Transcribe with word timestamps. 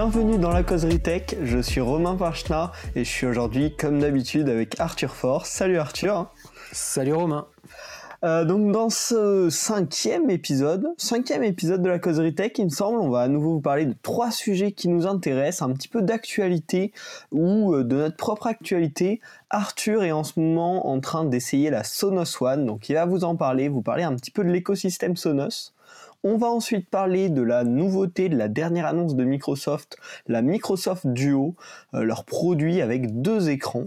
Bienvenue 0.00 0.38
dans 0.38 0.52
la 0.52 0.62
causerie 0.62 1.00
tech, 1.00 1.34
je 1.42 1.58
suis 1.58 1.80
Romain 1.80 2.14
Parchna 2.14 2.70
et 2.94 3.02
je 3.02 3.10
suis 3.10 3.26
aujourd'hui 3.26 3.74
comme 3.74 3.98
d'habitude 3.98 4.48
avec 4.48 4.78
Arthur 4.78 5.12
Force. 5.12 5.50
Salut 5.50 5.76
Arthur. 5.76 6.30
Salut 6.70 7.14
Romain. 7.14 7.48
Euh, 8.22 8.44
donc 8.44 8.70
dans 8.70 8.90
ce 8.90 9.50
cinquième 9.50 10.30
épisode, 10.30 10.86
cinquième 10.98 11.42
épisode 11.42 11.82
de 11.82 11.88
la 11.88 11.98
causerie 11.98 12.32
tech, 12.32 12.52
il 12.58 12.66
me 12.66 12.70
semble, 12.70 13.00
on 13.00 13.10
va 13.10 13.22
à 13.22 13.28
nouveau 13.28 13.54
vous 13.54 13.60
parler 13.60 13.86
de 13.86 13.94
trois 14.00 14.30
sujets 14.30 14.70
qui 14.70 14.86
nous 14.86 15.04
intéressent, 15.04 15.68
un 15.68 15.72
petit 15.72 15.88
peu 15.88 16.00
d'actualité 16.00 16.92
ou 17.32 17.74
euh, 17.74 17.82
de 17.82 17.96
notre 17.96 18.16
propre 18.16 18.46
actualité. 18.46 19.20
Arthur 19.50 20.04
est 20.04 20.12
en 20.12 20.22
ce 20.22 20.38
moment 20.38 20.88
en 20.88 21.00
train 21.00 21.24
d'essayer 21.24 21.70
la 21.70 21.82
Sonos 21.82 22.40
One, 22.40 22.66
donc 22.66 22.88
il 22.88 22.94
va 22.94 23.04
vous 23.04 23.24
en 23.24 23.34
parler, 23.34 23.68
vous 23.68 23.82
parler 23.82 24.04
un 24.04 24.14
petit 24.14 24.30
peu 24.30 24.44
de 24.44 24.50
l'écosystème 24.50 25.16
Sonos. 25.16 25.72
On 26.24 26.36
va 26.36 26.48
ensuite 26.48 26.90
parler 26.90 27.28
de 27.28 27.42
la 27.42 27.62
nouveauté 27.62 28.28
de 28.28 28.36
la 28.36 28.48
dernière 28.48 28.86
annonce 28.86 29.14
de 29.14 29.22
Microsoft, 29.22 29.98
la 30.26 30.42
Microsoft 30.42 31.06
Duo, 31.06 31.54
euh, 31.94 32.02
leur 32.02 32.24
produit 32.24 32.80
avec 32.82 33.22
deux 33.22 33.50
écrans. 33.50 33.86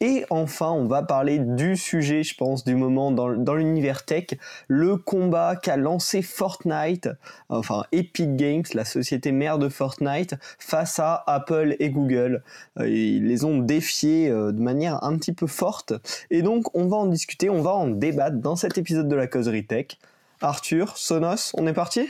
Et 0.00 0.24
enfin, 0.30 0.70
on 0.70 0.86
va 0.86 1.02
parler 1.02 1.40
du 1.40 1.76
sujet, 1.76 2.22
je 2.22 2.36
pense, 2.36 2.64
du 2.64 2.74
moment 2.74 3.10
dans, 3.10 3.54
l'univers 3.54 4.06
tech, 4.06 4.28
le 4.66 4.96
combat 4.96 5.56
qu'a 5.56 5.76
lancé 5.76 6.22
Fortnite, 6.22 7.10
enfin 7.50 7.84
Epic 7.92 8.36
Games, 8.36 8.64
la 8.72 8.86
société 8.86 9.30
mère 9.30 9.58
de 9.58 9.68
Fortnite, 9.68 10.36
face 10.58 10.98
à 11.00 11.22
Apple 11.26 11.76
et 11.80 11.90
Google. 11.90 12.44
Euh, 12.78 12.88
ils 12.88 13.26
les 13.26 13.44
ont 13.44 13.58
défiés 13.58 14.30
euh, 14.30 14.52
de 14.52 14.62
manière 14.62 15.04
un 15.04 15.18
petit 15.18 15.32
peu 15.32 15.46
forte. 15.46 15.92
Et 16.30 16.40
donc, 16.40 16.74
on 16.74 16.86
va 16.86 16.96
en 16.96 17.06
discuter, 17.06 17.50
on 17.50 17.60
va 17.60 17.72
en 17.72 17.88
débattre 17.88 18.36
dans 18.38 18.56
cet 18.56 18.78
épisode 18.78 19.08
de 19.08 19.16
la 19.16 19.26
causerie 19.26 19.66
tech. 19.66 19.98
Arthur, 20.40 20.96
Sonos, 20.96 21.52
on 21.54 21.66
est 21.66 21.72
parti? 21.72 22.08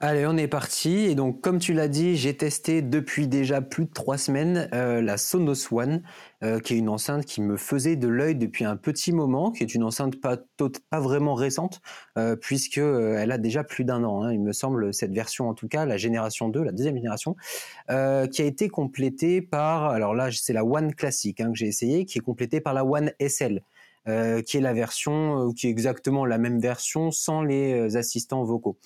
Allez, 0.00 0.26
on 0.26 0.36
est 0.36 0.48
parti. 0.48 1.06
Et 1.06 1.14
donc, 1.14 1.40
comme 1.40 1.58
tu 1.58 1.72
l'as 1.72 1.88
dit, 1.88 2.14
j'ai 2.16 2.36
testé 2.36 2.82
depuis 2.82 3.26
déjà 3.26 3.62
plus 3.62 3.86
de 3.86 3.90
trois 3.90 4.18
semaines 4.18 4.68
euh, 4.74 5.00
la 5.00 5.16
Sonos 5.16 5.72
One, 5.72 6.02
euh, 6.42 6.58
qui 6.58 6.74
est 6.74 6.76
une 6.76 6.90
enceinte 6.90 7.24
qui 7.24 7.40
me 7.40 7.56
faisait 7.56 7.96
de 7.96 8.06
l'œil 8.08 8.34
depuis 8.34 8.64
un 8.64 8.76
petit 8.76 9.12
moment, 9.12 9.50
qui 9.50 9.62
est 9.62 9.74
une 9.74 9.82
enceinte 9.82 10.20
pas, 10.20 10.36
pas 10.90 11.00
vraiment 11.00 11.32
récente, 11.34 11.80
euh, 12.18 12.36
puisque 12.36 12.76
elle 12.76 13.32
a 13.32 13.38
déjà 13.38 13.64
plus 13.64 13.84
d'un 13.84 14.04
an. 14.04 14.24
Hein, 14.24 14.32
il 14.32 14.40
me 14.40 14.52
semble 14.52 14.92
cette 14.92 15.14
version, 15.14 15.48
en 15.48 15.54
tout 15.54 15.68
cas, 15.68 15.86
la 15.86 15.96
génération 15.96 16.50
2, 16.50 16.62
la 16.62 16.72
deuxième 16.72 16.96
génération, 16.96 17.36
qui 17.88 18.42
a 18.42 18.44
été 18.44 18.68
complétée 18.68 19.40
par, 19.40 19.84
alors 19.84 20.14
là, 20.14 20.28
c'est 20.32 20.52
la 20.52 20.66
One 20.66 20.94
classique 20.94 21.40
hein, 21.40 21.50
que 21.50 21.56
j'ai 21.56 21.68
essayé, 21.68 22.04
qui 22.04 22.18
est 22.18 22.22
complétée 22.22 22.60
par 22.60 22.74
la 22.74 22.84
One 22.84 23.12
SL. 23.20 23.62
Euh, 24.06 24.42
qui 24.42 24.58
est 24.58 24.60
la 24.60 24.74
version, 24.74 25.48
euh, 25.48 25.52
qui 25.54 25.66
est 25.66 25.70
exactement 25.70 26.26
la 26.26 26.36
même 26.36 26.60
version 26.60 27.10
sans 27.10 27.40
les 27.42 27.72
euh, 27.72 27.96
assistants 27.96 28.44
vocaux. 28.44 28.76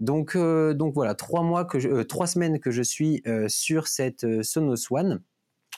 Donc, 0.00 0.34
donc 0.34 0.94
voilà, 0.94 1.14
trois 1.14 1.42
mois 1.42 1.66
que 1.66 1.78
je, 1.78 2.02
trois 2.02 2.26
semaines 2.26 2.58
que 2.58 2.70
je 2.70 2.82
suis 2.82 3.22
sur 3.48 3.86
cette 3.86 4.42
Sonos 4.42 4.90
One. 4.90 5.20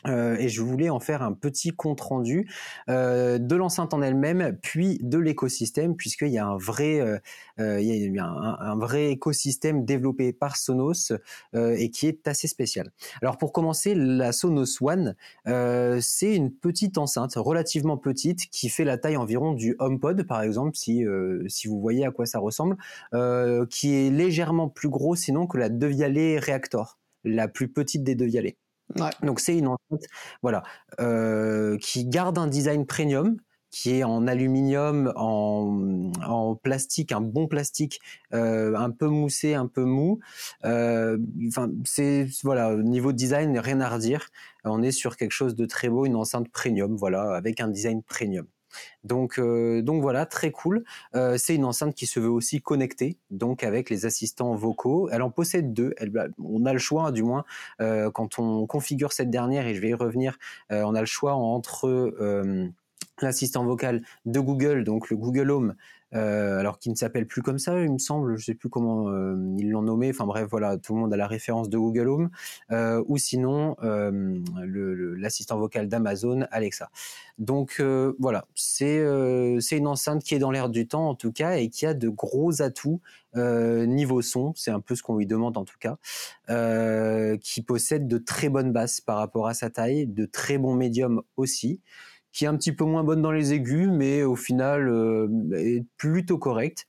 Euh, 0.06 0.36
et 0.38 0.48
je 0.48 0.62
voulais 0.62 0.91
en 0.91 1.00
faire 1.00 1.22
un 1.22 1.33
petit 1.33 1.70
compte 1.70 2.00
rendu 2.00 2.48
euh, 2.88 3.38
de 3.38 3.56
l'enceinte 3.56 3.94
en 3.94 4.02
elle-même, 4.02 4.56
puis 4.62 4.98
de 5.02 5.19
l'écosystème, 5.19 5.96
puisqu'il 5.96 6.28
y 6.28 6.38
a 6.38 6.46
un 6.46 6.56
vrai, 6.56 7.00
euh, 7.58 7.80
il 7.80 8.14
y 8.14 8.19
a 8.19 8.24
un, 8.24 8.77
vrai 8.77 9.11
écosystème 9.11 9.84
développé 9.84 10.33
par 10.33 10.56
Sonos 10.56 11.12
et 11.55 11.91
qui 11.91 12.06
est 12.06 12.27
assez 12.27 12.48
spécial. 12.48 12.91
Alors 13.22 13.38
pour 13.38 13.52
commencer, 13.52 13.94
la 13.94 14.33
Sonos 14.33 14.83
One, 14.83 15.14
c'est 16.00 16.34
une 16.34 16.52
petite 16.52 16.98
enceinte, 16.98 17.34
relativement 17.36 17.96
petite, 17.96 18.50
qui 18.50 18.68
fait 18.68 18.84
la 18.84 18.98
taille 18.98 19.16
environ 19.16 19.52
du 19.52 19.77
HomePod, 19.78 20.24
par 20.24 20.42
exemple, 20.42 20.77
si 20.77 21.05
si 21.46 21.68
vous 21.68 21.80
voyez 21.80 22.05
à 22.05 22.11
quoi 22.11 22.27
ça 22.27 22.39
ressemble, 22.39 22.77
qui 23.70 23.94
est 23.94 24.11
légèrement 24.11 24.68
plus 24.68 24.89
gros 24.89 25.14
sinon 25.14 25.46
que 25.46 25.58
la 25.58 25.68
Devialet 25.68 26.39
Reactor, 26.39 26.98
la 27.24 27.48
plus 27.48 27.68
petite 27.68 28.02
des 28.02 28.14
Devialet. 28.14 28.56
Donc 29.22 29.40
c'est 29.40 29.56
une 29.56 29.68
enceinte, 29.68 30.05
voilà, 30.42 30.62
euh, 31.00 31.78
qui 31.78 32.05
garde 32.06 32.39
un 32.39 32.46
design 32.46 32.86
premium, 32.86 33.39
qui 33.70 33.90
est 33.90 34.05
en 34.05 34.28
aluminium, 34.28 35.12
en, 35.17 36.55
plastique, 36.62 37.11
un 37.11 37.20
bon 37.20 37.48
plastique, 37.48 38.00
euh, 38.33 38.77
un 38.77 38.90
peu 38.90 39.08
moussé, 39.08 39.55
un 39.55 39.67
peu 39.67 39.84
mou. 39.84 40.20
Euh, 40.64 41.18
enfin, 41.48 41.70
c'est 41.84 42.28
voilà, 42.44 42.73
au 42.73 42.83
niveau 42.83 43.12
design, 43.12 43.58
rien 43.58 43.80
à 43.80 43.89
redire. 43.89 44.28
On 44.64 44.83
est 44.83 44.92
sur 44.92 45.17
quelque 45.17 45.33
chose 45.33 45.56
de 45.56 45.67
très 45.67 45.89
beau, 45.89 46.06
une 46.06 46.14
enceinte 46.14 46.48
premium, 46.50 46.94
voilà, 46.96 47.34
avec 47.34 47.61
un 47.61 47.68
design 47.68 48.02
premium. 48.05 48.46
Donc, 49.05 49.39
euh, 49.39 49.83
donc 49.83 50.02
voilà, 50.02 50.27
très 50.27 50.51
cool. 50.51 50.85
Euh, 51.14 51.36
c'est 51.39 51.55
une 51.55 51.64
enceinte 51.64 51.95
qui 51.95 52.07
se 52.07 52.20
veut 52.20 52.30
aussi 52.30 52.61
connectée, 52.61 53.18
donc 53.30 53.62
avec 53.62 53.90
les 53.90 54.07
assistants 54.07 54.55
vocaux. 54.55 55.08
Elle 55.11 55.23
en 55.23 55.30
possède 55.30 55.73
deux. 55.73 55.95
on 56.42 56.67
a 56.67 56.73
le 56.73 56.79
choix, 56.79 57.12
du 57.12 57.23
moins, 57.23 57.45
euh, 57.80 58.11
quand 58.11 58.39
on 58.39 58.67
configure 58.67 59.12
cette 59.12 59.30
dernière, 59.30 59.67
et 59.67 59.74
je 59.74 59.80
vais 59.80 59.90
y 59.90 59.95
revenir, 59.95 60.39
on 60.70 60.95
a 60.95 61.01
le 61.01 61.07
choix 61.07 61.35
entre 61.35 62.05
l'assistant 63.23 63.64
vocal 63.64 64.02
de 64.24 64.40
Google, 64.40 64.85
donc 64.85 65.11
le 65.11 65.17
Google 65.17 65.51
Home, 65.51 65.74
euh, 66.14 66.58
alors 66.58 66.79
qu'il 66.79 66.92
ne 66.92 66.97
s'appelle 66.97 67.27
plus 67.27 67.42
comme 67.42 67.58
ça, 67.58 67.80
il 67.80 67.92
me 67.92 67.98
semble, 67.98 68.36
je 68.36 68.45
sais 68.45 68.55
plus 68.55 68.69
comment 68.69 69.08
euh, 69.08 69.36
ils 69.58 69.70
l'ont 69.70 69.83
nommé. 69.83 70.11
Enfin 70.11 70.27
bref, 70.27 70.47
voilà, 70.51 70.77
tout 70.77 70.95
le 70.95 71.01
monde 71.01 71.13
a 71.13 71.17
la 71.17 71.27
référence 71.27 71.69
de 71.69 71.77
Google 71.77 72.08
Home, 72.08 72.30
euh, 72.70 73.02
ou 73.07 73.19
sinon 73.19 73.77
l'assistant 73.80 75.58
vocal 75.58 75.89
d'Amazon, 75.89 76.47
Alexa. 76.51 76.91
Donc 77.39 77.83
voilà, 78.19 78.47
c'est 78.55 79.01
une 79.73 79.86
enceinte 79.86 80.23
qui 80.23 80.35
est 80.35 80.39
dans 80.39 80.51
l'air 80.51 80.69
du 80.69 80.86
temps 80.86 81.08
en 81.08 81.14
tout 81.14 81.33
cas 81.33 81.57
et 81.57 81.69
qui 81.69 81.86
a 81.86 81.95
de 81.95 82.08
gros 82.08 82.63
atouts 82.63 83.01
niveau 83.35 84.23
son. 84.23 84.53
C'est 84.55 84.70
un 84.70 84.80
peu 84.80 84.95
ce 84.95 85.03
qu'on 85.03 85.17
lui 85.17 85.27
demande 85.27 85.57
en 85.57 85.64
tout 85.64 85.79
cas, 85.80 85.97
qui 87.39 87.63
possède 87.63 88.07
de 88.07 88.19
très 88.19 88.48
bonnes 88.48 88.73
basses 88.73 89.01
par 89.01 89.19
rapport 89.19 89.48
à 89.48 89.55
sa 89.55 89.70
taille, 89.70 90.07
de 90.07 90.27
très 90.27 90.58
bons 90.58 90.74
médiums 90.74 91.23
aussi 91.36 91.80
qui 92.34 92.45
est 92.45 92.48
un 92.48 92.56
petit 92.56 92.72
peu 92.72 92.84
moins 92.84 93.05
bonne 93.05 93.22
dans 93.22 93.30
les 93.30 93.55
aigus, 93.55 93.89
mais 93.90 94.24
au 94.24 94.36
final 94.36 94.89
euh, 94.89 95.28
est 95.56 95.86
plutôt 95.96 96.36
correcte. 96.36 96.86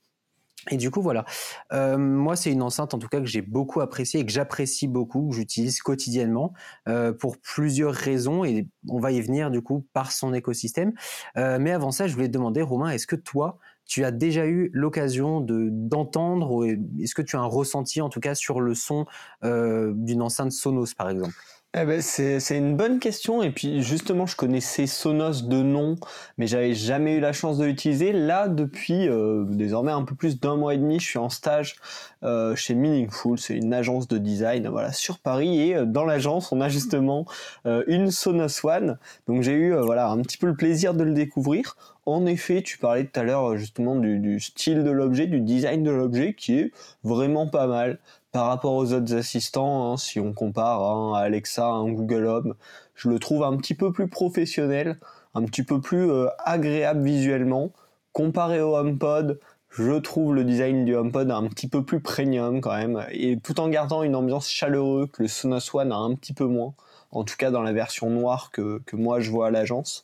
Et 0.71 0.77
du 0.77 0.89
coup, 0.89 1.03
voilà. 1.03 1.25
Euh, 1.73 1.95
moi, 1.95 2.35
c'est 2.35 2.51
une 2.51 2.63
enceinte, 2.63 2.95
en 2.95 2.97
tout 2.97 3.07
cas, 3.07 3.19
que 3.19 3.27
j'ai 3.27 3.43
beaucoup 3.43 3.81
appréciée 3.81 4.21
et 4.21 4.25
que 4.25 4.31
j'apprécie 4.31 4.87
beaucoup, 4.87 5.29
que 5.29 5.35
j'utilise 5.35 5.79
quotidiennement 5.81 6.53
euh, 6.87 7.13
pour 7.13 7.37
plusieurs 7.37 7.93
raisons. 7.93 8.43
Et 8.43 8.67
on 8.89 8.99
va 8.99 9.11
y 9.11 9.21
venir, 9.21 9.51
du 9.51 9.61
coup, 9.61 9.85
par 9.93 10.11
son 10.11 10.33
écosystème. 10.33 10.93
mais 11.35 11.71
avant 11.71 11.91
ça, 11.91 12.07
je 12.07 12.15
voulais 12.15 12.29
demander, 12.29 12.63
Romain, 12.63 12.89
est-ce 12.89 13.05
que 13.05 13.15
toi, 13.15 13.59
tu 13.85 14.03
as 14.03 14.09
déjà 14.09 14.47
eu 14.47 14.71
l'occasion 14.73 15.39
de 15.39 15.69
d'entendre, 15.69 16.65
est-ce 16.99 17.13
que 17.13 17.21
tu 17.21 17.35
as 17.35 17.41
un 17.41 17.45
ressenti, 17.45 18.01
en 18.01 18.09
tout 18.09 18.19
cas, 18.19 18.33
sur 18.33 18.59
le 18.59 18.73
son 18.73 19.05
d'une 19.43 20.23
enceinte 20.23 20.51
Sonos, 20.51 20.95
par 20.97 21.11
exemple? 21.11 21.35
Eh 21.77 21.85
ben 21.85 22.01
c'est, 22.01 22.57
une 22.57 22.77
bonne 22.77 22.99
question. 22.99 23.43
Et 23.43 23.51
puis 23.51 23.81
justement 23.81 24.25
je 24.25 24.37
connaissais 24.37 24.87
Sonos 24.87 25.43
de 25.43 25.61
nom 25.61 25.95
mais 26.37 26.47
j'avais 26.47 26.73
jamais 26.73 27.15
eu 27.15 27.19
la 27.19 27.33
chance 27.33 27.57
de 27.57 27.65
l'utiliser. 27.65 28.13
Là 28.13 28.47
depuis 28.47 29.09
euh, 29.09 29.43
désormais 29.45 29.91
un 29.91 30.03
peu 30.03 30.15
plus 30.15 30.39
d'un 30.39 30.55
mois 30.55 30.73
et 30.73 30.77
demi 30.77 30.99
je 31.01 31.05
suis 31.05 31.19
en 31.19 31.29
stage 31.29 31.75
euh, 32.23 32.55
chez 32.55 32.75
Meaningful, 32.75 33.37
c'est 33.37 33.57
une 33.57 33.73
agence 33.73 34.07
de 34.07 34.17
design 34.17 34.69
voilà 34.69 34.93
sur 34.93 35.19
Paris. 35.19 35.69
Et 35.69 35.75
euh, 35.75 35.85
dans 35.85 36.05
l'agence 36.05 36.53
on 36.53 36.61
a 36.61 36.69
justement 36.69 37.25
une 37.65 38.09
Sonos 38.09 38.65
One. 38.65 38.97
Donc 39.27 39.41
j'ai 39.41 39.53
eu 39.53 39.75
voilà 39.75 40.07
un 40.09 40.21
petit 40.21 40.37
peu 40.37 40.47
le 40.47 40.55
plaisir 40.55 40.93
de 40.93 41.03
le 41.03 41.13
découvrir. 41.13 41.75
En 42.05 42.27
effet, 42.27 42.61
tu 42.61 42.77
parlais 42.77 43.05
tout 43.05 43.19
à 43.19 43.23
l'heure 43.23 43.57
justement 43.57 43.95
du, 43.95 44.39
style 44.39 44.83
de 44.83 44.91
l'objet, 44.91 45.25
du 45.25 45.41
design 45.41 45.81
de 45.81 45.89
l'objet 45.89 46.35
qui 46.35 46.59
est 46.59 46.71
vraiment 47.03 47.47
pas 47.47 47.65
mal 47.65 47.97
par 48.35 48.47
rapport 48.47 48.73
aux 48.73 48.91
autres 48.91 49.15
assistants, 49.15 49.93
hein, 49.93 49.95
si 49.95 50.19
on 50.19 50.33
compare 50.33 50.83
hein, 50.83 51.13
à 51.15 51.19
Alexa, 51.19 51.67
un 51.67 51.89
Google 51.89 52.25
Home, 52.25 52.55
je 52.93 53.07
le 53.07 53.17
trouve 53.17 53.45
un 53.45 53.55
petit 53.55 53.75
peu 53.75 53.93
plus 53.93 54.09
professionnel, 54.09 54.99
un 55.35 55.45
petit 55.45 55.63
peu 55.63 55.79
plus 55.79 56.11
euh, 56.11 56.27
agréable 56.39 57.01
visuellement. 57.01 57.71
Comparé 58.11 58.59
au 58.59 58.75
HomePod, 58.75 59.39
je 59.69 59.93
trouve 59.93 60.35
le 60.35 60.43
design 60.43 60.83
du 60.83 60.97
HomePod 60.97 61.31
un 61.31 61.47
petit 61.47 61.69
peu 61.69 61.85
plus 61.85 62.01
premium 62.01 62.59
quand 62.59 62.75
même, 62.75 63.05
et 63.09 63.39
tout 63.39 63.57
en 63.61 63.69
gardant 63.69 64.03
une 64.03 64.17
ambiance 64.17 64.49
chaleureuse 64.49 65.07
que 65.13 65.21
le 65.23 65.29
Sonos 65.29 65.73
One 65.73 65.93
a 65.93 65.95
un 65.95 66.13
petit 66.15 66.33
peu 66.33 66.45
moins, 66.45 66.73
en 67.11 67.23
tout 67.23 67.37
cas 67.37 67.51
dans 67.51 67.61
la 67.61 67.71
version 67.71 68.09
noire 68.09 68.51
que, 68.51 68.81
que 68.85 68.97
moi 68.97 69.21
je 69.21 69.31
vois 69.31 69.47
à 69.47 69.51
l'agence. 69.51 70.03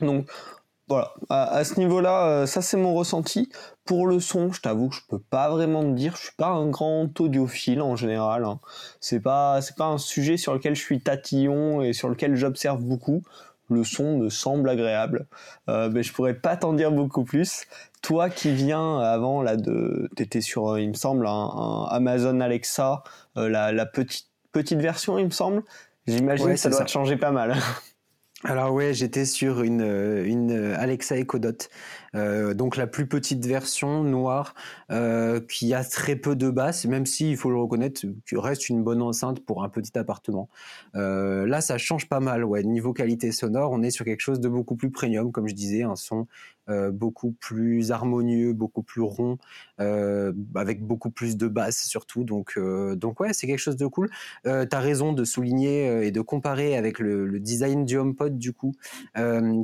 Donc 0.00 0.30
voilà, 0.90 1.14
à, 1.28 1.62
ce 1.62 1.78
niveau-là, 1.78 2.26
euh, 2.26 2.46
ça 2.46 2.62
c'est 2.62 2.76
mon 2.76 2.94
ressenti. 2.94 3.48
Pour 3.84 4.08
le 4.08 4.18
son, 4.18 4.52
je 4.52 4.60
t'avoue 4.60 4.88
que 4.88 4.96
je 4.96 5.02
peux 5.08 5.20
pas 5.20 5.48
vraiment 5.48 5.82
te 5.82 5.94
dire, 5.94 6.16
je 6.16 6.22
suis 6.22 6.36
pas 6.36 6.48
un 6.48 6.66
grand 6.66 7.08
audiophile 7.20 7.80
en 7.80 7.94
général. 7.94 8.44
Hein. 8.44 8.58
C'est 8.98 9.20
pas 9.20 9.62
c'est 9.62 9.76
pas 9.76 9.86
un 9.86 9.98
sujet 9.98 10.36
sur 10.36 10.52
lequel 10.52 10.74
je 10.74 10.80
suis 10.80 11.00
tatillon 11.00 11.80
et 11.80 11.92
sur 11.92 12.08
lequel 12.08 12.34
j'observe 12.34 12.82
beaucoup. 12.82 13.22
Le 13.68 13.84
son 13.84 14.18
me 14.18 14.30
semble 14.30 14.68
agréable, 14.68 15.28
euh, 15.68 15.88
mais 15.92 16.02
je 16.02 16.12
pourrais 16.12 16.34
pas 16.34 16.56
t'en 16.56 16.72
dire 16.72 16.90
beaucoup 16.90 17.22
plus. 17.22 17.66
Toi 18.02 18.28
qui 18.28 18.50
viens 18.50 18.98
avant 18.98 19.42
là 19.42 19.56
de, 19.56 20.10
t'étais 20.16 20.40
sur, 20.40 20.76
il 20.76 20.88
me 20.88 20.94
semble, 20.94 21.24
un, 21.28 21.86
Amazon 21.88 22.40
Alexa, 22.40 23.04
euh, 23.36 23.48
la, 23.48 23.86
petite 23.86 24.26
petite 24.50 24.80
version, 24.80 25.18
il 25.18 25.26
me 25.26 25.30
semble. 25.30 25.62
J'imagine 26.08 26.48
que 26.48 26.56
ça 26.56 26.68
doit 26.68 26.84
te 26.84 26.90
changer 26.90 27.16
pas 27.16 27.30
mal. 27.30 27.54
alors 28.44 28.72
ouais, 28.72 28.94
j'étais 28.94 29.26
sur 29.26 29.62
une, 29.62 29.82
une 30.24 30.52
Alexa 30.52 31.16
Echo 31.18 31.38
Dot, 31.38 31.68
euh, 32.16 32.54
donc 32.54 32.76
la 32.76 32.86
plus 32.86 33.06
petite 33.06 33.44
version 33.46 34.02
noire 34.02 34.54
euh, 34.90 35.40
qui 35.40 35.74
a 35.74 35.84
très 35.84 36.16
peu 36.16 36.34
de 36.36 36.50
basses, 36.50 36.84
même 36.86 37.06
si 37.06 37.30
il 37.30 37.36
faut 37.36 37.50
le 37.50 37.56
reconnaître, 37.56 38.02
reste 38.32 38.68
une 38.68 38.82
bonne 38.82 39.02
enceinte 39.02 39.44
pour 39.44 39.62
un 39.62 39.68
petit 39.68 39.96
appartement. 39.98 40.48
Euh, 40.96 41.46
là, 41.46 41.60
ça 41.60 41.78
change 41.78 42.08
pas 42.08 42.20
mal. 42.20 42.44
Ouais, 42.44 42.62
niveau 42.62 42.92
qualité 42.92 43.32
sonore, 43.32 43.70
on 43.72 43.82
est 43.82 43.90
sur 43.90 44.04
quelque 44.04 44.20
chose 44.20 44.40
de 44.40 44.48
beaucoup 44.48 44.76
plus 44.76 44.90
premium, 44.90 45.32
comme 45.32 45.48
je 45.48 45.54
disais, 45.54 45.82
un 45.82 45.96
son 45.96 46.26
beaucoup 46.92 47.32
plus 47.32 47.90
harmonieux, 47.90 48.52
beaucoup 48.52 48.84
plus 48.84 49.00
rond, 49.02 49.38
avec 49.78 50.86
beaucoup 50.86 51.10
plus 51.10 51.36
de 51.36 51.48
basses 51.48 51.82
surtout. 51.82 52.22
Donc, 52.22 52.56
donc 52.94 53.18
ouais, 53.18 53.32
c'est 53.32 53.48
quelque 53.48 53.58
chose 53.58 53.74
de 53.74 53.88
cool. 53.88 54.08
tu 54.44 54.50
as 54.50 54.78
raison 54.78 55.12
de 55.12 55.24
souligner 55.24 56.06
et 56.06 56.12
de 56.12 56.20
comparer 56.20 56.76
avec 56.76 57.00
le, 57.00 57.40
design 57.40 57.84
du 57.84 57.96
HomePod 57.96 58.38
du 58.38 58.52
coup, 58.52 58.72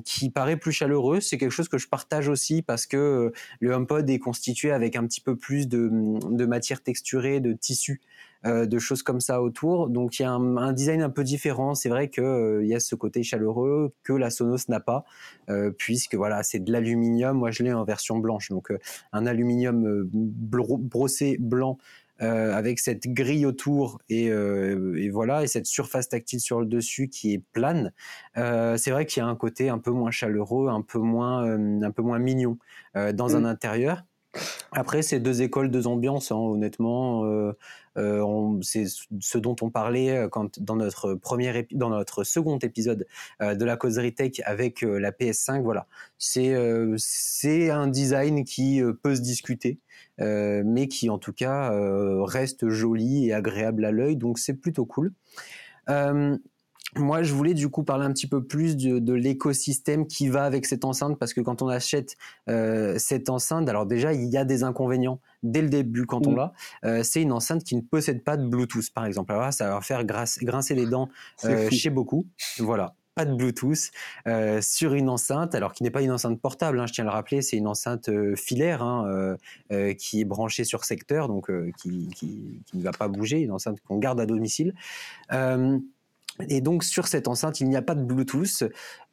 qui 0.05 0.31
paraît 0.31 0.57
plus 0.57 0.73
chaleureux. 0.73 1.21
C'est 1.21 1.39
quelque 1.39 1.53
chose 1.53 1.69
que 1.69 1.79
je 1.79 1.87
partage 1.87 2.29
aussi 2.29 2.36
parce 2.63 2.87
que 2.87 3.33
le 3.61 3.73
HomePod 3.73 4.09
est 4.09 4.19
constitué 4.19 4.71
avec 4.71 4.97
un 4.97 5.07
petit 5.07 5.21
peu 5.21 5.37
plus 5.37 5.69
de, 5.69 6.47
matière 6.47 6.83
texturée, 6.83 7.41
de 7.41 7.53
tissu. 7.53 8.01
Euh, 8.45 8.67
de 8.67 8.79
choses 8.79 9.03
comme 9.03 9.19
ça 9.19 9.43
autour. 9.43 9.89
Donc 9.89 10.19
il 10.19 10.23
y 10.23 10.25
a 10.25 10.31
un, 10.31 10.73
design 10.73 11.03
un 11.03 11.11
peu 11.11 11.25
différent. 11.25 11.75
C'est 11.75 11.89
vrai 11.89 12.11
qu'il 12.11 12.23
euh, 12.23 12.65
y 12.65 12.75
a 12.75 12.81
ce 12.81 12.95
côté 12.95 13.23
chaleureux 13.25 13.93
que 14.05 14.13
la 14.13 14.31
Sonos 14.31 14.69
n'a 14.69 14.79
pas, 14.79 15.05
euh, 15.49 15.71
puisque 15.71 16.15
voilà, 16.15 16.43
c'est 16.43 16.61
de 16.61 16.71
l'aluminium. 16.71 17.37
Moi, 17.37 17.51
je 17.51 17.65
l'ai 17.65 17.73
en 17.73 17.83
version 17.85 18.19
blanche, 18.19 18.51
donc 18.51 18.73
un 19.13 19.27
aluminium 19.27 20.09
brossé 20.13 21.39
blanc. 21.41 21.79
Avec 22.19 22.79
cette 22.79 23.07
grille 23.09 23.47
autour 23.47 24.01
et, 24.09 24.31
voilà 25.11 25.43
et 25.43 25.47
cette 25.47 25.67
surface 25.67 26.09
tactile 26.09 26.41
sur 26.41 26.61
le 26.61 26.67
dessus 26.67 27.09
qui 27.09 27.35
est 27.35 27.43
plane. 27.53 27.93
c'est 28.35 28.91
vrai 28.91 29.07
qu'il 29.07 29.23
y 29.23 29.25
a 29.25 29.29
un 29.29 29.37
côté 29.37 29.69
un 29.69 29.79
peu 29.79 29.91
moins 29.91 30.11
chaleureux, 30.11 30.69
un 30.69 30.83
peu 30.83 30.99
moins 30.99 31.45
un 31.47 31.91
peu 31.91 32.03
moins 32.03 32.19
mignon 32.19 32.59
dans 32.95 33.37
un 33.37 33.41
mm. 33.41 33.47
intérieur. 33.47 34.05
Après, 34.73 35.03
c'est 35.03 35.21
deux 35.21 35.43
écoles, 35.43 35.71
deux 35.71 35.87
ambiances, 35.87 36.33
hein, 36.33 36.37
honnêtement. 36.37 37.25
Euh, 37.25 37.57
euh, 37.97 38.59
c'est 38.63 38.85
ce 38.87 39.39
dont 39.39 39.57
on 39.63 39.71
parlait 39.71 40.11
euh, 40.11 40.29
quand, 40.29 40.61
dans, 40.61 40.77
notre 40.77 41.15
premier 41.15 41.67
dans 41.73 41.89
notre 41.89 42.25
second 42.25 42.59
épisode 42.59 43.07
de 43.41 43.65
la 43.65 43.77
causerie 43.77 44.15
tech 44.15 44.41
avec 44.45 44.83
la 44.83 45.13
PS5. 45.13 45.63
Voilà, 45.63 45.87
c'est 46.19 46.55
c'est 46.99 47.71
un 47.71 47.87
design 47.87 48.45
qui 48.45 48.83
peut 49.03 49.15
se 49.15 49.21
discuter, 49.21 49.79
mais 50.19 50.89
qui 50.89 51.09
en 51.11 51.19
tout 51.19 51.33
cas 51.33 51.71
reste 52.25 52.69
joli 52.69 53.29
et 53.29 53.33
agréable 53.33 53.85
à 53.85 53.93
l'œil, 53.93 54.17
donc 54.17 54.39
c'est 54.39 54.55
plutôt 54.55 54.85
cool. 54.85 55.13
Moi, 56.95 57.23
je 57.23 57.35
voulais 57.35 57.55
du 57.55 57.69
coup 57.69 57.83
parler 57.83 58.05
un 58.05 58.13
petit 58.13 58.29
peu 58.29 58.45
plus 58.45 58.77
de, 58.77 59.13
l'écosystème 59.13 60.07
qui 60.07 60.29
va 60.29 60.45
avec 60.45 60.67
cette 60.67 60.85
enceinte, 60.85 61.19
parce 61.19 61.35
que 61.35 61.41
quand 61.41 61.63
on 61.63 61.69
achète 61.69 62.17
euh, 62.49 62.97
cette 62.99 63.29
enceinte, 63.29 63.69
alors 63.69 63.87
déjà, 63.87 64.13
il 64.13 64.29
y 64.29 64.37
a 64.37 64.45
des 64.45 64.63
inconvénients 64.63 65.21
dès 65.43 65.63
le 65.63 65.69
début 65.69 66.07
quand 66.07 66.27
on 66.27 66.35
l'a. 66.35 66.53
Euh, 66.85 67.03
c'est 67.03 67.23
une 67.23 67.33
enceinte 67.33 67.65
qui 67.65 67.77
ne 67.77 67.81
possède 67.81 68.23
pas 68.23 68.37
de 68.37 68.47
Bluetooth, 68.47 68.91
par 68.95 69.05
exemple. 69.05 69.33
Alors 69.33 69.45
là, 69.45 69.53
ça 69.53 69.69
va 69.69 69.81
faire 69.81 70.05
grincer 70.05 70.75
les 70.75 70.87
dents 70.87 71.09
euh, 71.45 71.69
chez 71.71 71.91
beaucoup. 71.91 72.27
Voilà 72.59 72.95
pas 73.15 73.25
de 73.25 73.35
Bluetooth 73.35 73.93
sur 74.61 74.93
une 74.93 75.09
enceinte, 75.09 75.55
alors 75.55 75.73
qui 75.73 75.83
n'est 75.83 75.91
pas 75.91 76.03
une 76.03 76.11
enceinte 76.11 76.39
portable, 76.39 76.79
hein, 76.79 76.85
je 76.85 76.93
tiens 76.93 77.05
à 77.05 77.07
le 77.07 77.13
rappeler, 77.15 77.41
c'est 77.41 77.57
une 77.57 77.67
enceinte 77.67 78.11
filaire 78.37 78.83
hein, 78.83 79.39
qui 79.99 80.21
est 80.21 80.27
branchée 80.27 80.65
sur 80.65 80.85
secteur, 80.85 81.27
donc 81.27 81.51
qui, 81.79 82.09
qui, 82.15 82.61
ne 82.75 82.83
va 82.83 82.91
pas 82.91 83.09
bouger, 83.09 83.41
une 83.41 83.53
enceinte 83.53 83.81
qu'on 83.89 83.97
garde 83.97 84.21
à 84.21 84.27
domicile. 84.27 84.75
Et 86.49 86.61
donc 86.61 86.85
sur 86.85 87.07
cette 87.07 87.29
enceinte, 87.29 87.61
il 87.61 87.69
n'y 87.69 87.77
a 87.77 87.83
pas 87.83 87.95
de 87.95 88.03
Bluetooth, 88.03 88.65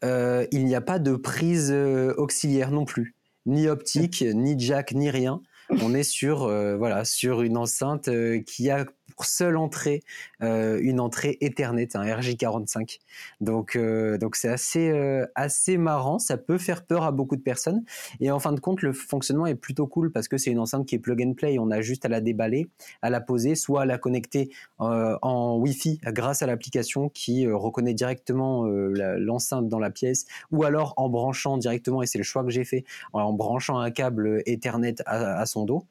euh, 0.03 0.45
il 0.51 0.65
n'y 0.65 0.75
a 0.75 0.81
pas 0.81 0.99
de 0.99 1.15
prise 1.15 1.71
euh, 1.71 2.13
auxiliaire 2.17 2.71
non 2.71 2.85
plus, 2.85 3.15
ni 3.45 3.67
optique, 3.67 4.23
ni 4.33 4.59
jack, 4.59 4.93
ni 4.93 5.09
rien. 5.09 5.41
On 5.81 5.93
est 5.93 6.03
sur 6.03 6.43
euh, 6.43 6.75
voilà 6.75 7.05
sur 7.05 7.41
une 7.41 7.57
enceinte 7.57 8.09
qui 8.45 8.69
a 8.69 8.85
seule 9.21 9.57
entrée 9.57 10.03
euh, 10.41 10.79
une 10.81 10.99
entrée 10.99 11.37
Ethernet, 11.41 11.95
un 11.95 12.03
RJ45. 12.03 12.99
Donc 13.41 13.75
euh, 13.75 14.17
donc 14.17 14.35
c'est 14.35 14.49
assez 14.49 14.89
euh, 14.89 15.25
assez 15.35 15.77
marrant, 15.77 16.19
ça 16.19 16.37
peut 16.37 16.57
faire 16.57 16.85
peur 16.85 17.03
à 17.03 17.11
beaucoup 17.11 17.35
de 17.35 17.41
personnes 17.41 17.83
et 18.19 18.31
en 18.31 18.39
fin 18.39 18.51
de 18.51 18.59
compte 18.59 18.81
le 18.81 18.93
fonctionnement 18.93 19.45
est 19.45 19.55
plutôt 19.55 19.87
cool 19.87 20.11
parce 20.11 20.27
que 20.27 20.37
c'est 20.37 20.51
une 20.51 20.59
enceinte 20.59 20.85
qui 20.85 20.95
est 20.95 20.99
plug 20.99 21.21
and 21.21 21.33
play, 21.33 21.57
on 21.59 21.71
a 21.71 21.81
juste 21.81 22.05
à 22.05 22.09
la 22.09 22.21
déballer, 22.21 22.67
à 23.01 23.09
la 23.09 23.21
poser, 23.21 23.55
soit 23.55 23.83
à 23.83 23.85
la 23.85 23.97
connecter 23.97 24.51
en 24.79 25.57
Wi-Fi 25.57 25.99
grâce 26.07 26.41
à 26.41 26.47
l'application 26.47 27.09
qui 27.09 27.47
reconnaît 27.47 27.93
directement 27.93 28.65
l'enceinte 28.65 29.69
dans 29.69 29.79
la 29.79 29.91
pièce 29.91 30.25
ou 30.51 30.63
alors 30.63 30.93
en 30.97 31.09
branchant 31.09 31.57
directement 31.57 32.01
et 32.01 32.07
c'est 32.07 32.17
le 32.17 32.23
choix 32.23 32.43
que 32.43 32.49
j'ai 32.49 32.65
fait 32.65 32.83
en 33.13 33.33
branchant 33.33 33.79
un 33.79 33.91
câble 33.91 34.41
Ethernet 34.45 34.95
à 35.05 35.45
son 35.45 35.65
dos. 35.65 35.85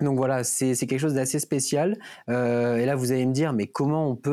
Donc 0.00 0.16
voilà, 0.16 0.44
c'est 0.44 0.74
quelque 0.74 0.98
chose 0.98 1.14
d'assez 1.14 1.38
spécial. 1.38 1.98
Euh, 2.28 2.76
et 2.76 2.86
là, 2.86 2.94
vous 2.94 3.12
allez 3.12 3.26
me 3.26 3.32
dire, 3.32 3.52
mais 3.52 3.66
comment 3.66 4.08
on 4.08 4.16
peut 4.16 4.30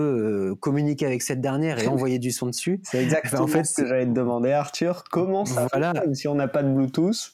euh, 0.51 0.55
communiquer 0.55 1.05
avec 1.05 1.21
cette 1.21 1.41
dernière 1.41 1.79
et 1.79 1.87
envoyer 1.87 2.19
du 2.19 2.31
son 2.31 2.47
dessus? 2.47 2.81
C'est 2.83 3.01
exactement 3.01 3.43
en 3.43 3.47
fait, 3.47 3.63
ce 3.63 3.81
que 3.81 3.87
j'allais 3.87 4.05
te 4.05 4.11
demander, 4.11 4.51
Arthur. 4.51 5.03
Comment 5.09 5.45
ça 5.45 5.67
fonctionne 5.69 6.15
si 6.15 6.27
on 6.27 6.35
n'a 6.35 6.47
pas 6.47 6.63
de 6.63 6.71
Bluetooth? 6.71 7.33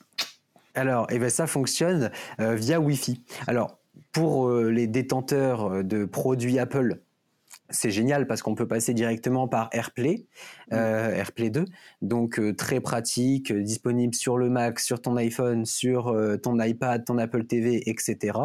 Alors, 0.75 1.07
eh 1.09 1.19
ben, 1.19 1.29
ça 1.29 1.47
fonctionne 1.47 2.11
euh, 2.39 2.55
via 2.55 2.79
Wi-Fi. 2.79 3.21
Alors, 3.47 3.79
pour 4.13 4.51
les 4.51 4.87
détenteurs 4.87 5.85
de 5.85 6.03
produits 6.03 6.59
Apple, 6.59 6.99
c'est 7.71 7.91
génial 7.91 8.27
parce 8.27 8.41
qu'on 8.41 8.55
peut 8.55 8.67
passer 8.67 8.93
directement 8.93 9.47
par 9.47 9.69
AirPlay, 9.71 10.25
mmh. 10.71 10.75
euh, 10.75 11.15
AirPlay 11.15 11.49
2, 11.49 11.65
donc 12.01 12.39
euh, 12.39 12.53
très 12.53 12.79
pratique, 12.79 13.51
euh, 13.51 13.61
disponible 13.61 14.13
sur 14.13 14.37
le 14.37 14.49
Mac, 14.49 14.79
sur 14.79 15.01
ton 15.01 15.15
iPhone, 15.17 15.65
sur 15.65 16.15
ton 16.43 16.59
iPad, 16.59 17.05
ton 17.05 17.17
Apple 17.17 17.45
TV, 17.45 17.89
etc. 17.89 18.37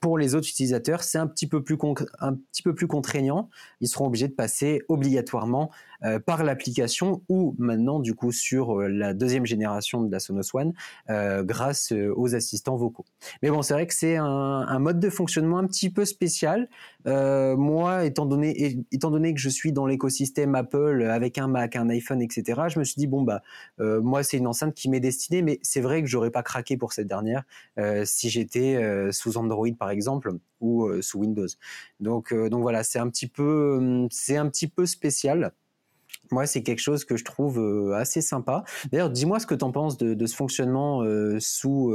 pour 0.00 0.18
les 0.18 0.34
autres 0.34 0.48
utilisateurs, 0.48 1.02
c'est 1.02 1.18
un 1.18 1.26
petit 1.26 1.46
peu 1.46 1.62
plus 1.62 1.78
un 2.20 2.34
petit 2.34 2.62
peu 2.62 2.74
plus 2.74 2.86
contraignant. 2.86 3.48
Ils 3.80 3.88
seront 3.88 4.06
obligés 4.06 4.28
de 4.28 4.34
passer 4.34 4.82
obligatoirement 4.88 5.70
euh, 6.04 6.18
par 6.18 6.44
l'application 6.44 7.22
ou 7.30 7.54
maintenant 7.58 7.98
du 7.98 8.14
coup 8.14 8.30
sur 8.30 8.80
euh, 8.80 8.88
la 8.88 9.14
deuxième 9.14 9.46
génération 9.46 10.02
de 10.02 10.12
la 10.12 10.20
Sonos 10.20 10.50
One 10.52 10.74
euh, 11.08 11.42
grâce 11.42 11.92
aux 11.92 12.34
assistants 12.34 12.76
vocaux. 12.76 13.06
Mais 13.42 13.50
bon, 13.50 13.62
c'est 13.62 13.72
vrai 13.72 13.86
que 13.86 13.94
c'est 13.94 14.16
un, 14.16 14.78
mode 14.78 15.00
de 15.00 15.08
fonctionnement 15.08 15.58
un 15.58 15.66
petit 15.66 15.88
peu 15.88 16.04
spécial. 16.04 16.68
moi, 17.06 18.04
étant 18.04 18.26
donné, 18.26 18.84
étant 18.92 19.10
donné 19.10 19.32
que 19.32 19.40
je 19.40 19.48
suis 19.48 19.72
dans 19.72 19.86
l'écosystème 19.86 20.54
Apple 20.54 21.06
avec 21.10 21.38
un 21.38 21.48
Mac, 21.48 21.76
un 21.76 21.88
iPhone, 21.88 22.20
etc., 22.20 22.62
je 22.68 22.78
me 22.78 22.84
suis 22.84 22.96
dit 22.96 23.06
bon 23.06 23.22
bah 23.22 23.42
moi 23.78 24.22
c'est 24.22 24.36
une 24.36 24.46
enceinte 24.46 24.74
qui 24.74 24.90
m'est 24.90 25.00
destinée, 25.00 25.42
mais 25.42 25.58
c'est 25.62 25.80
vrai 25.80 26.02
que 26.02 26.08
j'aurais 26.08 26.30
pas 26.30 26.42
craqué 26.42 26.76
pour 26.76 26.92
cette 26.92 27.06
dernière 27.06 27.44
si 28.04 28.28
j'étais 28.28 28.78
sous 29.12 29.38
Android 29.38 29.68
par 29.78 29.90
exemple 29.90 30.32
ou 30.60 30.90
sous 31.00 31.20
Windows. 31.20 31.46
Donc 32.00 32.34
donc 32.34 32.62
voilà, 32.62 32.82
c'est 32.82 32.98
un 32.98 33.08
petit 33.08 33.28
peu 33.28 34.06
c'est 34.10 34.36
un 34.36 34.48
petit 34.48 34.68
peu 34.68 34.86
spécial. 34.86 35.52
Moi, 36.30 36.46
c'est 36.46 36.62
quelque 36.62 36.80
chose 36.80 37.04
que 37.04 37.16
je 37.16 37.24
trouve 37.24 37.58
euh, 37.58 37.94
assez 37.94 38.20
sympa. 38.20 38.64
D'ailleurs, 38.90 39.10
dis-moi 39.10 39.38
ce 39.38 39.46
que 39.46 39.54
tu 39.54 39.64
en 39.64 39.72
penses 39.72 39.96
de, 39.98 40.26
ce 40.26 40.34
fonctionnement 40.34 41.02
euh, 41.02 41.38
sous, 41.38 41.94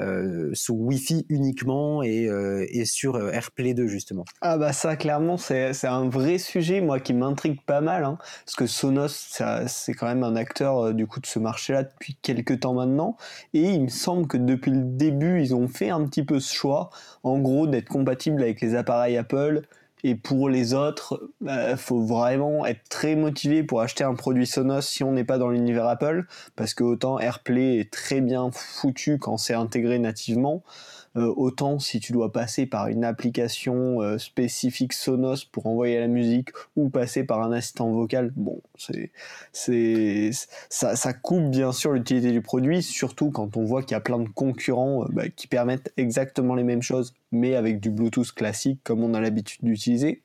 euh, 0.00 0.50
sous 0.52 0.74
Wi-Fi 0.74 1.26
uniquement 1.28 2.02
et, 2.02 2.28
et, 2.70 2.84
sur 2.84 3.18
AirPlay 3.32 3.74
2, 3.74 3.86
justement. 3.86 4.24
Ah 4.40 4.58
bah 4.58 4.72
ça, 4.72 4.96
clairement, 4.96 5.36
c'est 5.36 5.84
un 5.84 6.08
vrai 6.08 6.38
sujet, 6.38 6.80
moi, 6.80 7.00
qui 7.00 7.14
m'intrigue 7.14 7.60
pas 7.62 7.80
mal. 7.80 8.04
Hein, 8.04 8.18
parce 8.44 8.56
que 8.56 8.66
Sonos, 8.66 9.38
c'est 9.66 9.94
quand 9.94 10.06
même 10.06 10.22
un 10.22 10.36
acteur 10.36 10.94
du 10.94 11.06
coup 11.06 11.20
de 11.20 11.26
ce 11.26 11.38
marché-là 11.38 11.84
depuis 11.84 12.16
quelques 12.22 12.60
temps 12.60 12.74
maintenant. 12.74 13.16
Et 13.52 13.62
il 13.62 13.82
me 13.82 13.88
semble 13.88 14.26
que 14.26 14.36
depuis 14.36 14.70
le 14.70 14.82
début, 14.82 15.40
ils 15.40 15.54
ont 15.54 15.68
fait 15.68 15.90
un 15.90 16.04
petit 16.04 16.24
peu 16.24 16.40
ce 16.40 16.54
choix, 16.54 16.90
en 17.22 17.38
gros, 17.38 17.66
d'être 17.66 17.88
compatible 17.88 18.42
avec 18.42 18.60
les 18.60 18.74
appareils 18.74 19.16
Apple 19.16 19.62
et 20.06 20.14
pour 20.14 20.50
les 20.50 20.74
autres, 20.74 21.18
il 21.40 21.46
bah, 21.46 21.76
faut 21.78 22.02
vraiment 22.02 22.66
être 22.66 22.86
très 22.90 23.16
motivé 23.16 23.62
pour 23.64 23.80
acheter 23.80 24.04
un 24.04 24.14
produit 24.14 24.46
Sonos 24.46 24.82
si 24.82 25.02
on 25.02 25.12
n'est 25.12 25.24
pas 25.24 25.38
dans 25.38 25.48
l'univers 25.48 25.86
Apple, 25.86 26.26
parce 26.56 26.74
que 26.74 26.84
autant 26.84 27.18
AirPlay 27.18 27.78
est 27.78 27.90
très 27.90 28.20
bien 28.20 28.50
foutu 28.52 29.18
quand 29.18 29.38
c'est 29.38 29.54
intégré 29.54 29.98
nativement, 29.98 30.62
autant 31.14 31.78
si 31.78 32.00
tu 32.00 32.12
dois 32.12 32.32
passer 32.32 32.66
par 32.66 32.88
une 32.88 33.04
application 33.04 34.00
euh, 34.02 34.18
spécifique 34.18 34.92
Sonos 34.92 35.44
pour 35.44 35.66
envoyer 35.66 36.00
la 36.00 36.08
musique 36.08 36.50
ou 36.76 36.88
passer 36.88 37.24
par 37.24 37.42
un 37.42 37.52
assistant 37.52 37.90
vocal, 37.92 38.32
bon, 38.36 38.60
c'est, 38.76 39.12
c'est, 39.52 40.30
ça, 40.68 40.96
ça 40.96 41.12
coupe 41.12 41.50
bien 41.50 41.72
sûr 41.72 41.92
l'utilité 41.92 42.32
du 42.32 42.40
produit, 42.40 42.82
surtout 42.82 43.30
quand 43.30 43.56
on 43.56 43.64
voit 43.64 43.82
qu'il 43.82 43.92
y 43.92 43.94
a 43.94 44.00
plein 44.00 44.18
de 44.18 44.28
concurrents 44.28 45.04
euh, 45.04 45.08
bah, 45.10 45.28
qui 45.28 45.46
permettent 45.46 45.92
exactement 45.96 46.54
les 46.54 46.64
mêmes 46.64 46.82
choses, 46.82 47.14
mais 47.30 47.54
avec 47.54 47.80
du 47.80 47.90
Bluetooth 47.90 48.32
classique 48.32 48.80
comme 48.82 49.02
on 49.04 49.14
a 49.14 49.20
l'habitude 49.20 49.60
d'utiliser. 49.62 50.22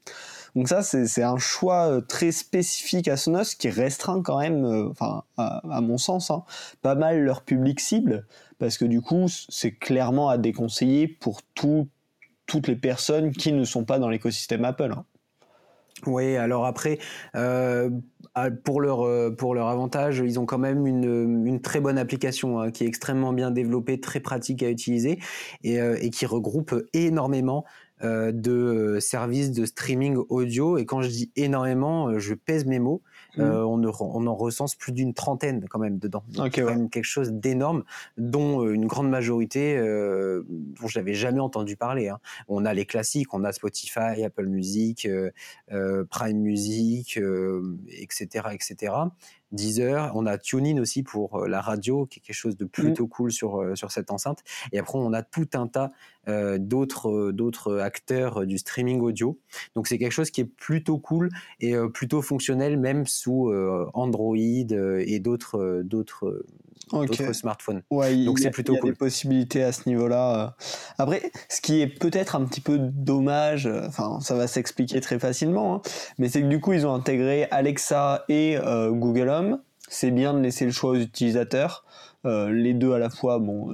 Donc 0.56 0.68
ça, 0.68 0.82
c'est 0.82 1.22
un 1.22 1.38
choix 1.38 2.02
très 2.08 2.32
spécifique 2.32 3.08
à 3.08 3.18
Sonos 3.18 3.54
qui 3.56 3.70
restreint 3.70 4.24
quand 4.24 4.40
même, 4.40 4.66
enfin 4.90 5.24
à, 5.38 5.80
mon 5.82 6.00
sens, 6.00 6.32
hein, 6.32 6.44
pas 6.82 6.96
mal 6.96 7.22
leur 7.22 7.44
public 7.44 7.80
cible 7.80 8.26
parce 8.60 8.78
que 8.78 8.86
du 8.86 9.02
coup, 9.02 9.28
c'est 9.28 9.72
clairement 9.72 10.30
à 10.30 10.38
déconseiller 10.38 11.08
pour 11.08 11.42
toutes 11.54 12.68
les 12.68 12.76
personnes 12.76 13.32
qui 13.32 13.52
ne 13.54 13.64
sont 13.64 13.86
pas 13.86 14.00
dans 14.00 14.10
l'écosystème 14.10 14.66
Apple. 14.66 14.94
Hein. 14.96 15.06
Oui, 16.06 16.38
alors 16.38 16.66
après, 16.66 17.00
euh, 17.36 17.90
pour, 18.64 18.82
leur, 18.82 19.02
euh, 19.02 19.32
pour 19.32 19.54
leur 19.54 19.68
avantage, 19.68 20.22
ils 20.24 20.40
ont 20.40 20.46
quand 20.46 20.58
même 20.58 20.88
une, 20.88 21.46
une 21.46 21.62
très 21.62 21.82
bonne 21.82 21.98
application 21.98 22.60
hein, 22.60 22.72
qui 22.72 22.84
est 22.84 22.88
extrêmement 22.88 23.34
bien 23.34 23.52
développée, 23.52 24.00
très 24.00 24.20
pratique 24.20 24.64
à 24.64 24.70
utiliser 24.70 25.20
et, 25.64 25.80
euh, 25.80 25.98
qui 26.10 26.26
regroupe 26.26 26.76
énormément 26.94 27.66
de 28.02 28.98
services 29.02 29.52
de 29.52 29.66
streaming 29.66 30.16
audio. 30.30 30.78
Et 30.78 30.86
quand 30.86 31.02
je 31.02 31.10
dis 31.10 31.32
énormément, 31.36 32.18
je 32.18 32.34
pèse 32.34 32.66
mes 32.66 32.80
mots. 32.80 33.02
Mmh. 33.38 33.42
Euh, 33.42 33.66
on, 33.66 33.84
on, 33.84 34.28
en 34.28 34.36
recense 34.36 34.76
plus 34.76 34.92
d'une 34.92 35.14
trentaine 35.14 35.66
quand 35.70 35.80
même 35.80 36.00
dedans. 36.00 36.24
Donc 36.30 36.56
quand 36.56 36.66
même 36.66 36.90
quelque 36.90 37.06
chose 37.06 37.32
d'énorme, 37.32 37.84
dont 38.18 38.68
une 38.68 38.88
grande 38.88 39.10
majorité 39.10 39.78
euh, 39.78 40.44
dont 40.50 40.88
j'avais 40.88 41.14
jamais 41.14 41.40
entendu 41.40 41.76
parler. 41.76 42.10
Hein. 42.10 42.20
On 42.48 42.66
a 42.66 42.74
les 42.74 42.86
classiques, 42.86 43.34
on 43.34 43.44
a 43.44 43.52
Spotify, 43.52 44.24
Apple 44.24 44.48
Music, 44.48 45.08
euh, 45.08 46.06
Prime 46.10 46.38
Music, 46.38 47.20
etc., 47.90 48.48
etc. 48.52 48.94
Deezer, 49.52 50.12
on 50.16 50.26
a 50.26 50.38
TuneIn 50.38 50.80
aussi 50.80 51.04
pour 51.04 51.48
la 51.48 51.62
radio, 51.62 52.06
qui 52.06 52.20
est 52.20 52.22
quelque 52.22 52.36
chose 52.36 52.58
de 52.58 52.66
mmh. 52.66 52.70
plutôt 52.70 53.08
cool 53.08 53.32
sur, 53.32 53.78
sur 53.78 53.92
cette 53.92 54.12
enceinte. 54.12 54.44
Et 54.72 54.80
après, 54.80 54.98
on 54.98 55.14
a 55.14 55.24
tout 55.24 55.50
un 55.54 55.68
tas 55.68 55.92
d'autres 56.60 57.32
d'autres 57.32 57.80
acteurs 57.80 58.46
du 58.46 58.60
streaming 58.60 59.02
audio. 59.02 59.40
Donc 59.76 59.88
c'est 59.88 59.98
quelque 59.98 60.12
chose 60.12 60.30
qui 60.30 60.42
est 60.42 60.46
plutôt 60.46 61.00
cool 61.00 61.30
et 61.60 61.76
plutôt 61.94 62.22
fonctionnel, 62.22 62.78
même 62.78 63.08
sous 63.08 63.52
Android 63.94 64.36
et 64.38 65.20
d'autres 65.20 65.82
d'autres 65.84 66.46
smartphones. 67.34 67.82
Donc 67.90 68.40
c'est 68.40 68.52
plutôt 68.52 68.76
y 68.76 68.78
a 68.78 68.82
des 68.82 68.94
possibilités 68.94 69.64
à 69.64 69.72
ce 69.72 69.88
niveau-là. 69.88 70.56
Après, 70.98 71.32
ce 71.50 71.62
qui 71.62 71.82
est 71.82 71.88
peut-être 71.88 72.36
un 72.36 72.46
petit 72.46 72.62
peu 72.62 72.78
dommage, 72.80 73.68
enfin 73.88 74.20
ça 74.22 74.36
va 74.36 74.48
s'expliquer 74.48 75.02
très 75.02 75.20
facilement, 75.20 75.76
hein, 75.76 75.82
mais 76.18 76.30
c'est 76.30 76.42
que 76.42 76.48
du 76.48 76.60
coup 76.60 76.74
ils 76.74 76.86
ont 76.86 76.94
intégré 76.94 77.48
Alexa 77.52 78.26
et 78.30 78.58
Google 78.90 79.30
Home. 79.30 79.60
C'est 79.88 80.12
bien 80.12 80.34
de 80.34 80.40
laisser 80.40 80.66
le 80.66 80.72
choix 80.72 80.92
aux 80.92 80.98
utilisateurs. 80.98 81.84
Euh, 82.26 82.52
les 82.52 82.74
deux 82.74 82.92
à 82.92 83.00
la 83.00 83.10
fois, 83.10 83.40
bon, 83.40 83.74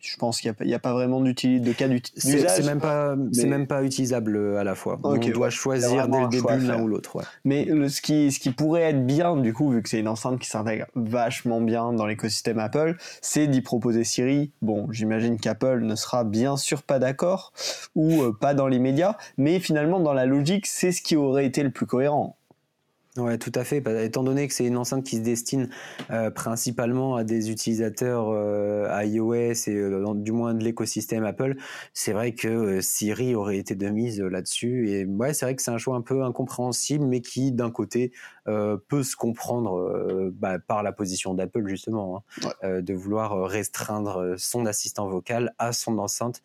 je 0.00 0.16
pense 0.16 0.40
qu'il 0.40 0.52
n'y 0.64 0.74
a, 0.74 0.78
pas 0.78 0.92
vraiment 0.92 1.20
de 1.20 1.30
cas 1.72 1.86
d'usage. 1.86 2.10
C'est 2.16 2.66
même 2.66 2.80
pas, 2.80 3.14
c'est 3.32 3.46
même 3.46 3.68
pas 3.68 3.84
utilisable 3.84 4.36
euh, 4.36 4.58
à 4.58 4.64
la 4.64 4.74
fois. 4.74 4.98
on 5.04 5.16
doit 5.16 5.50
choisir 5.50 6.08
dès 6.08 6.20
le 6.20 6.28
début 6.28 6.66
l'un 6.66 6.82
ou 6.82 6.88
l'autre. 6.88 7.18
Mais 7.44 7.68
ce 7.88 8.00
qui, 8.00 8.32
ce 8.32 8.40
qui 8.40 8.50
pourrait 8.50 8.82
être 8.82 9.06
bien, 9.06 9.36
du 9.36 9.52
coup, 9.52 9.70
vu 9.70 9.82
que 9.82 9.88
c'est 9.88 10.00
une 10.00 10.08
enceinte 10.08 10.40
qui 10.40 10.48
s'intègre 10.48 10.86
vachement 10.96 11.60
bien 11.60 11.92
dans 11.92 12.06
l'écosystème 12.06 12.58
Apple, 12.58 12.96
c'est 13.22 13.46
d'y 13.46 13.60
proposer 13.60 14.02
Siri. 14.02 14.50
Bon, 14.62 14.88
j'imagine 14.90 15.38
qu'Apple 15.38 15.80
ne 15.82 15.94
sera 15.94 16.24
bien 16.24 16.56
sûr 16.56 16.82
pas 16.82 16.98
d'accord 16.98 17.52
ou 17.94 18.22
euh, 18.22 18.32
pas 18.32 18.54
dans 18.54 18.66
l'immédiat, 18.66 19.16
mais 19.38 19.60
finalement, 19.60 20.00
dans 20.00 20.12
la 20.12 20.26
logique, 20.26 20.66
c'est 20.66 20.92
ce 20.92 21.02
qui 21.02 21.14
aurait 21.14 21.46
été 21.46 21.62
le 21.62 21.70
plus 21.70 21.86
cohérent. 21.86 22.35
Ouais, 23.16 23.38
tout 23.38 23.52
à 23.54 23.64
fait. 23.64 23.80
Bah, 23.80 24.02
étant 24.02 24.22
donné 24.22 24.46
que 24.46 24.52
c'est 24.52 24.66
une 24.66 24.76
enceinte 24.76 25.04
qui 25.04 25.16
se 25.16 25.22
destine 25.22 25.70
euh, 26.10 26.30
principalement 26.30 27.16
à 27.16 27.24
des 27.24 27.50
utilisateurs 27.50 28.28
euh, 28.28 28.86
iOS 29.04 29.34
et 29.34 29.70
euh, 29.70 30.14
du 30.14 30.32
moins 30.32 30.52
de 30.52 30.62
l'écosystème 30.62 31.24
Apple, 31.24 31.56
c'est 31.94 32.12
vrai 32.12 32.32
que 32.32 32.82
Siri 32.82 33.34
aurait 33.34 33.56
été 33.56 33.74
de 33.74 33.88
mise 33.88 34.20
là-dessus. 34.20 34.90
Et 34.90 35.06
ouais, 35.06 35.32
c'est 35.32 35.46
vrai 35.46 35.56
que 35.56 35.62
c'est 35.62 35.70
un 35.70 35.78
choix 35.78 35.96
un 35.96 36.02
peu 36.02 36.24
incompréhensible, 36.24 37.06
mais 37.06 37.22
qui 37.22 37.52
d'un 37.52 37.70
côté 37.70 38.12
peut 38.88 39.02
se 39.02 39.16
comprendre 39.16 40.30
bah, 40.32 40.60
par 40.60 40.84
la 40.84 40.92
position 40.92 41.34
d'Apple 41.34 41.66
justement, 41.66 42.22
hein, 42.62 42.80
de 42.80 42.94
vouloir 42.94 43.48
restreindre 43.48 44.34
son 44.36 44.66
assistant 44.66 45.08
vocal 45.08 45.52
à 45.58 45.72
son 45.72 45.98
enceinte. 45.98 46.42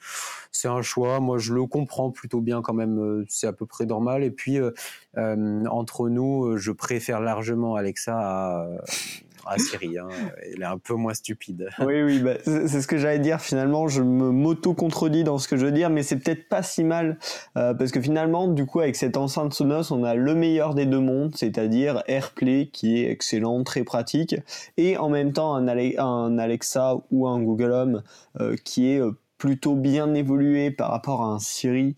C'est 0.51 0.67
un 0.67 0.81
choix. 0.81 1.19
Moi, 1.19 1.37
je 1.37 1.53
le 1.53 1.67
comprends 1.67 2.09
plutôt 2.09 2.41
bien 2.41 2.63
quand 2.63 2.73
même. 2.73 3.23
c'est 3.29 3.45
à 3.45 3.53
peu 3.53 3.67
près 3.67 3.85
normal. 3.85 4.23
Et 4.23 4.31
puis 4.31 4.57
entre 5.17 6.09
nous 6.09 6.57
je 6.57 6.71
préfère 6.71 7.19
largement 7.19 7.75
Alexa 7.75 8.17
à, 8.17 8.67
à 9.45 9.57
Siri. 9.57 9.97
Hein. 9.97 10.07
Elle 10.53 10.61
est 10.61 10.65
un 10.65 10.77
peu 10.77 10.93
moins 10.93 11.13
stupide. 11.13 11.69
Oui, 11.81 12.03
oui, 12.03 12.19
bah, 12.19 12.35
c'est 12.45 12.81
ce 12.81 12.87
que 12.87 12.97
j'allais 12.97 13.19
dire. 13.19 13.41
Finalement, 13.41 13.87
je 13.87 14.03
me 14.03 14.29
m'auto-contredis 14.29 15.23
dans 15.23 15.39
ce 15.39 15.47
que 15.47 15.57
je 15.57 15.65
veux 15.65 15.71
dire, 15.71 15.89
mais 15.89 16.03
c'est 16.03 16.17
peut-être 16.17 16.47
pas 16.47 16.61
si 16.61 16.83
mal 16.83 17.17
euh, 17.57 17.73
parce 17.73 17.91
que 17.91 17.99
finalement, 17.99 18.47
du 18.47 18.65
coup, 18.65 18.81
avec 18.81 18.95
cette 18.95 19.17
enceinte 19.17 19.53
Sonos, 19.53 19.91
on 19.91 20.03
a 20.03 20.13
le 20.13 20.35
meilleur 20.35 20.75
des 20.75 20.85
deux 20.85 20.99
mondes, 20.99 21.35
c'est-à-dire 21.35 22.03
AirPlay 22.07 22.69
qui 22.71 23.01
est 23.01 23.09
excellent, 23.09 23.63
très 23.63 23.83
pratique, 23.83 24.35
et 24.77 24.97
en 24.97 25.09
même 25.09 25.33
temps 25.33 25.55
un, 25.55 25.67
Alexa 26.37 26.97
ou 27.09 27.27
un 27.27 27.41
Google 27.41 27.71
Home 27.71 28.03
euh, 28.39 28.55
qui 28.63 28.91
est 28.91 28.99
euh, 28.99 29.11
plutôt 29.41 29.73
bien 29.73 30.13
évolué 30.13 30.69
par 30.69 30.91
rapport 30.91 31.23
à 31.23 31.25
un 31.25 31.39
Siri 31.39 31.95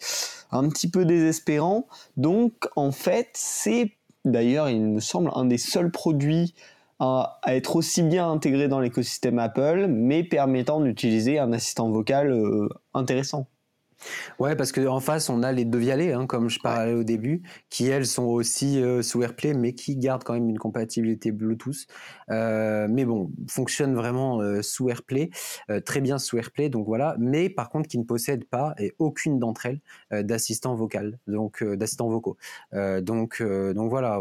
un 0.50 0.70
petit 0.70 0.90
peu 0.90 1.04
désespérant. 1.04 1.88
Donc 2.16 2.54
en 2.78 2.94
fait, 2.94 3.32
c'est 3.34 3.98
d'ailleurs, 4.24 4.70
il 4.70 4.80
me 4.80 5.02
semble, 5.02 5.30
un 5.36 5.44
des 5.44 5.58
seuls 5.58 5.92
produits 5.92 6.56
à, 7.00 7.42
être 7.48 7.76
aussi 7.76 8.02
bien 8.02 8.32
intégré 8.32 8.70
dans 8.70 8.80
l'écosystème 8.80 9.40
Apple, 9.40 9.88
mais 9.90 10.24
permettant 10.24 10.80
d'utiliser 10.80 11.38
un 11.38 11.52
assistant 11.52 11.90
vocal 11.90 12.32
euh, 12.32 12.70
intéressant. 12.94 13.48
Ouais, 14.40 14.56
parce 14.56 14.72
qu'en 14.72 15.00
face, 15.00 15.30
on 15.30 15.44
a 15.44 15.52
les 15.52 15.66
deux 15.66 15.80
vialets, 15.80 16.14
hein, 16.14 16.26
comme 16.26 16.50
je 16.50 16.60
parlais 16.60 16.94
au 16.94 17.04
début, 17.04 17.44
qui 17.70 17.88
elles 17.88 18.06
sont 18.06 18.26
aussi 18.26 18.82
euh, 18.82 19.02
sous 19.02 19.22
AirPlay, 19.24 19.54
mais 19.54 19.74
qui 19.74 19.96
gardent 19.96 20.24
quand 20.24 20.34
même 20.34 20.50
une 20.50 20.60
compatibilité 20.60 21.32
Bluetooth. 21.32 21.88
Euh, 22.30 22.88
mais 22.90 23.06
bon, 23.06 23.32
fonctionnent 23.48 23.96
vraiment 23.96 24.42
euh, 24.42 24.62
sous 24.62 24.90
AirPlay, 24.90 25.30
très 25.86 26.02
bien 26.02 26.18
sous 26.18 26.38
AirPlay, 26.38 26.70
donc 26.70 26.86
voilà. 26.86 27.16
Mais 27.20 27.50
par 27.50 27.70
contre, 27.70 27.88
qui 27.88 27.98
ne 27.98 28.04
possèdent 28.04 28.46
pas 28.46 28.74
et 28.80 28.94
aucune 29.00 29.40
d'entre 29.40 29.66
elles 29.66 30.26
d'assistant 30.26 30.76
vocal, 30.76 31.20
donc 31.28 31.64
d'assistant 31.64 32.10
vocaux. 32.10 32.38
donc, 33.02 33.42
donc 33.42 33.90
voilà, 33.90 34.20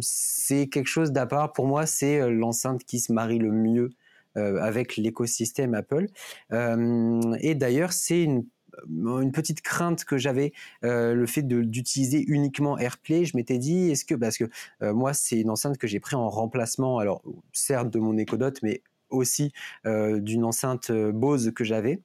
c'est 0.00 0.68
quelque 0.68 0.86
chose 0.86 1.12
d'à 1.12 1.26
part. 1.26 1.52
Pour 1.52 1.66
moi, 1.66 1.86
c'est 1.86 2.30
l'enceinte 2.30 2.84
qui 2.84 3.00
se 3.00 3.12
marie 3.12 3.38
le 3.38 3.50
mieux 3.50 3.90
avec 4.34 4.96
l'écosystème 4.96 5.74
Apple. 5.74 6.06
et 6.50 7.54
d'ailleurs, 7.54 7.92
c'est 7.92 8.22
une 8.22 8.44
une 8.88 9.32
petite 9.32 9.60
crainte 9.62 10.04
que 10.04 10.18
j'avais, 10.18 10.52
euh, 10.84 11.14
le 11.14 11.26
fait 11.26 11.42
d'utiliser 11.42 12.24
uniquement 12.26 12.78
AirPlay. 12.78 13.24
Je 13.24 13.36
m'étais 13.36 13.58
dit, 13.58 13.90
est-ce 13.90 14.04
que, 14.04 14.14
parce 14.14 14.38
que 14.38 14.44
euh, 14.82 14.92
moi, 14.92 15.12
c'est 15.12 15.40
une 15.40 15.50
enceinte 15.50 15.78
que 15.78 15.86
j'ai 15.86 16.00
pris 16.00 16.16
en 16.16 16.28
remplacement, 16.28 16.98
alors 16.98 17.22
certes 17.52 17.90
de 17.90 17.98
mon 17.98 18.16
Echo 18.16 18.36
Dot, 18.36 18.62
mais 18.62 18.82
aussi 19.10 19.52
d'une 19.84 20.44
enceinte 20.44 20.90
Bose 20.90 21.52
que 21.54 21.64
j'avais 21.64 22.00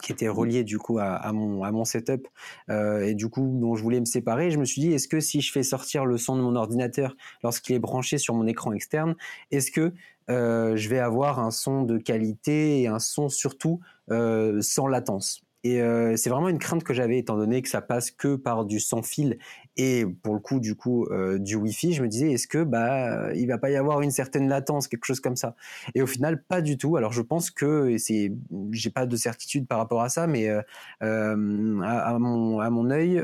qui 0.00 0.12
était 0.12 0.28
reliée 0.28 0.62
du 0.64 0.78
coup 0.78 0.98
à, 1.00 1.32
mon, 1.32 1.64
à 1.64 1.72
mon 1.72 1.84
setup 1.84 2.28
et 2.68 3.14
du 3.14 3.28
coup 3.28 3.58
dont 3.60 3.74
je 3.74 3.82
voulais 3.82 3.98
me 3.98 4.04
séparer. 4.04 4.52
Je 4.52 4.58
me 4.58 4.64
suis 4.64 4.80
dit, 4.80 4.92
est-ce 4.92 5.08
que 5.08 5.18
si 5.18 5.40
je 5.40 5.50
fais 5.50 5.64
sortir 5.64 6.06
le 6.06 6.18
son 6.18 6.36
de 6.36 6.40
mon 6.40 6.54
ordinateur 6.54 7.16
lorsqu'il 7.42 7.74
est 7.74 7.80
branché 7.80 8.16
sur 8.16 8.34
mon 8.34 8.46
écran 8.46 8.72
externe, 8.72 9.16
est-ce 9.50 9.72
que 9.72 9.92
je 10.28 10.88
vais 10.88 11.00
avoir 11.00 11.40
un 11.40 11.50
son 11.50 11.82
de 11.82 11.98
qualité 11.98 12.80
et 12.80 12.86
un 12.86 13.00
son 13.00 13.28
surtout 13.28 13.80
sans 14.08 14.86
latence? 14.86 15.42
Et 15.62 15.82
euh, 15.82 16.16
c'est 16.16 16.30
vraiment 16.30 16.48
une 16.48 16.58
crainte 16.58 16.84
que 16.84 16.94
j'avais 16.94 17.18
étant 17.18 17.36
donné 17.36 17.60
que 17.62 17.68
ça 17.68 17.82
passe 17.82 18.10
que 18.10 18.36
par 18.36 18.64
du 18.64 18.80
sans 18.80 19.02
fil 19.02 19.38
et 19.80 20.04
pour 20.04 20.34
le 20.34 20.40
coup 20.40 20.60
du 20.60 20.74
coup 20.74 21.06
euh, 21.06 21.38
du 21.38 21.56
Wi-Fi, 21.56 21.94
je 21.94 22.02
me 22.02 22.08
disais 22.08 22.30
est-ce 22.32 22.46
que 22.46 22.62
bah 22.62 23.32
il 23.34 23.46
va 23.46 23.56
pas 23.56 23.70
y 23.70 23.76
avoir 23.76 24.02
une 24.02 24.10
certaine 24.10 24.46
latence, 24.46 24.88
quelque 24.88 25.06
chose 25.06 25.20
comme 25.20 25.36
ça? 25.36 25.56
Et 25.94 26.02
au 26.02 26.06
final 26.06 26.42
pas 26.42 26.60
du 26.60 26.76
tout. 26.76 26.98
Alors 26.98 27.12
je 27.12 27.22
pense 27.22 27.50
que 27.50 27.96
c'est 27.96 28.30
j'ai 28.72 28.90
pas 28.90 29.06
de 29.06 29.16
certitude 29.16 29.66
par 29.66 29.78
rapport 29.78 30.02
à 30.02 30.10
ça, 30.10 30.26
mais 30.26 30.50
euh, 30.50 30.60
euh 31.02 31.80
à, 31.80 32.18
mon 32.18 32.60
à 32.60 32.68
mon 32.68 32.90
œil, 32.90 33.22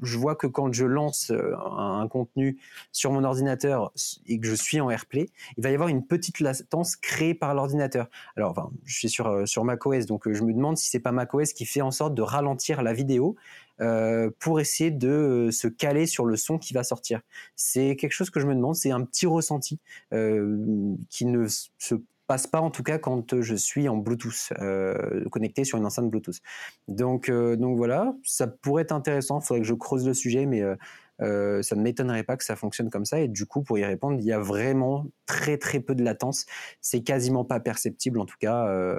je 0.00 0.16
vois 0.16 0.36
que 0.36 0.46
quand 0.46 0.72
je 0.72 0.86
lance 0.86 1.30
un, 1.30 2.00
un, 2.00 2.08
contenu 2.08 2.58
sur 2.92 3.12
mon 3.12 3.22
ordinateur 3.22 3.92
et 4.26 4.40
que 4.40 4.46
je 4.46 4.54
suis 4.54 4.80
en 4.80 4.88
AirPlay, 4.88 5.28
il 5.58 5.62
va 5.62 5.70
y 5.70 5.74
avoir 5.74 5.90
une 5.90 6.06
petite 6.06 6.40
latence 6.40 6.96
créée 6.96 7.34
par 7.34 7.54
l'ordinateur. 7.54 8.08
Alors 8.36 8.52
enfin, 8.52 8.70
je 8.86 8.94
suis 8.94 9.10
sur 9.10 9.46
sur 9.46 9.64
macOS, 9.64 10.06
donc 10.06 10.32
je 10.32 10.42
me 10.44 10.54
demande 10.54 10.78
si 10.78 10.88
c'est 10.88 10.98
pas 10.98 11.12
macOS 11.12 11.52
qui 11.52 11.66
fait 11.66 11.82
en 11.82 11.90
sorte 11.90 12.14
de 12.14 12.22
ralentir 12.22 12.82
la 12.82 12.94
vidéo 12.94 13.36
euh, 13.80 14.30
pour 14.38 14.60
essayer 14.60 14.90
de 14.90 15.08
euh, 15.08 15.50
se 15.50 15.66
caler 15.66 16.06
sur 16.06 16.26
le 16.26 16.36
son 16.36 16.58
qui 16.58 16.74
va 16.74 16.84
sortir. 16.84 17.20
C'est 17.56 17.96
quelque 17.96 18.12
chose 18.12 18.28
que 18.28 18.38
je 18.38 18.46
me 18.46 18.54
demande, 18.54 18.74
c'est 18.74 18.90
un 18.90 19.02
petit 19.04 19.26
ressenti 19.26 19.78
euh, 20.12 20.94
qui 21.08 21.24
ne 21.24 21.46
se 21.46 21.94
passe 22.26 22.46
pas 22.46 22.60
en 22.60 22.70
tout 22.70 22.82
cas 22.82 22.98
quand 22.98 23.40
je 23.40 23.54
suis 23.54 23.88
en 23.88 23.96
Bluetooth 23.96 24.52
connecté 25.32 25.64
sur 25.64 25.78
une 25.78 25.86
enceinte 25.86 26.10
Bluetooth. 26.10 26.38
Donc 26.86 27.28
donc 27.28 27.76
voilà, 27.76 28.14
ça 28.22 28.46
pourrait 28.46 28.82
être 28.82 28.92
intéressant. 28.92 29.40
Il 29.40 29.46
faudrait 29.46 29.60
que 29.62 29.66
je 29.66 29.74
creuse 29.74 30.06
le 30.06 30.14
sujet, 30.14 30.46
mais 30.46 30.62
ça 31.18 31.74
ne 31.74 31.80
m'étonnerait 31.82 32.22
pas 32.22 32.36
que 32.36 32.44
ça 32.44 32.54
fonctionne 32.54 32.88
comme 32.88 33.04
ça. 33.04 33.18
Et 33.18 33.26
du 33.26 33.46
coup, 33.46 33.62
pour 33.62 33.80
y 33.80 33.84
répondre, 33.84 34.16
il 34.20 34.24
y 34.24 34.32
a 34.32 34.38
vraiment 34.38 35.06
très 35.26 35.58
très 35.58 35.80
peu 35.80 35.96
de 35.96 36.04
latence. 36.04 36.46
C'est 36.80 37.02
quasiment 37.02 37.44
pas 37.44 37.58
perceptible 37.58 38.20
en 38.20 38.26
tout 38.26 38.38
cas 38.38 38.96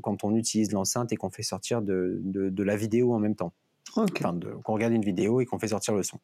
quand 0.00 0.22
on 0.22 0.36
utilise 0.36 0.70
l'enceinte 0.70 1.12
et 1.12 1.16
qu'on 1.16 1.30
fait 1.30 1.42
sortir 1.42 1.82
de, 1.82 2.62
la 2.62 2.76
vidéo 2.76 3.12
en 3.12 3.18
même 3.18 3.34
temps. 3.34 3.52
Qu'on 3.94 4.72
regarde 4.72 4.92
une 4.92 5.04
vidéo 5.04 5.40
et 5.40 5.46
qu'on 5.46 5.58
fait 5.58 5.68
sortir 5.68 5.94
le 5.94 6.02
son. 6.02 6.18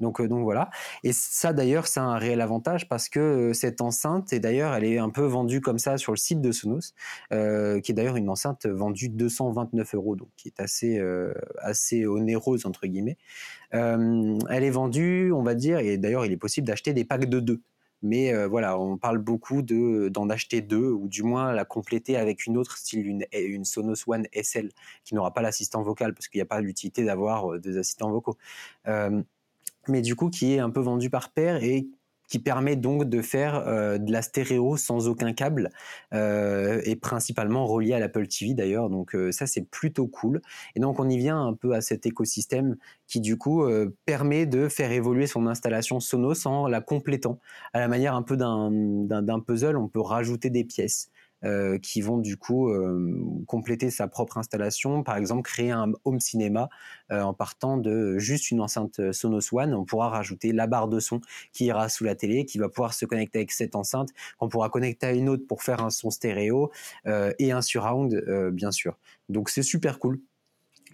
Donc, 0.00 0.20
euh, 0.20 0.28
donc 0.28 0.42
voilà. 0.42 0.70
Et 1.04 1.12
ça 1.12 1.52
d'ailleurs, 1.52 1.86
c'est 1.86 2.00
un 2.00 2.16
réel 2.16 2.40
avantage 2.40 2.88
parce 2.88 3.08
que 3.08 3.20
euh, 3.20 3.52
cette 3.52 3.80
enceinte, 3.80 4.32
et 4.32 4.40
d'ailleurs, 4.40 4.74
elle 4.74 4.84
est 4.84 4.98
un 4.98 5.10
peu 5.10 5.24
vendue 5.24 5.60
comme 5.60 5.78
ça 5.78 5.98
sur 5.98 6.12
le 6.12 6.16
site 6.16 6.40
de 6.40 6.52
Sonos, 6.52 6.94
euh, 7.32 7.80
qui 7.80 7.92
est 7.92 7.94
d'ailleurs 7.94 8.16
une 8.16 8.28
enceinte 8.28 8.66
vendue 8.66 9.08
229 9.08 9.94
euros, 9.94 10.16
donc 10.16 10.28
qui 10.36 10.48
est 10.48 10.60
assez, 10.60 11.00
assez 11.58 12.06
onéreuse 12.06 12.66
entre 12.66 12.86
guillemets. 12.86 13.16
elle 13.72 14.64
est 14.64 14.70
vendue, 14.70 15.32
on 15.32 15.42
va 15.42 15.54
dire, 15.54 15.78
et 15.78 15.98
d'ailleurs, 15.98 16.24
il 16.26 16.32
est 16.32 16.36
possible 16.36 16.66
d'acheter 16.66 16.92
des 16.92 17.04
packs 17.04 17.28
de 17.28 17.40
deux. 17.40 17.60
Mais 18.02 18.46
voilà, 18.46 18.78
on 18.78 18.96
parle 18.96 19.18
beaucoup 19.18 19.62
de 19.62 20.08
d'en 20.08 20.30
acheter 20.30 20.60
deux 20.60 20.90
ou 20.90 21.08
du 21.08 21.22
moins 21.22 21.52
la 21.52 21.64
compléter 21.64 22.16
avec 22.16 22.46
une 22.46 22.56
autre, 22.56 22.76
style 22.76 23.06
une, 23.06 23.26
une 23.32 23.64
Sonos 23.64 24.04
One 24.06 24.26
SL 24.32 24.70
qui 25.04 25.14
n'aura 25.14 25.34
pas 25.34 25.42
l'assistant 25.42 25.82
vocal 25.82 26.14
parce 26.14 26.28
qu'il 26.28 26.38
n'y 26.38 26.42
a 26.42 26.46
pas 26.46 26.60
l'utilité 26.60 27.04
d'avoir 27.04 27.58
deux 27.58 27.78
assistants 27.78 28.10
vocaux. 28.10 28.36
Mais 29.88 30.02
du 30.02 30.14
coup, 30.14 30.28
qui 30.30 30.54
est 30.54 30.58
un 30.58 30.70
peu 30.70 30.80
vendu 30.80 31.10
par 31.10 31.30
paire 31.30 31.62
et 31.64 31.88
qui 32.28 32.38
permet 32.38 32.76
donc 32.76 33.08
de 33.08 33.22
faire 33.22 33.66
euh, 33.66 33.98
de 33.98 34.12
la 34.12 34.22
stéréo 34.22 34.76
sans 34.76 35.08
aucun 35.08 35.32
câble 35.32 35.70
euh, 36.14 36.80
et 36.84 36.94
principalement 36.94 37.66
relié 37.66 37.94
à 37.94 37.98
l'Apple 37.98 38.26
TV 38.28 38.54
d'ailleurs. 38.54 38.90
Donc 38.90 39.14
euh, 39.14 39.32
ça 39.32 39.46
c'est 39.46 39.62
plutôt 39.62 40.06
cool. 40.06 40.42
Et 40.76 40.80
donc 40.80 41.00
on 41.00 41.08
y 41.08 41.16
vient 41.16 41.40
un 41.40 41.54
peu 41.54 41.72
à 41.74 41.80
cet 41.80 42.06
écosystème 42.06 42.76
qui 43.06 43.20
du 43.20 43.38
coup 43.38 43.64
permet 44.04 44.44
de 44.44 44.68
faire 44.68 44.92
évoluer 44.92 45.26
son 45.26 45.46
installation 45.46 45.98
Sonos 45.98 46.46
en 46.46 46.66
la 46.66 46.82
complétant 46.82 47.38
à 47.72 47.80
la 47.80 47.88
manière 47.88 48.14
un 48.14 48.22
peu 48.22 48.36
d'un 48.36 49.40
puzzle. 49.40 49.78
On 49.78 49.88
peut 49.88 50.00
rajouter 50.00 50.50
des 50.50 50.64
pièces. 50.64 51.10
Euh, 51.44 51.78
qui 51.78 52.00
vont 52.00 52.18
du 52.18 52.36
coup 52.36 52.68
euh, 52.68 53.16
compléter 53.46 53.90
sa 53.90 54.08
propre 54.08 54.38
installation. 54.38 55.04
Par 55.04 55.16
exemple, 55.16 55.42
créer 55.42 55.70
un 55.70 55.92
home 56.04 56.18
cinéma 56.18 56.68
euh, 57.12 57.22
en 57.22 57.32
partant 57.32 57.76
de 57.76 58.18
juste 58.18 58.50
une 58.50 58.60
enceinte 58.60 59.12
Sonos 59.12 59.54
One. 59.54 59.72
On 59.72 59.84
pourra 59.84 60.08
rajouter 60.08 60.52
la 60.52 60.66
barre 60.66 60.88
de 60.88 60.98
son 60.98 61.20
qui 61.52 61.66
ira 61.66 61.88
sous 61.88 62.02
la 62.02 62.16
télé, 62.16 62.44
qui 62.44 62.58
va 62.58 62.68
pouvoir 62.68 62.92
se 62.92 63.04
connecter 63.06 63.38
avec 63.38 63.52
cette 63.52 63.76
enceinte, 63.76 64.08
qu'on 64.38 64.48
pourra 64.48 64.68
connecter 64.68 65.06
à 65.06 65.12
une 65.12 65.28
autre 65.28 65.46
pour 65.46 65.62
faire 65.62 65.84
un 65.84 65.90
son 65.90 66.10
stéréo 66.10 66.72
et 67.06 67.52
un 67.52 67.62
surround, 67.62 68.50
bien 68.52 68.72
sûr. 68.72 68.98
Donc 69.28 69.48
c'est 69.48 69.62
super 69.62 70.00
cool 70.00 70.20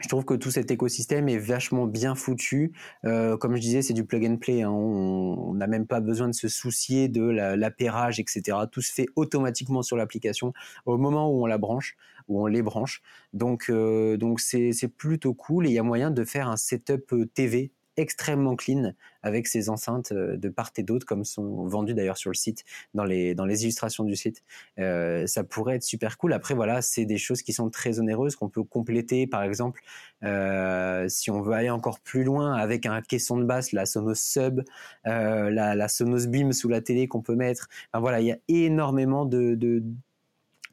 je 0.01 0.09
trouve 0.09 0.25
que 0.25 0.35
tout 0.35 0.51
cet 0.51 0.71
écosystème 0.71 1.29
est 1.29 1.39
vachement 1.39 1.87
bien 1.87 2.15
foutu. 2.15 2.73
Euh, 3.05 3.37
comme 3.37 3.57
je 3.57 3.61
disais, 3.61 3.83
c'est 3.83 3.93
du 3.93 4.05
plug 4.05 4.27
and 4.27 4.37
play. 4.37 4.63
Hein. 4.63 4.71
On 4.71 5.55
n'a 5.55 5.67
même 5.67 5.87
pas 5.87 6.01
besoin 6.01 6.29
de 6.29 6.35
se 6.35 6.49
soucier 6.49 7.09
de 7.09 7.23
l'appairage, 7.23 8.19
etc. 8.21 8.59
Tout 8.71 8.81
se 8.81 8.93
fait 8.93 9.07
automatiquement 9.17 9.83
sur 9.83 9.97
l'application 9.97 10.53
au 10.87 10.97
moment 10.97 11.31
où 11.31 11.43
on 11.43 11.47
la 11.47 11.59
branche, 11.59 11.97
où 12.29 12.43
on 12.43 12.47
les 12.47 12.63
branche. 12.63 13.03
Donc, 13.33 13.67
euh, 13.71 14.17
c'est 14.39 14.89
plutôt 14.89 15.35
cool. 15.35 15.67
Et 15.67 15.71
il 15.71 15.75
y 15.75 15.79
a 15.79 15.83
moyen 15.83 16.11
de 16.11 16.25
faire 16.25 16.49
un 16.49 16.57
setup 16.57 17.13
euh, 17.13 17.27
TV 17.27 17.73
extrêmement 17.97 18.57
clean 18.57 18.93
avec 19.23 19.47
ces 19.47 19.69
enceintes 19.71 20.13
euh, 20.13 20.37
de 20.37 20.49
part 20.49 20.71
et 20.77 20.83
d'autre 20.83 21.07
comme 21.07 21.25
sont 21.25 21.67
vendues 21.67 21.95
d'ailleurs 21.95 22.17
sur 22.17 22.31
le 22.31 22.35
site 22.35 22.65
dans 22.93 23.05
les 23.05 23.35
dans 23.35 23.47
les 23.47 23.63
illustrations 23.65 24.05
du 24.05 24.17
site. 24.17 24.43
Euh, 24.79 25.27
ça 25.27 25.45
pourrait 25.45 25.77
être 25.77 25.83
super 25.83 26.19
cool. 26.19 26.33
Après 26.33 26.55
voilà 26.55 26.83
c'est 26.83 27.07
des 27.07 27.19
choses 27.19 27.43
qui 27.43 27.53
sont 27.53 27.71
très 27.71 27.99
onéreuses 27.99 28.37
qu'on 28.37 28.49
peut 28.49 28.63
compléter 28.63 29.27
par 29.27 29.43
exemple 29.43 29.81
euh, 30.23 31.09
si 31.09 31.31
on 31.31 31.41
veut 31.41 31.55
aller 31.55 31.71
encore 31.71 32.01
plus 32.01 32.25
loin 32.25 32.55
avec 32.55 32.87
un 32.87 33.01
caisson 33.01 33.39
de 33.39 33.45
basse 33.45 33.73
la 33.73 33.87
Sonos 33.87 34.15
Sub 34.15 34.63
la, 35.05 35.75
la 35.75 35.89
Sonos 35.89 36.27
Beam 36.27 36.53
sous 36.53 36.69
la 36.69 36.81
télé 36.81 37.09
qu'on 37.09 37.23
peut 37.23 37.35
mettre. 37.37 37.69
Enfin 37.93 38.01
voilà 38.01 38.21
il 38.21 38.27
y 38.27 38.33
a 38.33 38.39
énormément 38.49 39.25
de, 39.25 39.55
de 39.55 39.83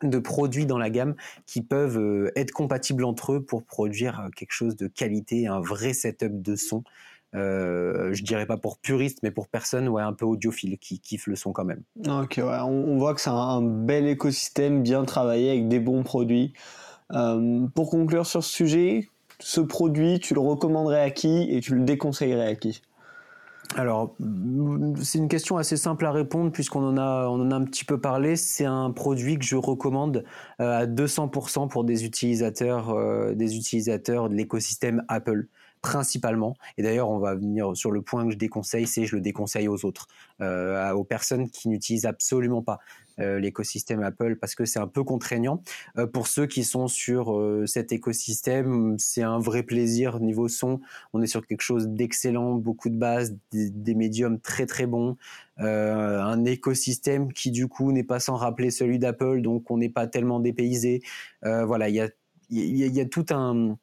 de 0.04 0.18
produits 0.18 0.66
dans 0.66 0.80
la 0.80 0.90
gamme 0.90 1.16
qui 1.46 1.62
peuvent 1.62 2.32
être 2.36 2.52
compatibles 2.52 3.06
entre 3.06 3.34
eux 3.34 3.44
pour 3.44 3.64
produire 3.64 4.30
quelque 4.36 4.52
chose 4.52 4.76
de 4.76 4.88
qualité, 4.88 5.46
un 5.46 5.60
vrai 5.60 5.94
setup 5.94 6.42
de 6.42 6.56
son 6.56 6.84
euh, 7.34 8.14
je 8.14 8.24
dirais 8.24 8.46
pas 8.46 8.58
pour 8.58 8.78
puriste, 8.78 9.20
mais 9.24 9.32
pour 9.32 9.48
personne 9.48 9.88
ouais, 9.88 10.02
un 10.02 10.14
peu 10.14 10.26
audiophile 10.26 10.78
qui 10.78 11.00
kiffe 11.00 11.28
le 11.28 11.36
son 11.36 11.54
quand 11.54 11.64
même. 11.64 11.84
Ok, 12.08 12.36
ouais, 12.38 12.60
on, 12.62 12.98
voit 12.98 13.14
que 13.14 13.22
c'est 13.22 13.30
un, 13.30 13.62
bel 13.62 14.08
écosystème 14.08 14.84
bien 14.84 15.06
travaillé 15.06 15.52
avec 15.52 15.68
des 15.68 15.80
bons 15.80 16.04
produits. 16.04 16.54
Euh, 17.14 17.68
pour 17.74 17.90
conclure 17.90 18.26
sur 18.26 18.44
ce 18.44 18.52
sujet, 18.52 19.10
ce 19.40 19.62
produit, 19.62 20.20
tu 20.20 20.34
le 20.34 20.42
recommanderais 20.42 21.02
à 21.02 21.10
qui 21.10 21.48
et 21.50 21.62
tu 21.62 21.76
le 21.76 21.84
déconseillerais 21.84 22.48
à 22.48 22.56
qui? 22.56 22.82
Alors, 23.78 24.14
c'est 25.02 25.18
une 25.18 25.30
question 25.30 25.56
assez 25.56 25.78
simple 25.78 26.06
à 26.06 26.12
répondre 26.12 26.52
puisqu'on 26.52 26.84
en 26.84 26.98
a, 26.98 27.28
on 27.30 27.40
en 27.40 27.52
a 27.52 27.56
un 27.56 27.64
petit 27.64 27.86
peu 27.86 28.02
parlé. 28.02 28.36
C'est 28.36 28.66
un 28.66 28.92
produit 28.92 29.40
que 29.40 29.46
je 29.46 29.56
recommande 29.56 30.26
euh, 30.60 30.80
à 30.80 30.86
200% 30.86 31.70
pour 31.70 31.86
des 31.86 32.04
utilisateurs, 32.04 32.94
des 33.34 33.56
utilisateurs 33.56 34.28
de 34.28 34.36
l'écosystème 34.36 35.06
Apple 35.08 35.48
principalement. 35.82 36.56
Et 36.78 36.84
d'ailleurs, 36.84 37.10
on 37.10 37.20
va 37.20 37.36
venir 37.36 37.76
sur 37.76 37.92
le 37.92 38.02
point 38.02 38.26
que 38.26 38.32
je 38.32 38.38
déconseille, 38.38 38.88
c'est 38.88 39.06
je 39.06 39.16
le 39.16 39.22
déconseille 39.22 39.68
aux 39.68 39.84
autres, 39.86 40.08
euh, 40.40 40.92
aux 40.92 41.04
personnes 41.04 41.50
qui 41.50 41.70
n'utilisent 41.70 42.06
absolument 42.06 42.62
pas 42.62 42.80
euh, 43.20 43.40
l'écosystème 43.40 44.02
Apple 44.04 44.38
parce 44.38 44.56
que 44.56 44.66
c'est 44.66 44.80
un 44.80 44.88
peu 44.88 45.04
contraignant. 45.04 45.64
Euh, 45.98 46.06
pour 46.06 46.28
ceux 46.28 46.46
qui 46.46 46.64
sont 46.64 46.88
sur 46.88 47.38
cet 47.66 47.92
écosystème, 47.92 48.96
c'est 49.00 49.24
un 49.24 49.40
vrai 49.40 49.64
plaisir 49.64 50.20
niveau 50.20 50.48
son. 50.48 50.82
On 51.14 51.22
est 51.22 51.28
sur 51.28 51.46
quelque 51.46 51.62
chose 51.62 51.88
d'excellent, 51.88 52.54
beaucoup 52.54 52.90
de 52.90 52.98
bases, 52.98 53.36
des, 53.52 53.96
médiums 53.96 54.40
très 54.40 54.66
très 54.66 54.86
bons, 54.86 55.18
un 55.58 56.46
écosystème 56.46 57.34
qui 57.34 57.52
du 57.52 57.68
coup 57.68 57.92
n'est 57.92 58.04
pas 58.04 58.20
sans 58.20 58.36
rappeler 58.36 58.72
celui 58.72 59.00
d'Apple, 59.00 59.42
donc 59.42 59.70
on 59.70 59.78
n'est 59.78 59.90
pas 59.90 60.08
tellement 60.08 60.40
dépaysé. 60.40 61.02
voilà, 61.44 61.90
il 61.90 61.96
y 61.96 62.02
a, 62.02 62.10
y 62.50 63.00
a 63.00 63.06
tout 63.06 63.26
un 63.32 63.78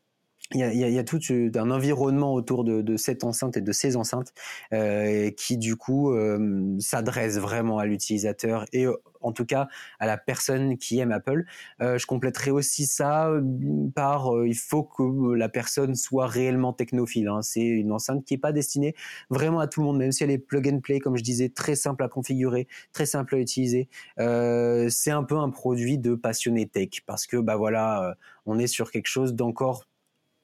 il 0.54 0.60
y, 0.60 0.62
a, 0.62 0.72
il 0.72 0.94
y 0.94 0.98
a, 0.98 1.04
tout 1.04 1.20
un 1.56 1.70
environnement 1.70 2.32
autour 2.32 2.64
de, 2.64 2.80
de, 2.80 2.96
cette 2.96 3.22
enceinte 3.22 3.58
et 3.58 3.60
de 3.60 3.72
ces 3.72 3.96
enceintes 3.96 4.32
euh, 4.72 5.30
qui 5.30 5.58
du 5.58 5.76
coup 5.76 6.12
euh, 6.12 6.74
s'adresse 6.78 7.36
vraiment 7.36 7.78
à 7.78 7.84
l'utilisateur 7.84 8.64
et 8.72 8.86
euh, 8.86 8.96
en 9.20 9.32
tout 9.32 9.44
cas 9.44 9.68
à 9.98 10.06
la 10.06 10.16
personne 10.16 10.78
qui 10.78 11.00
aime 11.00 11.12
Apple. 11.12 11.44
Euh, 11.82 11.98
je 11.98 12.06
compléterai 12.06 12.50
aussi 12.50 12.86
ça 12.86 13.30
par 13.94 14.30
il 14.46 14.56
faut 14.56 14.84
que 14.84 15.34
la 15.34 15.50
personne 15.50 15.94
soit 15.94 16.26
réellement 16.26 16.72
technophile. 16.72 17.28
Hein. 17.28 17.42
C'est 17.42 17.60
une 17.60 17.92
enceinte 17.92 18.24
qui 18.24 18.34
est 18.34 18.38
pas 18.38 18.52
destinée 18.52 18.94
vraiment 19.28 19.60
à 19.60 19.66
tout 19.66 19.80
le 19.80 19.86
monde, 19.86 19.98
même 19.98 20.12
si 20.12 20.24
elle 20.24 20.30
est 20.30 20.38
plug 20.38 20.66
and 20.68 20.80
play, 20.80 20.98
comme 20.98 21.18
je 21.18 21.22
disais, 21.22 21.50
très 21.50 21.74
simple 21.74 22.02
à 22.04 22.08
configurer, 22.08 22.68
très 22.92 23.06
simple 23.06 23.34
à 23.34 23.38
utiliser. 23.38 23.88
c'est 24.16 25.10
un 25.10 25.24
peu 25.24 25.36
un 25.36 25.50
produit 25.50 25.98
de 25.98 26.14
passionné 26.14 26.66
tech 26.66 27.02
parce 27.04 27.26
que 27.26 27.36
bah 27.36 27.56
voilà, 27.56 28.16
on 28.46 28.58
est 28.58 28.66
sur 28.66 28.90
quelque 28.90 29.08
chose 29.08 29.34
d'encore 29.34 29.87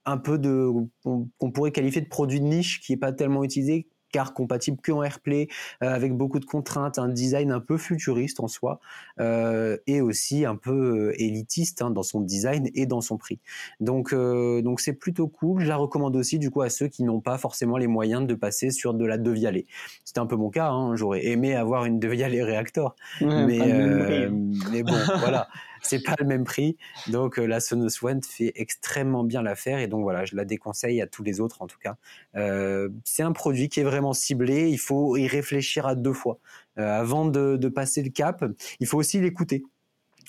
un 0.07 0.17
peu 0.17 0.39
de 0.39 0.71
qu'on 1.03 1.51
pourrait 1.51 1.73
qualifier 1.73 2.01
de 2.01 2.09
produit 2.09 2.41
de 2.41 2.47
niche 2.47 2.81
qui 2.81 2.93
est 2.93 2.99
pas 2.99 3.13
tellement 3.13 3.45
utilisé 3.45 3.89
car 4.15 4.33
compatible 4.33 4.81
que 4.81 4.93
en 4.93 5.03
AirPlay 5.03 5.49
euh, 5.83 5.93
avec 5.93 6.17
beaucoup 6.17 6.39
de 6.39 6.45
contraintes, 6.45 7.01
un 7.01 7.09
design 7.09 7.51
un 7.51 7.59
peu 7.59 7.77
futuriste 7.77 8.39
en 8.39 8.47
soi 8.47 8.79
euh, 9.19 9.77
et 9.89 10.01
aussi 10.01 10.45
un 10.45 10.55
peu 10.55 10.71
euh, 11.11 11.21
élitiste 11.21 11.83
hein, 11.83 11.91
dans 11.91 12.05
son 12.05 12.21
design 12.21 12.71
et 12.75 12.87
dans 12.87 13.01
son 13.01 13.17
prix. 13.19 13.41
Donc 13.81 14.15
donc 14.15 14.81
c'est 14.81 14.93
plutôt 14.93 15.27
cool. 15.27 15.63
Je 15.63 15.67
la 15.67 15.75
recommande 15.75 16.15
aussi 16.15 16.39
du 16.39 16.53
coup 16.53 16.63
à 16.63 16.71
ceux 16.71 16.87
qui 16.87 17.03
n'ont 17.03 17.21
pas 17.21 17.39
forcément 17.39 17.77
les 17.77 17.89
moyens 17.89 18.25
de 18.25 18.35
passer 18.35 18.71
sur 18.71 18.95
de 18.95 19.05
la 19.05 19.19
Devialet. 19.19 19.67
C'était 20.05 20.21
un 20.21 20.27
peu 20.27 20.37
mon 20.37 20.51
cas. 20.51 20.69
Hein. 20.69 20.95
J'aurais 20.95 21.27
aimé 21.27 21.57
avoir 21.57 21.85
une 21.85 21.99
Devialet 21.99 22.45
Reactor, 22.45 22.95
mais 23.21 24.29
mais 24.71 24.85
bon 24.85 24.95
voilà 25.19 25.49
c'est 25.85 26.03
pas 26.03 26.15
le 26.19 26.27
même 26.27 26.45
prix. 26.45 26.77
Donc 27.09 27.39
euh, 27.39 27.47
la 27.47 27.61
Sonos 27.61 28.03
One 28.03 28.23
fait 28.23 28.53
extrêmement 28.57 29.25
bien 29.25 29.43
l'affaire 29.43 29.79
et 29.79 29.87
donc 29.87 30.03
voilà, 30.03 30.25
je 30.25 30.35
la 30.37 30.45
déconseille 30.45 31.01
à 31.01 31.07
tous 31.07 31.23
les 31.23 31.41
autres 31.41 31.63
en 31.63 31.67
tout 31.67 31.79
cas. 31.79 31.97
Euh, 32.37 32.89
c'est 33.05 33.23
un 33.23 33.33
produit 33.33 33.69
qui 33.69 33.81
est 33.81 33.85
vraiment 33.85 34.13
ciblé. 34.13 34.69
Il 34.71 34.79
faut 34.79 35.17
y 35.17 35.27
réfléchir 35.27 35.87
à 35.87 35.95
deux 35.95 36.13
fois 36.13 36.39
euh, 36.79 37.01
avant 37.01 37.27
de, 37.27 37.57
de 37.57 37.69
passer 37.69 38.03
le 38.03 38.11
cap. 38.11 38.45
Il 38.81 38.87
faut 38.87 38.99
aussi 38.99 39.21
l'écouter. 39.21 39.63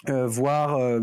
Euh, 0.10 0.28
voir 0.28 0.78
euh, 0.78 1.00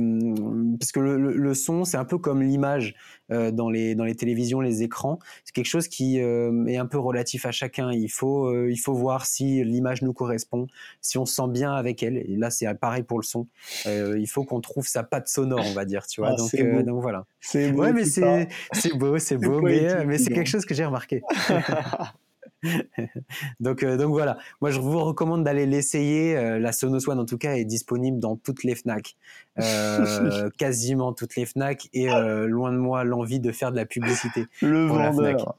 parce 0.79 0.93
que 0.93 1.01
le, 1.01 1.17
le, 1.17 1.55
son 1.55 1.85
c'est 1.85 1.97
un 1.97 2.05
peu 2.05 2.19
comme 2.19 2.43
l'image 2.43 2.95
euh, 3.31 3.51
dans 3.51 3.69
les 3.69 3.95
dans 3.95 4.05
les 4.05 4.15
télévisions 4.15 4.61
les 4.61 4.83
écrans. 4.83 5.19
C'est 5.45 5.55
quelque 5.55 5.67
chose 5.67 5.89
qui 5.89 6.19
est 6.19 6.77
un 6.77 6.87
peu 6.87 6.99
relatif 6.99 7.47
à 7.47 7.53
chacun. 7.53 7.91
Il 7.93 8.11
faut 8.11 8.67
il 8.69 8.77
faut 8.77 8.95
voir 8.95 9.27
si 9.27 9.65
l'image 9.65 10.03
nous 10.03 10.13
correspond 10.13 10.67
si 11.01 11.19
on 11.19 11.27
se 11.27 11.35
sent 11.35 11.49
bien 11.49 11.73
avec 11.73 12.03
elle. 12.03 12.17
Et 12.17 12.37
là 12.37 12.51
c'est 12.51 12.73
pareil 12.79 13.03
pour 13.03 13.19
le 13.19 13.25
son. 13.25 13.47
Il 13.87 14.29
faut 14.29 14.45
qu'on 14.45 14.61
trouve 14.61 14.87
sa 14.87 15.03
patte 15.03 15.29
sonore 15.29 15.65
on 15.67 15.75
va 15.75 15.85
dire 15.85 16.07
tu 16.07 16.21
vois. 16.21 16.31
Ah, 16.33 16.37
donc, 16.37 16.85
donc 16.85 17.03
voilà. 17.03 17.25
C'est 17.41 17.73
beau 17.73 17.83
ouais 17.83 17.93
mais 17.93 18.05
c'est 18.05 18.49
c'est 18.73 18.97
beau 18.97 19.19
c'est 19.19 19.37
beau 19.37 19.61
mais, 19.61 20.05
mais 20.05 20.19
c'est 20.19 20.33
quelque 20.33 20.49
chose 20.49 20.65
que 20.65 20.75
j'ai 20.75 20.85
remarqué 20.85 21.23
donc, 23.61 23.83
euh, 23.83 23.97
donc 23.97 24.11
voilà, 24.11 24.39
moi 24.61 24.71
je 24.71 24.81
vous 24.81 24.99
recommande 25.01 25.45
d'aller 25.45 25.67
l'essayer. 25.67 26.37
Euh, 26.37 26.59
la 26.59 26.73
Sonos 26.73 27.09
One 27.09 27.19
en 27.19 27.25
tout 27.25 27.39
cas 27.39 27.55
est 27.55 27.65
disponible 27.65 28.19
dans 28.19 28.37
toutes 28.37 28.65
les 28.65 28.75
Fnac, 28.75 29.17
euh, 29.59 30.51
quasiment 30.59 31.13
toutes 31.13 31.37
les 31.37 31.47
Fnac, 31.47 31.89
et 31.93 32.07
loin 32.07 32.73
de 32.73 32.79
moi 32.79 33.05
l'envie 33.05 33.41
de 33.41 33.53
faire 33.53 33.73
de 33.73 33.77
la 33.77 33.87
publicité. 33.87 34.47
Le 34.63 34.87
vendeur. 34.87 35.57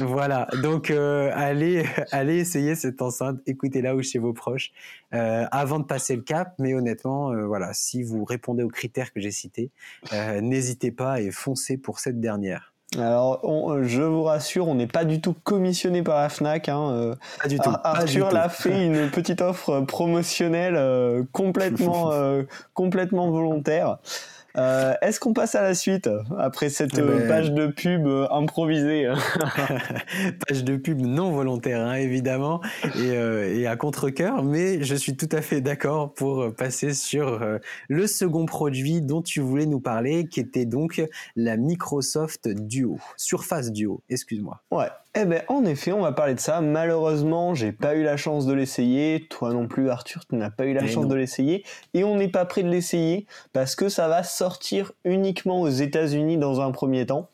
Voilà, 0.00 0.48
donc 0.64 0.90
allez, 0.90 1.84
allez 2.10 2.38
essayer 2.38 2.74
cette 2.74 3.00
enceinte, 3.02 3.38
écoutez-la 3.46 3.94
ou 3.94 4.02
chez 4.02 4.18
vos 4.18 4.32
proches 4.32 4.72
avant 5.12 5.78
de 5.78 5.84
passer 5.84 6.16
le 6.16 6.22
cap. 6.22 6.54
Mais 6.58 6.74
honnêtement, 6.74 7.32
voilà, 7.46 7.72
si 7.72 8.02
vous 8.02 8.24
répondez 8.24 8.64
aux 8.64 8.68
critères 8.68 9.12
que 9.12 9.20
j'ai 9.20 9.30
cités, 9.30 9.70
n'hésitez 10.42 10.90
pas 10.90 11.20
et 11.20 11.30
foncez 11.30 11.78
pour 11.78 12.00
cette 12.00 12.20
dernière. 12.20 12.74
Alors, 12.98 13.40
je 13.82 14.02
vous 14.02 14.24
rassure, 14.24 14.66
on 14.66 14.74
n'est 14.74 14.88
pas 14.88 15.04
du 15.04 15.20
tout 15.20 15.34
commissionné 15.44 16.02
par 16.02 16.20
la 16.20 16.28
Fnac. 16.28 16.68
Hein. 16.68 17.14
Pas 17.40 17.48
du 17.48 17.58
tout. 17.58 17.70
Arthur 17.84 18.32
l'a 18.32 18.48
fait 18.48 18.86
une 18.86 19.10
petite 19.12 19.40
offre 19.42 19.80
promotionnelle 19.82 21.24
complètement, 21.32 22.10
complètement 22.74 23.30
volontaire. 23.30 23.98
Euh, 24.56 24.94
est-ce 25.02 25.20
qu'on 25.20 25.32
passe 25.32 25.54
à 25.54 25.62
la 25.62 25.74
suite 25.74 26.08
après 26.38 26.68
cette 26.68 26.98
eh 26.98 27.02
ben, 27.02 27.28
page 27.28 27.52
de 27.52 27.68
pub 27.68 28.06
euh, 28.06 28.26
improvisée 28.30 29.08
Page 30.48 30.64
de 30.64 30.76
pub 30.76 31.00
non 31.00 31.30
volontaire, 31.32 31.80
hein, 31.80 31.94
évidemment, 31.94 32.60
et, 32.96 33.12
euh, 33.12 33.54
et 33.54 33.66
à 33.66 33.76
contre-coeur, 33.76 34.42
mais 34.42 34.82
je 34.82 34.94
suis 34.94 35.16
tout 35.16 35.28
à 35.32 35.40
fait 35.40 35.60
d'accord 35.60 36.14
pour 36.14 36.52
passer 36.54 36.94
sur 36.94 37.40
le 37.88 38.06
second 38.06 38.46
produit 38.46 39.00
dont 39.00 39.22
tu 39.22 39.40
voulais 39.40 39.66
nous 39.66 39.80
parler, 39.80 40.26
qui 40.26 40.40
était 40.40 40.66
donc 40.66 41.02
la 41.36 41.56
Microsoft 41.56 42.48
Duo, 42.48 42.98
Surface 43.16 43.72
Duo, 43.72 44.02
excuse-moi. 44.08 44.62
Ouais, 44.70 44.88
eh 45.16 45.24
ben, 45.24 45.42
en 45.48 45.64
effet, 45.64 45.90
on 45.90 46.02
va 46.02 46.12
parler 46.12 46.34
de 46.34 46.40
ça. 46.40 46.60
Malheureusement, 46.60 47.54
j'ai 47.54 47.72
pas 47.72 47.96
eu 47.96 48.04
la 48.04 48.16
chance 48.16 48.46
de 48.46 48.52
l'essayer. 48.52 49.26
Toi 49.28 49.52
non 49.52 49.66
plus, 49.66 49.90
Arthur, 49.90 50.24
tu 50.26 50.36
n'as 50.36 50.50
pas 50.50 50.66
eu 50.66 50.72
la 50.72 50.86
chance 50.86 51.08
de 51.08 51.14
l'essayer. 51.16 51.64
Et 51.94 52.04
on 52.04 52.14
n'est 52.16 52.28
pas 52.28 52.44
prêt 52.44 52.62
de 52.62 52.68
l'essayer 52.68 53.26
parce 53.52 53.74
que 53.74 53.88
ça 53.88 54.06
va 54.06 54.22
sortir 54.22 54.92
uniquement 55.04 55.60
aux 55.60 55.68
États-Unis 55.68 56.36
dans 56.36 56.60
un 56.60 56.70
premier 56.70 57.06
temps. 57.06 57.28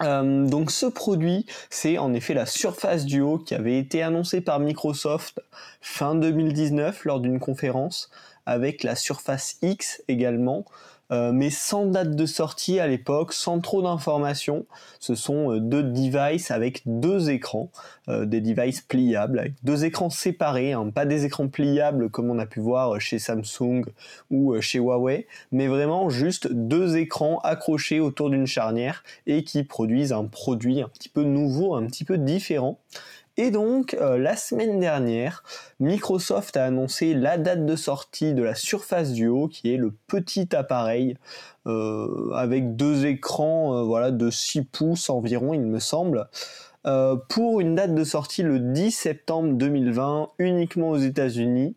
Euh, 0.00 0.46
donc 0.46 0.70
ce 0.70 0.86
produit, 0.86 1.44
c'est 1.70 1.98
en 1.98 2.14
effet 2.14 2.34
la 2.34 2.46
Surface 2.46 3.04
Duo 3.04 3.38
qui 3.38 3.54
avait 3.54 3.78
été 3.78 4.02
annoncée 4.02 4.40
par 4.40 4.60
Microsoft 4.60 5.40
fin 5.80 6.14
2019 6.14 7.04
lors 7.04 7.20
d'une 7.20 7.40
conférence 7.40 8.10
avec 8.46 8.84
la 8.84 8.94
Surface 8.94 9.56
X 9.62 10.02
également. 10.08 10.64
Euh, 11.12 11.30
mais 11.32 11.50
sans 11.50 11.86
date 11.86 12.16
de 12.16 12.26
sortie 12.26 12.80
à 12.80 12.86
l'époque, 12.86 13.34
sans 13.34 13.60
trop 13.60 13.82
d'informations. 13.82 14.64
Ce 14.98 15.14
sont 15.14 15.52
euh, 15.52 15.60
deux 15.60 15.82
devices 15.82 16.50
avec 16.50 16.82
deux 16.86 17.30
écrans, 17.30 17.70
euh, 18.08 18.24
des 18.24 18.40
devices 18.40 18.80
pliables, 18.80 19.38
avec 19.38 19.52
deux 19.62 19.84
écrans 19.84 20.08
séparés, 20.08 20.72
hein, 20.72 20.90
pas 20.94 21.04
des 21.04 21.26
écrans 21.26 21.48
pliables 21.48 22.08
comme 22.08 22.30
on 22.30 22.38
a 22.38 22.46
pu 22.46 22.60
voir 22.60 22.98
chez 22.98 23.18
Samsung 23.18 23.82
ou 24.30 24.58
chez 24.60 24.78
Huawei, 24.78 25.26
mais 25.50 25.66
vraiment 25.66 26.08
juste 26.08 26.50
deux 26.50 26.96
écrans 26.96 27.38
accrochés 27.40 28.00
autour 28.00 28.30
d'une 28.30 28.46
charnière 28.46 29.04
et 29.26 29.44
qui 29.44 29.64
produisent 29.64 30.12
un 30.12 30.24
produit 30.24 30.80
un 30.80 30.88
petit 30.88 31.10
peu 31.10 31.24
nouveau, 31.24 31.74
un 31.74 31.86
petit 31.86 32.04
peu 32.04 32.16
différent. 32.16 32.78
Et 33.38 33.50
donc, 33.50 33.94
euh, 33.94 34.18
la 34.18 34.36
semaine 34.36 34.78
dernière, 34.78 35.42
Microsoft 35.80 36.56
a 36.58 36.66
annoncé 36.66 37.14
la 37.14 37.38
date 37.38 37.64
de 37.64 37.76
sortie 37.76 38.34
de 38.34 38.42
la 38.42 38.54
Surface 38.54 39.12
Duo, 39.12 39.48
qui 39.48 39.72
est 39.72 39.78
le 39.78 39.92
petit 40.06 40.54
appareil 40.54 41.16
euh, 41.66 42.30
avec 42.34 42.76
deux 42.76 43.06
écrans 43.06 43.74
euh, 43.74 43.82
voilà, 43.84 44.10
de 44.10 44.28
6 44.28 44.64
pouces 44.64 45.08
environ, 45.08 45.54
il 45.54 45.62
me 45.62 45.78
semble. 45.78 46.28
pour 47.28 47.60
une 47.60 47.74
date 47.74 47.94
de 47.94 48.04
sortie 48.04 48.42
le 48.42 48.58
10 48.58 48.90
septembre 48.90 49.54
2020, 49.54 50.30
uniquement 50.38 50.90
aux 50.90 50.98
États-Unis. 50.98 51.74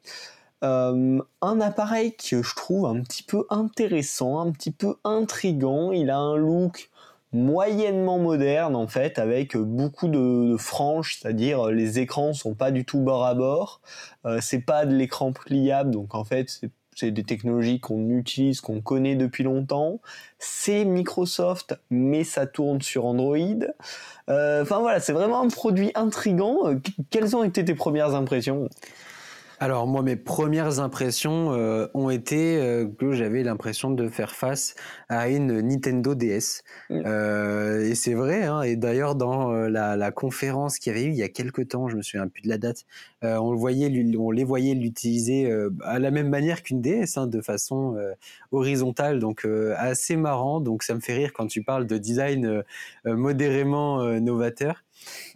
un 0.61 1.61
appareil 1.61 2.15
que 2.17 2.41
je 2.41 2.55
trouve 2.55 2.85
un 2.85 3.01
petit 3.01 3.23
peu 3.23 3.45
intéressant, 3.49 4.39
un 4.39 4.51
petit 4.51 4.71
peu 4.71 4.95
intrigant. 5.05 5.91
Il 5.91 6.09
a 6.09 6.17
un 6.17 6.35
look 6.35 6.89
moyennement 7.35 8.17
moderne 8.17 8.75
en 8.75 8.87
fait 8.87 9.19
avec 9.19 9.55
beaucoup 9.57 10.07
de, 10.07 10.55
franges 10.57 11.17
c'est-à-dire 11.19 11.67
les 11.67 11.99
écrans 11.99 12.33
sont 12.33 12.55
pas 12.55 12.71
du 12.71 12.85
tout 12.85 12.99
bord 12.99 13.25
à 13.25 13.35
bord 13.35 13.81
euh, 14.25 14.39
c'est 14.41 14.59
pas 14.59 14.85
de 14.85 14.95
l'écran 14.95 15.31
pliable 15.33 15.91
donc 15.91 16.15
en 16.15 16.23
fait 16.23 16.49
c'est 16.95 17.11
des 17.11 17.23
technologies 17.23 17.79
qu'on 17.79 18.09
utilise, 18.09 18.61
qu'on 18.61 18.81
connaît 18.81 19.15
depuis 19.15 19.43
longtemps. 19.43 19.99
C'est 20.39 20.85
Microsoft, 20.85 21.77
mais 21.89 22.23
ça 22.23 22.47
tourne 22.47 22.81
sur 22.81 23.05
Android. 23.05 23.37
Euh, 24.29 24.63
enfin 24.63 24.79
voilà, 24.79 24.99
c'est 25.01 25.13
vraiment 25.13 25.41
un 25.41 25.49
produit 25.49 25.91
intrigant. 25.93 26.73
Quelles 27.09 27.35
ont 27.35 27.43
été 27.43 27.65
tes 27.65 27.75
premières 27.75 28.15
impressions? 28.15 28.69
Alors 29.59 29.87
moi, 29.87 30.01
mes 30.01 30.15
premières 30.15 30.79
impressions 30.79 31.53
euh, 31.53 31.87
ont 31.93 32.09
été 32.09 32.57
euh, 32.57 32.87
que 32.87 33.13
j'avais 33.13 33.43
l'impression 33.43 33.91
de 33.91 34.09
faire 34.09 34.35
face 34.35 34.75
à 35.09 35.29
une 35.29 35.61
Nintendo 35.61 36.15
DS. 36.15 36.63
Mm. 36.89 37.01
Euh, 37.05 37.89
et 37.89 37.95
c'est 37.95 38.13
vrai, 38.13 38.43
hein, 38.43 38.61
et 38.61 38.75
d'ailleurs 38.75 39.15
dans 39.15 39.51
la, 39.51 39.95
la 39.95 40.11
conférence 40.11 40.79
qu'il 40.79 40.93
y 40.93 40.95
avait 40.95 41.05
eu 41.05 41.09
il 41.09 41.15
y 41.15 41.23
a 41.23 41.29
quelques 41.29 41.69
temps, 41.69 41.87
je 41.87 41.95
me 41.95 42.01
souviens 42.01 42.27
plus 42.27 42.41
de 42.41 42.49
la 42.49 42.57
date, 42.57 42.85
on, 43.21 43.51
le 43.51 43.57
voyait, 43.57 43.91
on 44.17 44.29
les 44.29 44.43
voyait 44.43 44.75
l'utiliser 44.75 45.51
à 45.83 45.97
la 45.97 46.11
même 46.11 46.29
manière 46.29 46.61
qu'une 46.61 46.81
DS, 46.81 47.17
hein, 47.17 47.25
de 47.25 47.41
façon 47.41 47.97
horizontale, 48.51 49.19
donc 49.19 49.47
assez 49.77 50.15
marrant. 50.15 50.59
Donc 50.59 50.83
ça 50.83 50.93
me 50.93 50.99
fait 50.99 51.13
rire 51.15 51.31
quand 51.33 51.47
tu 51.47 51.63
parles 51.63 51.87
de 51.87 51.97
design 51.97 52.63
modérément 53.05 54.03
novateur. 54.19 54.84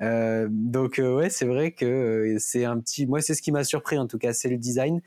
Euh, 0.02 0.48
donc 0.50 1.00
euh, 1.00 1.16
ouais, 1.16 1.30
c'est 1.30 1.46
vrai 1.46 1.72
que 1.72 1.86
euh, 1.86 2.36
c'est 2.40 2.66
un 2.66 2.80
petit. 2.80 3.06
Moi, 3.06 3.22
c'est 3.22 3.34
ce 3.34 3.42
qui 3.42 3.52
m'a 3.52 3.64
surpris 3.64 3.98
en 3.98 4.08
tout 4.08 4.18
cas, 4.18 4.34
c'est 4.34 4.50
le 4.50 4.58
design. 4.58 5.02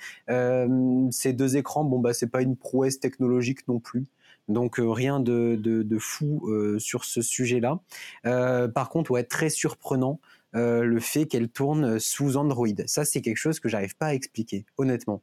ces 1.11 1.33
deux 1.33 1.57
écrans, 1.57 1.85
bon 1.85 1.99
bah 1.99 2.15
c'est 2.15 2.29
pas 2.29 2.43
une 2.43 2.57
prouesse 2.57 3.01
technologique 3.01 3.67
non 3.69 3.81
plus. 3.81 4.07
Donc 4.49 4.77
rien 4.79 5.21
de, 5.21 5.57
de, 5.57 5.99
fou 5.99 6.51
sur 6.79 7.05
ce 7.05 7.23
sujet-là. 7.23 7.81
par 8.25 8.89
contre, 8.91 9.13
ouais, 9.13 9.25
très 9.25 9.51
surprenant. 9.51 10.21
le 10.53 11.01
fait 11.01 11.27
qu'elle 11.27 11.49
tourne 11.49 11.99
sous 11.99 12.37
Android. 12.37 12.67
Ça, 12.87 13.05
c'est 13.05 13.21
quelque 13.23 13.37
chose 13.37 13.61
que 13.61 13.69
j'arrive 13.69 13.97
pas 13.97 14.07
à 14.07 14.15
expliquer, 14.15 14.67
honnêtement. 14.79 15.23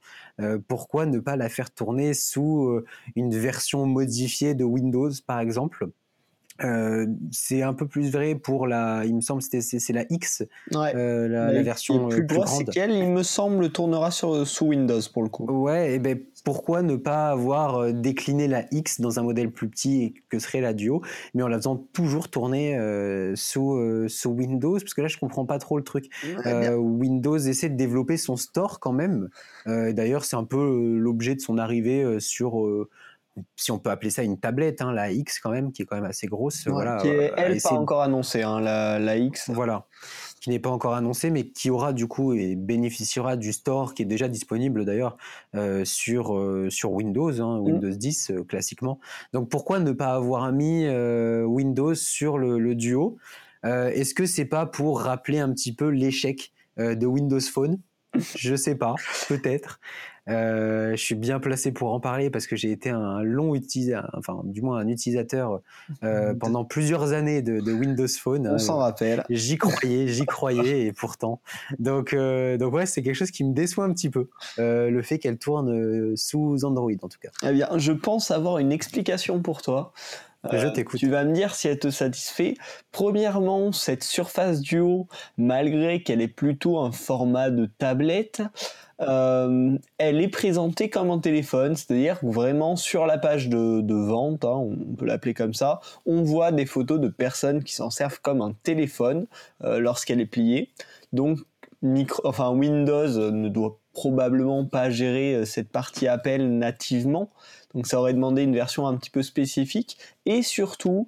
pourquoi 0.68 1.06
ne 1.06 1.20
pas 1.20 1.36
la 1.36 1.50
faire 1.50 1.72
tourner 1.72 2.14
sous 2.14 2.82
une 3.16 3.36
version 3.38 3.86
modifiée 3.86 4.56
de 4.56 4.64
Windows, 4.64 5.12
par 5.28 5.40
exemple? 5.40 5.90
Euh, 6.64 7.06
c'est 7.32 7.62
un 7.62 7.74
peu 7.74 7.88
plus 7.88 8.12
vrai 8.12 8.36
pour 8.36 8.68
la, 8.68 9.04
il 9.06 9.16
me 9.16 9.22
semble 9.22 9.42
c'est 9.42 9.62
c'est 9.62 9.94
la 9.94 10.06
X, 10.10 10.44
euh, 10.74 11.28
la, 11.28 11.62
version 11.64 12.10
plus, 12.10 12.26
plus 12.26 12.38
grande. 12.38 12.48
C'est 12.48 12.66
qu'elle, 12.66 12.92
il 12.92 13.10
me 13.10 13.24
semble, 13.24 13.70
tournera 13.70 14.12
sur 14.12 14.46
sous 14.46 14.68
Windows 14.68 15.00
pour 15.14 15.24
le 15.24 15.30
coup. 15.30 15.46
Ouais, 15.46 15.96
et 15.96 16.00
ben 16.00 16.20
pourquoi 16.44 16.82
ne 16.82 16.96
pas 16.96 17.30
avoir 17.30 17.78
euh, 17.78 17.92
décliné 17.92 18.48
la 18.48 18.66
X 18.72 19.00
dans 19.00 19.20
un 19.20 19.24
modèle 19.24 19.52
plus 19.52 19.70
petit 19.70 20.14
que 20.30 20.40
serait 20.40 20.62
la 20.62 20.74
Duo, 20.74 21.02
mais 21.34 21.44
en 21.44 21.48
la 21.48 21.58
faisant 21.58 21.78
toujours 21.94 22.30
tourner 22.30 22.78
sous 23.36 24.08
sous 24.08 24.30
Windows, 24.30 24.78
parce 24.80 24.94
que 24.94 25.02
là 25.02 25.08
je 25.08 25.18
comprends 25.18 25.46
pas 25.46 25.60
trop 25.60 25.78
le 25.78 25.84
truc. 25.84 26.10
Windows 26.46 27.38
essaie 27.38 27.70
de 27.70 27.76
développer 27.76 28.18
son 28.18 28.36
store 28.36 28.80
quand 28.80 28.94
même. 28.94 29.30
D'ailleurs, 29.66 30.26
c'est 30.26 30.36
un 30.36 30.44
peu 30.44 30.98
l'objet 30.98 31.36
de 31.36 31.42
son 31.42 31.58
arrivée 31.58 32.20
sur 32.20 32.68
si 33.56 33.72
on 33.72 33.80
peut 33.80 33.90
appeler 33.90 34.10
ça 34.10 34.24
une 34.24 34.40
tablette, 34.40 34.82
hein, 34.82 34.92
la 34.92 35.12
X 35.12 35.40
quand 35.40 35.52
même, 35.52 35.72
qui 35.72 35.82
est 35.82 35.86
quand 35.86 35.96
même 35.96 36.06
assez 36.06 36.28
grosse. 36.28 36.68
voilà, 36.68 36.98
qui 36.98 37.08
est, 37.08 37.32
elle, 37.38 37.60
pas 37.62 37.74
encore 37.74 38.02
annoncée, 38.02 38.42
hein, 38.42 38.60
la, 38.60 39.00
la, 39.00 39.18
X. 39.18 39.50
Voilà, 39.50 39.86
qui 40.42 40.50
n'est 40.50 40.60
pas 40.60 40.70
encore 40.70 40.94
annoncée, 40.94 41.30
mais 41.30 41.50
qui 41.50 41.70
aura 41.70 41.94
du 41.94 42.08
coup 42.08 42.34
et 42.34 42.56
bénéficiera 42.56 43.36
du 43.36 43.54
store 43.54 43.94
qui 43.94 44.04
est 44.04 44.06
déjà 44.06 44.28
disponible 44.28 44.86
d'ailleurs 44.86 45.18
euh, 45.56 45.86
sur, 45.86 46.38
euh, 46.38 46.70
sur 46.70 46.92
Windows, 46.92 47.42
hein, 47.42 47.60
mm. 47.60 47.64
Windows 47.64 47.90
10 47.90 48.32
euh, 48.32 48.44
classiquement. 48.44 49.00
Donc 49.34 49.50
pourquoi 49.50 49.80
ne 49.80 49.92
pas 49.92 50.14
avoir 50.14 50.52
mis 50.52 50.88
Windows 50.90 51.96
sur 51.96 52.38
le, 52.38 52.60
le 52.60 52.76
Duo? 52.76 53.18
Est-ce 53.64 54.14
que 54.14 54.26
c'est 54.26 54.46
pas 54.46 54.66
pour 54.66 55.02
rappeler 55.02 55.40
un 55.40 55.52
petit 55.52 55.76
peu 55.76 55.90
l'échec 55.90 56.54
de 56.78 57.06
Windows 57.06 57.42
Phone? 57.42 57.80
Je 58.36 58.56
sais 58.56 58.76
pas, 58.76 58.96
peut-être. 59.28 59.80
Euh, 60.30 60.92
je 60.92 61.02
suis 61.04 61.16
bien 61.16 61.40
placé 61.40 61.72
pour 61.72 61.94
en 61.94 62.00
parler 62.00 62.30
parce 62.30 62.46
que 62.48 62.56
j'ai 62.56 62.72
été 62.72 62.90
un 62.90 63.22
long 63.24 63.56
utilisateur, 63.56 64.10
enfin 64.14 64.42
du 64.44 64.62
moins 64.62 64.78
un 64.78 64.88
utilisateur 64.88 65.62
euh, 66.04 66.34
pendant 66.40 66.66
plusieurs 66.66 67.14
années 67.14 67.42
de, 67.42 67.72
Windows 67.72 68.08
Phone. 68.08 68.48
On 68.48 68.58
s'en 68.58 68.78
rappelle. 68.78 69.24
J'y 69.30 69.58
croyais, 69.58 70.08
j'y 70.08 70.26
croyais 70.26 70.86
et 70.86 70.92
pourtant. 70.92 71.40
Donc, 71.78 72.14
euh, 72.14 72.58
donc 72.58 72.74
ouais, 72.74 72.86
c'est 72.86 73.02
quelque 73.02 73.16
chose 73.16 73.32
qui 73.32 73.44
me 73.44 73.54
déçoit 73.54 73.86
un 73.86 73.94
petit 73.94 74.10
peu, 74.10 74.30
le 74.58 75.02
fait 75.02 75.20
qu'elle 75.20 75.38
tourne 75.38 76.16
sous 76.16 76.64
Android 76.64 76.92
en 77.02 77.08
tout 77.08 77.20
cas. 77.22 77.30
Eh 77.44 77.52
bien, 77.52 77.70
je 77.78 77.92
pense 77.92 78.32
avoir 78.32 78.58
une 78.58 78.72
explication 78.72 79.42
pour 79.42 79.62
toi. 79.62 79.94
je 80.52 80.68
t'écoute. 80.68 81.00
Tu 81.00 81.10
vas 81.10 81.24
me 81.24 81.34
dire 81.34 81.56
si 81.56 81.68
elle 81.68 81.80
te 81.80 81.90
satisfait. 81.90 82.56
Premièrement, 82.92 83.72
cette 83.72 84.04
Surface 84.04 84.62
Duo, 84.62 85.08
malgré 85.38 86.04
qu'elle 86.04 86.22
est 86.22 86.28
plutôt 86.28 86.80
un 86.80 86.92
format 86.92 87.50
de 87.50 87.66
tablette, 87.66 88.42
euh, 89.02 89.78
elle 89.98 90.22
est 90.22 90.28
présentée 90.28 90.90
comme 90.90 91.10
un 91.10 91.20
téléphone, 91.20 91.76
c'est-à-dire 91.76 92.20
vraiment 92.22 92.76
sur 92.76 93.06
la 93.06 93.18
page 93.18 93.48
de, 93.50 93.94
vente, 93.94 94.44
hein, 94.44 94.56
on 94.56 94.96
peut 94.96 95.06
l'appeler 95.06 95.34
comme 95.34 95.54
ça, 95.54 95.80
on 96.06 96.24
voit 96.24 96.52
des 96.52 96.66
photos 96.66 97.00
de 97.00 97.08
personnes 97.08 97.64
qui 97.64 97.74
s'en 97.74 97.90
servent 97.90 98.20
comme 98.22 98.42
un 98.42 98.54
téléphone 98.64 99.28
euh, 99.64 99.80
lorsqu'elle 99.80 100.20
est 100.20 100.26
pliée. 100.26 100.70
Donc, 101.14 101.40
enfin, 102.24 102.52
Windows 102.52 103.32
ne 103.32 103.48
doit 103.48 103.80
probablement 103.94 104.66
pas 104.66 104.90
gérer 104.90 105.34
euh, 105.34 105.46
cette 105.46 105.70
partie 105.70 106.08
appel 106.08 106.58
nativement. 106.58 107.30
Donc 107.74 107.88
ça 107.88 108.00
aurait 108.00 108.14
demandé 108.14 108.44
une 108.44 108.54
version 108.54 108.88
un 108.88 108.98
petit 108.98 109.12
peu 109.12 109.22
spécifique. 109.22 109.98
Et 110.26 110.42
surtout, 110.42 111.08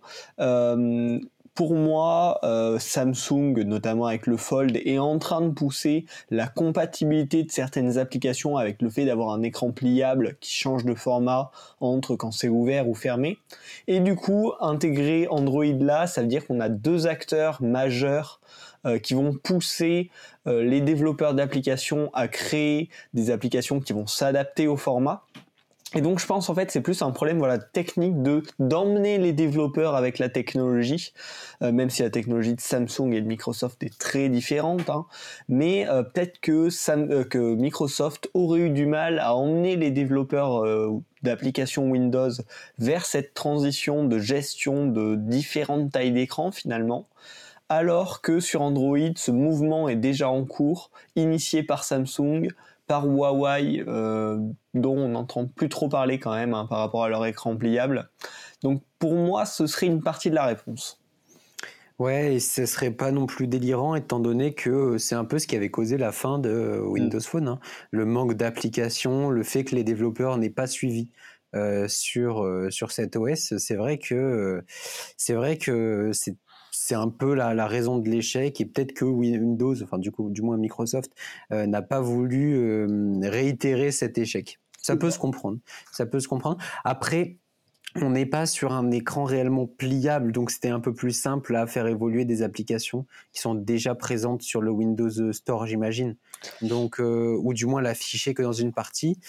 pour 1.53 1.75
moi, 1.75 2.39
euh, 2.43 2.79
Samsung, 2.79 3.63
notamment 3.65 4.05
avec 4.05 4.25
le 4.25 4.37
Fold, 4.37 4.77
est 4.85 4.99
en 4.99 5.19
train 5.19 5.41
de 5.41 5.49
pousser 5.49 6.05
la 6.29 6.47
compatibilité 6.47 7.43
de 7.43 7.51
certaines 7.51 7.97
applications 7.97 8.57
avec 8.57 8.81
le 8.81 8.89
fait 8.89 9.05
d'avoir 9.05 9.29
un 9.33 9.41
écran 9.41 9.71
pliable 9.71 10.37
qui 10.39 10.53
change 10.53 10.85
de 10.85 10.93
format 10.93 11.51
entre 11.81 12.15
quand 12.15 12.31
c'est 12.31 12.49
ouvert 12.49 12.87
ou 12.87 12.95
fermé. 12.95 13.37
Et 13.87 13.99
du 13.99 14.15
coup, 14.15 14.53
intégrer 14.61 15.27
Android 15.29 15.65
là, 15.65 16.07
ça 16.07 16.21
veut 16.21 16.27
dire 16.27 16.47
qu'on 16.47 16.59
a 16.59 16.69
deux 16.69 17.07
acteurs 17.07 17.61
majeurs 17.61 18.39
euh, 18.85 18.97
qui 18.97 19.13
vont 19.13 19.33
pousser 19.33 20.09
euh, 20.47 20.63
les 20.63 20.81
développeurs 20.81 21.35
d'applications 21.35 22.09
à 22.13 22.27
créer 22.27 22.89
des 23.13 23.29
applications 23.29 23.79
qui 23.79 23.93
vont 23.93 24.07
s'adapter 24.07 24.67
au 24.67 24.77
format. 24.77 25.23
Et 25.93 25.99
donc 25.99 26.19
je 26.19 26.25
pense 26.25 26.49
en 26.49 26.55
fait 26.55 26.71
c'est 26.71 26.79
plus 26.79 27.01
un 27.01 27.11
problème 27.11 27.39
voilà 27.39 27.57
technique 27.57 28.21
de 28.21 28.43
d'emmener 28.59 29.17
les 29.17 29.33
développeurs 29.33 29.93
avec 29.95 30.19
la 30.19 30.29
technologie, 30.29 31.11
euh, 31.61 31.73
même 31.73 31.89
si 31.89 32.01
la 32.01 32.09
technologie 32.09 32.55
de 32.55 32.61
Samsung 32.61 33.11
et 33.11 33.19
de 33.19 33.27
Microsoft 33.27 33.83
est 33.83 33.97
très 33.97 34.29
différente, 34.29 34.89
hein. 34.89 35.05
mais 35.49 35.89
euh, 35.89 36.03
peut-être 36.03 36.39
que, 36.39 36.69
euh, 36.89 37.23
que 37.25 37.55
Microsoft 37.55 38.29
aurait 38.33 38.61
eu 38.61 38.69
du 38.69 38.85
mal 38.85 39.19
à 39.19 39.35
emmener 39.35 39.75
les 39.75 39.91
développeurs 39.91 40.63
d'applications 41.23 41.89
Windows 41.89 42.31
vers 42.79 43.05
cette 43.05 43.33
transition 43.33 44.05
de 44.05 44.17
gestion 44.17 44.87
de 44.87 45.15
différentes 45.15 45.91
tailles 45.91 46.13
d'écran 46.13 46.51
finalement 46.51 47.07
alors 47.71 48.19
que 48.19 48.41
sur 48.41 48.61
Android, 48.61 48.97
ce 49.15 49.31
mouvement 49.31 49.87
est 49.87 49.95
déjà 49.95 50.27
en 50.27 50.43
cours, 50.43 50.91
initié 51.15 51.63
par 51.63 51.85
Samsung, 51.85 52.49
Huawei, 52.99 53.83
euh, 53.87 54.37
dont 54.73 54.97
on 54.97 55.09
n'entend 55.09 55.47
plus 55.47 55.69
trop 55.69 55.89
parler 55.89 56.19
quand 56.19 56.33
même 56.33 56.53
hein, 56.53 56.65
par 56.69 56.79
rapport 56.79 57.03
à 57.03 57.09
leur 57.09 57.25
écran 57.25 57.55
pliable. 57.55 58.09
Donc 58.63 58.83
pour 58.99 59.13
moi, 59.15 59.45
ce 59.45 59.67
serait 59.67 59.87
une 59.87 60.01
partie 60.01 60.29
de 60.29 60.35
la 60.35 60.45
réponse. 60.45 61.01
Ouais, 61.99 62.35
et 62.35 62.39
ce 62.39 62.65
serait 62.65 62.91
pas 62.91 63.11
non 63.11 63.27
plus 63.27 63.47
délirant 63.47 63.93
étant 63.93 64.19
donné 64.19 64.53
que 64.55 64.97
c'est 64.97 65.13
un 65.13 65.25
peu 65.25 65.37
ce 65.37 65.45
qui 65.45 65.55
avait 65.55 65.69
causé 65.69 65.97
la 65.97 66.11
fin 66.11 66.39
de 66.39 66.81
Windows. 66.83 67.19
Phone. 67.19 67.47
Hein. 67.47 67.59
Le 67.91 68.05
manque 68.05 68.33
d'applications, 68.33 69.29
le 69.29 69.43
fait 69.43 69.63
que 69.63 69.75
les 69.75 69.83
développeurs 69.83 70.37
n'aient 70.37 70.49
pas 70.49 70.65
suivi 70.65 71.11
euh, 71.53 71.87
sur, 71.87 72.43
euh, 72.43 72.71
sur 72.71 72.91
cet 72.91 73.15
OS, 73.17 73.57
c'est 73.57 73.75
vrai 73.75 73.99
que 73.99 74.63
c'est 75.15 75.33
vrai 75.33 75.57
que 75.57 76.11
c'est 76.13 76.37
c'est 76.81 76.95
un 76.95 77.09
peu 77.09 77.35
la, 77.35 77.67
raison 77.67 77.99
de 77.99 78.09
l'échec 78.09 78.59
et 78.59 78.65
peut-être 78.65 78.93
que 78.93 79.05
Windows, 79.05 79.79
enfin 79.83 79.99
du 79.99 80.11
coup, 80.11 80.31
du 80.31 80.41
moins 80.41 80.57
Microsoft, 80.57 81.11
euh, 81.51 81.67
n'a 81.67 81.83
pas 81.83 82.01
voulu 82.01 82.55
euh, 82.55 83.19
réitérer 83.21 83.91
cet 83.91 84.17
échec. 84.17 84.59
Ça 84.81 84.95
peut 84.95 85.11
se 85.11 85.19
comprendre. 85.19 85.59
Ça 85.91 86.07
peut 86.07 86.19
se 86.19 86.27
comprendre. 86.27 86.57
Après, 86.83 87.37
on 87.95 88.09
n'est 88.09 88.25
pas 88.25 88.47
sur 88.47 88.73
un 88.73 88.89
écran 88.89 89.25
réellement 89.25 89.67
pliable, 89.67 90.31
donc 90.31 90.49
c'était 90.49 90.69
un 90.69 90.79
peu 90.79 90.91
plus 90.91 91.11
simple 91.11 91.55
à 91.55 91.67
faire 91.67 91.85
évoluer 91.85 92.25
des 92.25 92.41
applications 92.41 93.05
qui 93.31 93.41
sont 93.41 93.53
déjà 93.53 93.93
présentes 93.93 94.41
sur 94.41 94.61
le 94.61 94.71
Windows 94.71 95.31
Store, 95.33 95.67
j'imagine. 95.67 96.15
Donc, 96.63 96.99
euh, 96.99 97.37
ou 97.43 97.53
du 97.53 97.67
moins 97.67 97.81
l'afficher 97.81 98.33
que 98.33 98.41
dans 98.41 98.53
une 98.53 98.73
partie. 98.73 99.19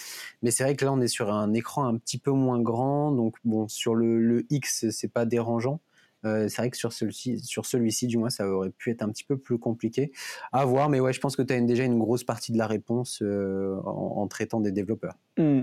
Mais 0.40 0.50
c'est 0.50 0.64
vrai 0.64 0.74
que 0.74 0.86
là, 0.86 0.92
on 0.92 1.02
est 1.02 1.08
sur 1.08 1.30
un 1.30 1.52
écran 1.52 1.84
un 1.84 1.98
petit 1.98 2.18
peu 2.18 2.30
moins 2.30 2.60
grand, 2.60 3.12
donc 3.12 3.36
bon, 3.44 3.68
sur 3.68 3.94
le, 3.94 4.18
le 4.18 4.46
X, 4.48 4.88
c'est 4.90 5.12
pas 5.12 5.26
dérangeant. 5.26 5.80
Euh, 6.24 6.48
c'est 6.48 6.62
vrai 6.62 6.70
que 6.70 6.76
sur 6.76 6.92
celui-ci, 6.92 7.40
sur 7.40 7.66
celui-ci, 7.66 8.06
du 8.06 8.16
moins, 8.16 8.30
ça 8.30 8.46
aurait 8.46 8.70
pu 8.70 8.90
être 8.90 9.02
un 9.02 9.08
petit 9.08 9.24
peu 9.24 9.36
plus 9.36 9.58
compliqué 9.58 10.12
à 10.52 10.64
voir. 10.64 10.88
Mais 10.88 11.00
ouais, 11.00 11.12
je 11.12 11.20
pense 11.20 11.36
que 11.36 11.42
tu 11.42 11.52
as 11.52 11.60
déjà 11.60 11.84
une 11.84 11.98
grosse 11.98 12.24
partie 12.24 12.52
de 12.52 12.58
la 12.58 12.66
réponse 12.66 13.20
euh, 13.22 13.76
en, 13.84 14.26
traitant 14.28 14.60
des 14.60 14.72
développeurs. 14.72 15.14
Hmm. 15.36 15.62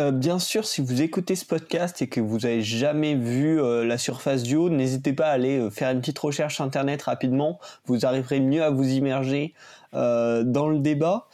Euh, 0.00 0.10
bien 0.10 0.38
sûr, 0.38 0.64
si 0.64 0.80
vous 0.80 1.02
écoutez 1.02 1.36
ce 1.36 1.44
podcast 1.44 2.00
et 2.02 2.06
que 2.06 2.20
vous 2.20 2.38
n'avez 2.38 2.62
jamais 2.62 3.14
vu 3.14 3.60
la 3.84 3.98
surface 3.98 4.42
du 4.42 4.56
haut, 4.56 4.70
n'hésitez 4.70 5.12
pas 5.12 5.28
à 5.28 5.32
aller 5.32 5.68
faire 5.70 5.90
une 5.90 6.00
petite 6.00 6.18
recherche 6.18 6.60
internet 6.60 7.02
rapidement. 7.02 7.60
Vous 7.84 8.06
arriverez 8.06 8.40
mieux 8.40 8.62
à 8.62 8.70
vous 8.70 8.88
immerger 8.88 9.54
dans 9.92 10.68
le 10.68 10.78
débat. 10.78 11.28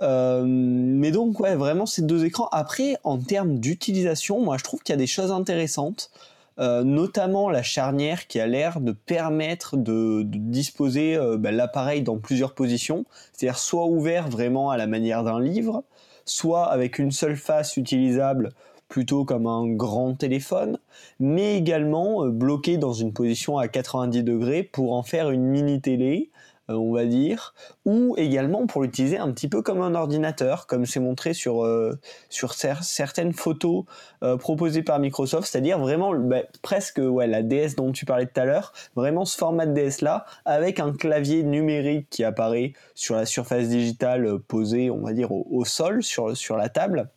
mais 0.00 1.10
donc 1.10 1.40
ouais, 1.40 1.56
vraiment 1.56 1.86
ces 1.86 2.02
deux 2.02 2.24
écrans. 2.24 2.48
Après, 2.52 2.96
en 3.02 3.18
termes 3.18 3.58
d'utilisation, 3.58 4.40
moi 4.40 4.56
je 4.58 4.64
trouve 4.64 4.80
qu'il 4.82 4.92
y 4.92 4.98
a 4.98 4.98
des 4.98 5.06
choses 5.06 5.32
intéressantes. 5.32 6.10
Euh, 6.58 6.84
notamment 6.84 7.50
la 7.50 7.62
charnière 7.62 8.26
qui 8.26 8.40
a 8.40 8.46
l'air 8.46 8.80
de 8.80 8.92
permettre 8.92 9.76
de, 9.76 10.22
disposer 10.24 11.14
euh, 11.14 11.36
bah, 11.36 11.52
l'appareil 11.52 12.02
dans 12.02 12.16
plusieurs 12.16 12.54
positions, 12.54 13.04
c'est-à-dire 13.32 13.58
soit 13.58 13.84
ouvert 13.84 14.28
vraiment 14.28 14.70
à 14.70 14.78
la 14.78 14.86
manière 14.86 15.22
d'un 15.22 15.38
livre, 15.38 15.84
soit 16.24 16.64
avec 16.64 16.98
une 16.98 17.10
seule 17.10 17.36
face 17.36 17.76
utilisable 17.76 18.52
plutôt 18.88 19.26
comme 19.26 19.46
un 19.46 19.66
grand 19.66 20.14
téléphone, 20.14 20.78
mais 21.20 21.58
également 21.58 22.24
euh, 22.24 22.30
bloqué 22.30 22.78
dans 22.78 22.94
une 22.94 23.12
position 23.12 23.58
à 23.58 23.68
90 23.68 24.22
degrés 24.22 24.62
pour 24.62 24.94
en 24.94 25.02
faire 25.02 25.30
une 25.30 25.44
mini 25.44 25.82
télé 25.82 26.30
on 26.68 26.92
va 26.92 27.04
dire, 27.04 27.54
ou 27.84 28.14
également 28.18 28.66
pour 28.66 28.82
l'utiliser 28.82 29.18
un 29.18 29.30
petit 29.32 29.48
peu 29.48 29.62
comme 29.62 29.80
un 29.80 29.94
ordinateur, 29.94 30.66
comme 30.66 30.86
c'est 30.86 31.00
montré 31.00 31.32
sur, 31.32 31.64
euh, 31.64 31.98
sur 32.28 32.54
certaines 32.54 33.32
photos 33.32 33.84
euh, 34.22 34.36
proposées 34.36 34.82
par 34.82 34.98
Microsoft, 34.98 35.48
c'est-à-dire 35.48 35.78
vraiment 35.78 36.14
bah, 36.14 36.42
presque 36.62 36.98
ouais, 36.98 37.26
la 37.26 37.42
DS 37.42 37.76
dont 37.76 37.92
tu 37.92 38.04
parlais 38.04 38.26
tout 38.26 38.40
à 38.40 38.44
l'heure, 38.44 38.72
vraiment 38.94 39.24
ce 39.24 39.36
format 39.36 39.66
de 39.66 39.72
DS 39.72 40.02
là, 40.02 40.26
avec 40.44 40.80
un 40.80 40.92
clavier 40.92 41.42
numérique 41.42 42.08
qui 42.10 42.24
apparaît 42.24 42.72
sur 42.94 43.14
la 43.16 43.26
surface 43.26 43.68
digitale 43.68 44.38
posée, 44.40 44.90
on 44.90 45.02
va 45.02 45.12
dire, 45.12 45.32
au, 45.32 45.46
au 45.50 45.64
sol, 45.64 46.02
sur, 46.02 46.36
sur 46.36 46.56
la 46.56 46.68
table 46.68 47.10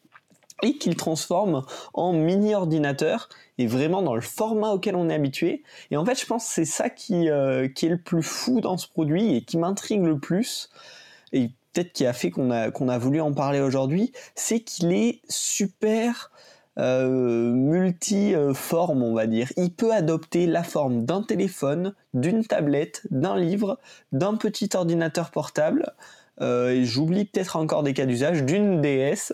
et 0.61 0.77
qu'il 0.77 0.95
transforme 0.95 1.63
en 1.93 2.13
mini 2.13 2.55
ordinateur 2.55 3.29
et 3.57 3.67
vraiment 3.67 4.01
dans 4.01 4.15
le 4.15 4.21
format 4.21 4.71
auquel 4.71 4.95
on 4.95 5.09
est 5.09 5.13
habitué. 5.13 5.63
Et 5.91 5.97
en 5.97 6.05
fait, 6.05 6.19
je 6.19 6.25
pense 6.25 6.45
que 6.45 6.53
c'est 6.53 6.65
ça 6.65 6.89
qui, 6.89 7.29
euh, 7.29 7.63
est 7.65 7.83
le 7.83 7.97
plus 7.97 8.23
fou 8.23 8.61
dans 8.61 8.77
ce 8.77 8.87
produit 8.87 9.35
et 9.35 9.41
qui 9.43 9.57
m'intrigue 9.57 10.03
le 10.03 10.17
plus. 10.17 10.69
Et 11.33 11.49
peut-être 11.73 11.93
qui 11.93 12.05
a 12.05 12.13
fait 12.13 12.31
qu'on 12.31 12.51
a, 12.51 12.71
qu'on 12.71 12.89
a 12.89 12.97
voulu 12.97 13.21
en 13.21 13.33
parler 13.33 13.59
aujourd'hui, 13.59 14.11
c'est 14.35 14.61
qu'il 14.61 14.93
est 14.93 15.21
super 15.27 16.31
euh, 16.79 17.51
multi-forme, 17.51 19.03
on 19.03 19.13
va 19.13 19.27
dire. 19.27 19.51
Il 19.57 19.73
peut 19.73 19.91
adopter 19.91 20.47
la 20.47 20.63
forme 20.63 21.05
d'un 21.05 21.21
téléphone, 21.21 21.93
d'une 22.13 22.45
tablette, 22.45 23.01
d'un 23.11 23.37
livre, 23.37 23.79
d'un 24.13 24.35
petit 24.35 24.69
ordinateur 24.73 25.31
portable. 25.31 25.93
Euh, 26.41 26.69
et 26.69 26.85
j'oublie 26.85 27.25
peut-être 27.25 27.57
encore 27.57 27.83
des 27.83 27.93
cas 27.93 28.05
d'usage, 28.05 28.43
d'une 28.43 28.79
DS. 28.79 29.33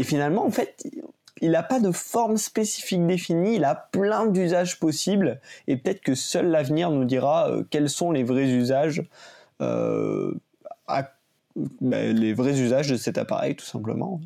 Et 0.00 0.02
finalement, 0.02 0.46
en 0.46 0.50
fait, 0.50 0.82
il 1.42 1.50
n'a 1.50 1.62
pas 1.62 1.78
de 1.78 1.92
forme 1.92 2.38
spécifique 2.38 3.06
définie, 3.06 3.56
il 3.56 3.64
a 3.64 3.74
plein 3.74 4.24
d'usages 4.24 4.78
possibles, 4.80 5.42
et 5.68 5.76
peut-être 5.76 6.00
que 6.00 6.14
seul 6.14 6.46
l'avenir 6.46 6.90
nous 6.90 7.04
dira 7.04 7.50
euh, 7.50 7.64
quels 7.68 7.90
sont 7.90 8.10
les 8.10 8.24
vrais 8.24 8.48
euh, 9.60 10.34
ben, 11.82 12.16
les 12.16 12.32
vrais 12.32 12.58
usages 12.58 12.88
de 12.88 12.96
cet 12.96 13.18
appareil, 13.18 13.56
tout 13.56 13.66
simplement. 13.66 14.22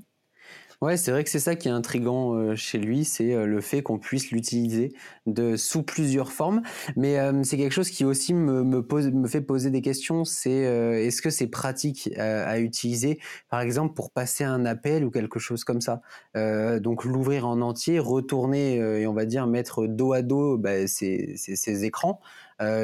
Ouais, 0.84 0.98
c'est 0.98 1.12
vrai 1.12 1.24
que 1.24 1.30
c'est 1.30 1.40
ça 1.40 1.56
qui 1.56 1.68
est 1.68 1.70
intrigant 1.70 2.34
euh, 2.34 2.56
chez 2.56 2.76
lui, 2.76 3.06
c'est 3.06 3.32
euh, 3.32 3.46
le 3.46 3.62
fait 3.62 3.82
qu'on 3.82 3.98
puisse 3.98 4.30
l'utiliser 4.30 4.92
de 5.24 5.56
sous 5.56 5.82
plusieurs 5.82 6.30
formes. 6.30 6.60
Mais 6.94 7.18
euh, 7.18 7.42
c'est 7.42 7.56
quelque 7.56 7.72
chose 7.72 7.88
qui 7.88 8.04
aussi 8.04 8.34
me, 8.34 8.62
me, 8.62 9.26
fait 9.26 9.40
poser 9.40 9.70
des 9.70 9.80
questions. 9.80 10.26
C'est 10.26 10.50
est-ce 10.50 11.22
que 11.22 11.30
c'est 11.30 11.46
pratique 11.46 12.10
à 12.18 12.58
utiliser, 12.60 13.18
par 13.48 13.62
exemple 13.62 13.94
pour 13.94 14.10
passer 14.10 14.44
un 14.44 14.66
appel 14.66 15.06
ou 15.06 15.10
quelque 15.10 15.38
chose 15.38 15.64
comme 15.64 15.80
ça? 15.80 16.02
donc 16.34 17.04
l'ouvrir 17.04 17.46
en 17.46 17.62
entier, 17.62 17.98
retourner 17.98 18.76
et 18.76 19.06
on 19.06 19.14
va 19.14 19.24
dire 19.24 19.46
mettre 19.46 19.86
dos 19.86 20.12
à 20.12 20.20
dos 20.20 20.58
bah, 20.58 20.86
ces, 20.86 21.34
ces, 21.36 21.84
écrans. 21.84 22.20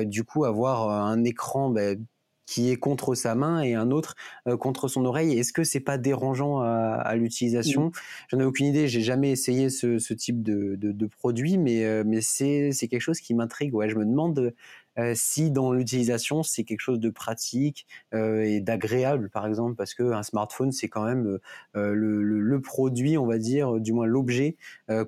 du 0.05 0.25
coup, 0.25 0.45
avoir 0.47 0.89
un 0.89 1.23
écran 1.25 1.69
bah, 1.71 1.95
qui 2.51 2.73
est 2.73 2.77
contre 2.77 3.15
sa 3.15 3.37
main 3.37 3.63
et 3.63 3.75
un 3.75 3.93
autre 3.93 4.17
euh, 4.49 4.57
contre 4.57 4.89
son 4.89 5.05
oreille. 5.05 5.39
Est-ce 5.39 5.53
que 5.53 5.63
c'est 5.63 5.79
pas 5.79 5.99
dérangeant 5.99 6.61
à, 6.61 7.15
l'utilisation? 7.15 7.87
Mmh. 7.87 7.93
J'en 8.29 8.41
ai 8.41 8.45
aucune 8.45 8.67
idée. 8.67 8.89
J'ai 8.89 9.03
jamais 9.03 9.31
essayé 9.31 9.71
ce, 9.71 10.13
type 10.15 10.43
de, 10.43 11.07
produit, 11.07 11.59
mais 11.59 11.85
euh, 11.85 12.03
mais 12.05 12.21
c'est 12.21 12.73
quelque 12.89 13.01
chose 13.01 13.21
qui 13.21 13.35
m'intrigue. 13.35 13.73
Ouais, 13.73 13.89
je 13.89 13.95
me 13.95 14.05
demande 14.05 14.53
euh, 14.99 15.13
si 15.15 15.53
dans 15.53 15.73
l'utilisation 15.73 16.43
c'est 16.43 16.65
quelque 16.65 16.81
chose 16.81 16.99
de 16.99 17.11
pratique 17.11 17.87
et 18.13 18.61
d'agréable, 18.61 19.31
par 19.31 19.47
exemple, 19.47 19.77
parce 19.77 19.95
qu'un 19.95 20.25
smartphone 20.25 20.73
c'est 20.73 20.89
quand 20.89 21.05
même 21.05 21.39
le, 21.75 22.61
produit, 22.61 23.17
on 23.17 23.27
va 23.27 23.39
dire, 23.39 23.79
du 23.79 23.93
moins 23.93 24.07
l'objet 24.07 24.57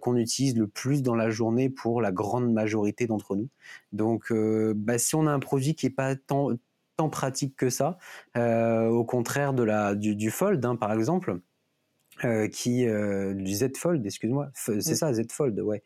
qu'on 0.01 0.17
utilise 0.17 0.57
le 0.57 0.69
plus 0.69 1.03
dans 1.03 1.17
la 1.17 1.31
journée 1.31 1.71
pour 1.71 2.01
la 2.01 2.13
grande 2.13 2.53
majorité 2.53 3.09
d'entre 3.09 3.35
nous. 3.35 3.49
Donc, 3.91 4.33
bah, 4.33 4.99
si 4.99 5.17
on 5.17 5.27
a 5.27 5.33
un 5.33 5.41
produit 5.41 5.75
qui 5.75 5.87
est 5.87 5.91
pas 5.91 6.15
tant 6.15 6.51
tant 6.97 7.09
pratique 7.09 7.57
que 7.57 7.71
ça, 7.71 7.99
euh, 8.37 8.89
au 8.89 9.05
contraire 9.05 9.55
de 9.55 9.63
la, 9.63 9.95
du, 9.95 10.31
Fold, 10.31 10.65
hein, 10.65 10.77
par 10.77 10.93
exemple. 10.93 11.39
Euh, 12.25 12.47
qui 12.47 12.87
euh, 12.87 13.33
du 13.33 13.55
Z 13.55 13.75
Fold, 13.77 14.05
excuse-moi, 14.05 14.51
c'est 14.55 14.83
ça 14.83 15.15
Z 15.15 15.33
Fold, 15.33 15.59
ouais, 15.61 15.83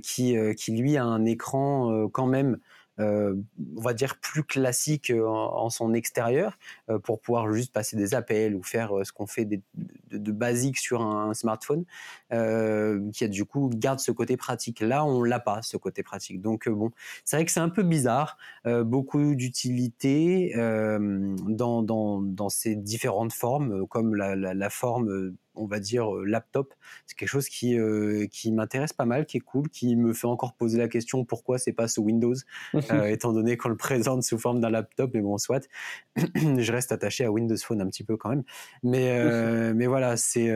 qui 0.00 0.36
qui 0.56 0.72
lui 0.72 0.96
a 0.96 1.04
un 1.04 1.24
écran 1.24 2.08
quand 2.12 2.26
même 2.26 2.58
on 2.98 3.44
va 3.80 3.92
dire 3.94 4.18
plus 4.20 4.44
classique 4.44 5.12
en, 5.14 5.68
son 5.70 5.94
extérieur 5.94 6.58
pour 7.02 7.20
pouvoir 7.20 7.52
juste 7.52 7.72
passer 7.72 7.96
des 7.96 8.14
appels 8.14 8.54
ou 8.54 8.62
faire 8.62 8.92
ce 9.02 9.12
qu'on 9.12 9.26
fait 9.26 9.44
de, 9.44 10.32
basique 10.32 10.78
sur 10.78 11.02
un, 11.02 11.34
smartphone 11.34 11.84
qui 12.30 13.24
a 13.24 13.28
du 13.28 13.44
coup 13.44 13.70
garde 13.74 14.00
ce 14.00 14.12
côté 14.12 14.36
pratique. 14.36 14.80
Là 14.80 15.04
on 15.04 15.22
l'a 15.22 15.40
pas 15.40 15.62
ce 15.62 15.76
côté 15.76 16.02
pratique. 16.02 16.40
Donc 16.40 16.68
bon 16.68 16.90
c'est 17.24 17.36
vrai 17.36 17.44
que 17.44 17.52
c'est 17.52 17.60
un 17.60 17.68
peu 17.68 17.82
bizarre 17.82 18.36
beaucoup 18.64 19.34
d'utilité 19.34 20.52
dans, 20.54 21.82
dans, 21.82 22.20
dans, 22.22 22.48
ces 22.48 22.76
différentes 22.76 23.32
formes 23.32 23.86
comme 23.88 24.14
la, 24.14 24.36
la 24.36 24.70
forme 24.70 25.34
on 25.54 25.66
va 25.66 25.80
dire 25.80 26.14
euh, 26.14 26.24
laptop. 26.24 26.74
C'est 27.06 27.16
quelque 27.16 27.28
chose 27.28 27.48
qui 27.48 27.78
euh, 27.78 28.26
qui 28.26 28.52
m'intéresse 28.52 28.92
pas 28.92 29.04
mal, 29.04 29.26
qui 29.26 29.38
est 29.38 29.40
cool, 29.40 29.68
qui 29.68 29.96
me 29.96 30.12
fait 30.12 30.26
encore 30.26 30.54
poser 30.54 30.78
la 30.78 30.88
question 30.88 31.24
pourquoi 31.24 31.58
c'est 31.58 31.72
pas 31.72 31.88
sous 31.88 32.02
Windows, 32.02 32.34
euh, 32.74 33.04
étant 33.06 33.32
donné 33.32 33.56
qu'on 33.56 33.68
le 33.68 33.76
présente 33.76 34.22
sous 34.22 34.38
forme 34.38 34.60
d'un 34.60 34.70
laptop. 34.70 35.10
Mais 35.14 35.20
bon, 35.20 35.38
soit. 35.38 35.68
je 36.16 36.72
reste 36.72 36.92
attaché 36.92 37.24
à 37.24 37.32
Windows 37.32 37.56
Phone 37.56 37.80
un 37.80 37.88
petit 37.88 38.04
peu 38.04 38.16
quand 38.16 38.30
même. 38.30 38.44
Mais 38.82 39.22
mais 39.74 39.86
voilà, 39.86 40.16
c'est 40.16 40.50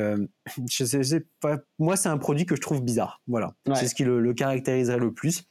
je 0.70 0.84
sais, 0.84 1.26
pas, 1.40 1.58
moi 1.78 1.96
c'est 1.96 2.08
un 2.08 2.18
produit 2.18 2.46
que 2.46 2.56
je 2.56 2.60
trouve 2.60 2.82
bizarre. 2.82 3.22
Voilà, 3.26 3.54
c'est 3.74 3.88
ce 3.88 3.94
qui 3.94 4.04
le 4.04 4.34
caractériserait 4.34 4.98
le 4.98 5.12
plus. 5.12 5.48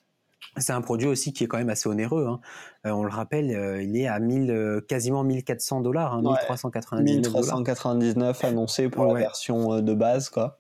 C'est 0.58 0.74
un 0.74 0.82
produit 0.82 1.08
aussi 1.08 1.34
qui 1.34 1.44
est 1.44 1.48
quand 1.48 1.58
même 1.58 1.70
assez 1.70 1.88
onéreux. 1.88 2.26
Hein. 2.28 2.40
Euh, 2.86 2.92
on 2.92 3.04
le 3.04 3.10
rappelle, 3.10 3.52
euh, 3.52 3.82
il 3.82 3.98
est 3.98 4.08
à 4.08 4.20
1000, 4.20 4.52
euh, 4.52 4.82
quasiment 4.82 5.24
1400 5.24 5.82
dollars, 5.82 6.14
hein, 6.14 6.22
1399 6.22 7.34
1399 7.34 8.44
annoncé 8.44 8.90
pour 8.90 9.06
la 9.06 9.20
version 9.20 9.82
de 9.82 9.94
base, 9.94 10.30
quoi. 10.30 10.60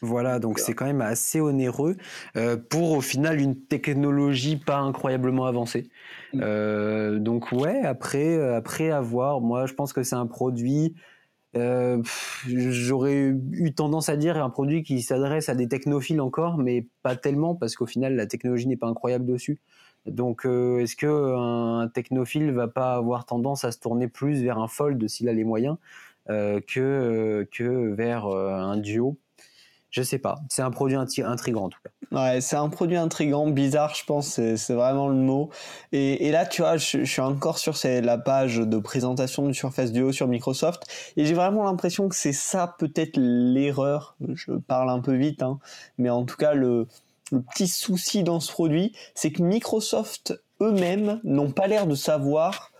Voilà, 0.00 0.38
donc 0.38 0.60
c'est 0.60 0.74
quand 0.74 0.84
même 0.84 1.00
assez 1.00 1.40
onéreux 1.40 1.96
pour 2.70 2.92
au 2.92 3.00
final 3.00 3.40
une 3.40 3.56
technologie 3.56 4.56
pas 4.56 4.78
incroyablement 4.78 5.46
avancée. 5.46 5.90
Mm. 6.34 7.18
donc 7.18 7.50
ouais, 7.50 7.82
après, 7.82 8.40
après 8.54 8.92
avoir, 8.92 9.40
moi 9.40 9.66
je 9.66 9.74
pense 9.74 9.92
que 9.92 10.04
c'est 10.04 10.14
un 10.14 10.26
produit 10.26 10.94
euh, 11.58 12.02
j'aurais 12.46 13.34
eu 13.52 13.72
tendance 13.74 14.08
à 14.08 14.16
dire 14.16 14.42
un 14.42 14.50
produit 14.50 14.82
qui 14.82 15.02
s'adresse 15.02 15.48
à 15.48 15.54
des 15.54 15.68
technophiles 15.68 16.20
encore, 16.20 16.58
mais 16.58 16.86
pas 17.02 17.16
tellement 17.16 17.54
parce 17.54 17.76
qu'au 17.76 17.86
final 17.86 18.16
la 18.16 18.26
technologie 18.26 18.66
n'est 18.66 18.76
pas 18.76 18.88
incroyable 18.88 19.26
dessus. 19.26 19.58
Donc, 20.06 20.46
euh, 20.46 20.78
est-ce 20.80 20.96
que 20.96 21.06
un 21.06 21.88
technophile 21.88 22.52
va 22.52 22.68
pas 22.68 22.94
avoir 22.94 23.26
tendance 23.26 23.64
à 23.64 23.72
se 23.72 23.78
tourner 23.78 24.08
plus 24.08 24.42
vers 24.42 24.58
un 24.58 24.68
fold 24.68 25.06
s'il 25.08 25.28
a 25.28 25.32
les 25.32 25.44
moyens 25.44 25.76
euh, 26.30 26.60
que 26.60 27.46
que 27.52 27.94
vers 27.94 28.26
un 28.26 28.76
duo? 28.76 29.18
Je 29.90 30.02
sais 30.02 30.18
pas. 30.18 30.38
C'est 30.48 30.62
un 30.62 30.70
produit 30.70 30.96
intrigant 30.96 31.64
en 31.64 31.68
tout 31.68 31.80
cas. 31.82 31.90
Ouais, 32.10 32.40
c'est 32.40 32.56
un 32.56 32.70
produit 32.70 32.96
intrigant, 32.96 33.48
bizarre, 33.48 33.94
je 33.94 34.04
pense, 34.04 34.28
c'est 34.28 34.74
vraiment 34.74 35.08
le 35.08 35.14
mot. 35.14 35.50
Et, 35.92 36.30
là, 36.30 36.46
tu 36.46 36.62
vois, 36.62 36.78
je, 36.78 37.04
suis 37.04 37.20
encore 37.20 37.58
sur 37.58 37.74
la 37.84 38.16
page 38.16 38.56
de 38.56 38.78
présentation 38.78 39.46
du 39.46 39.52
Surface 39.52 39.92
Duo 39.92 40.10
sur 40.10 40.26
Microsoft, 40.26 40.84
et 41.18 41.26
j'ai 41.26 41.34
vraiment 41.34 41.64
l'impression 41.64 42.08
que 42.08 42.16
c'est 42.16 42.32
ça 42.32 42.76
peut-être 42.78 43.18
l'erreur. 43.18 44.16
Je 44.26 44.52
parle 44.52 44.88
un 44.88 45.00
peu 45.00 45.14
vite, 45.14 45.42
hein, 45.42 45.58
mais 45.98 46.08
en 46.08 46.24
tout 46.24 46.36
cas 46.36 46.54
le, 46.54 46.86
petit 47.30 47.68
souci 47.68 48.22
dans 48.22 48.40
ce 48.40 48.50
produit, 48.50 48.94
c'est 49.14 49.30
que 49.30 49.42
Microsoft 49.42 50.40
eux-mêmes 50.62 51.20
n'ont 51.24 51.50
pas 51.50 51.66
l'air 51.66 51.86
de 51.86 51.94
savoir 51.94 52.72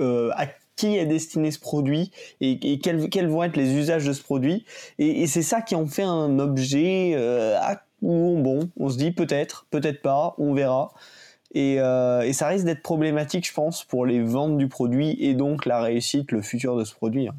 euh, 0.00 0.30
à 0.36 0.46
qui 0.78 0.96
est 0.96 1.06
destiné 1.06 1.50
ce 1.50 1.58
produit 1.58 2.12
et, 2.40 2.78
quels, 2.78 3.28
vont 3.28 3.42
être 3.42 3.56
les 3.56 3.74
usages 3.74 4.06
de 4.06 4.12
ce 4.12 4.22
produit. 4.22 4.64
Et, 4.98 5.26
c'est 5.26 5.42
ça 5.42 5.60
qui 5.60 5.74
en 5.74 5.86
fait 5.86 6.04
un 6.04 6.38
objet 6.38 7.12
euh, 7.14 7.58
où 8.00 8.38
bon, 8.38 8.70
on 8.78 8.88
se 8.88 8.96
dit 8.96 9.10
peut-être, 9.10 9.66
peut-être 9.70 10.00
pas, 10.00 10.34
on 10.38 10.54
verra. 10.54 10.92
Et, 11.52 11.80
euh, 11.80 12.22
et 12.22 12.32
ça 12.32 12.46
risque 12.46 12.64
d'être 12.64 12.82
problématique, 12.82 13.46
je 13.46 13.52
pense, 13.52 13.84
pour 13.84 14.06
les 14.06 14.20
ventes 14.20 14.56
du 14.56 14.68
produit 14.68 15.16
et 15.18 15.34
donc 15.34 15.66
la 15.66 15.80
réussite, 15.80 16.30
le 16.30 16.42
futur 16.42 16.76
de 16.76 16.84
ce 16.84 16.94
produit. 16.94 17.26
Hein. 17.26 17.34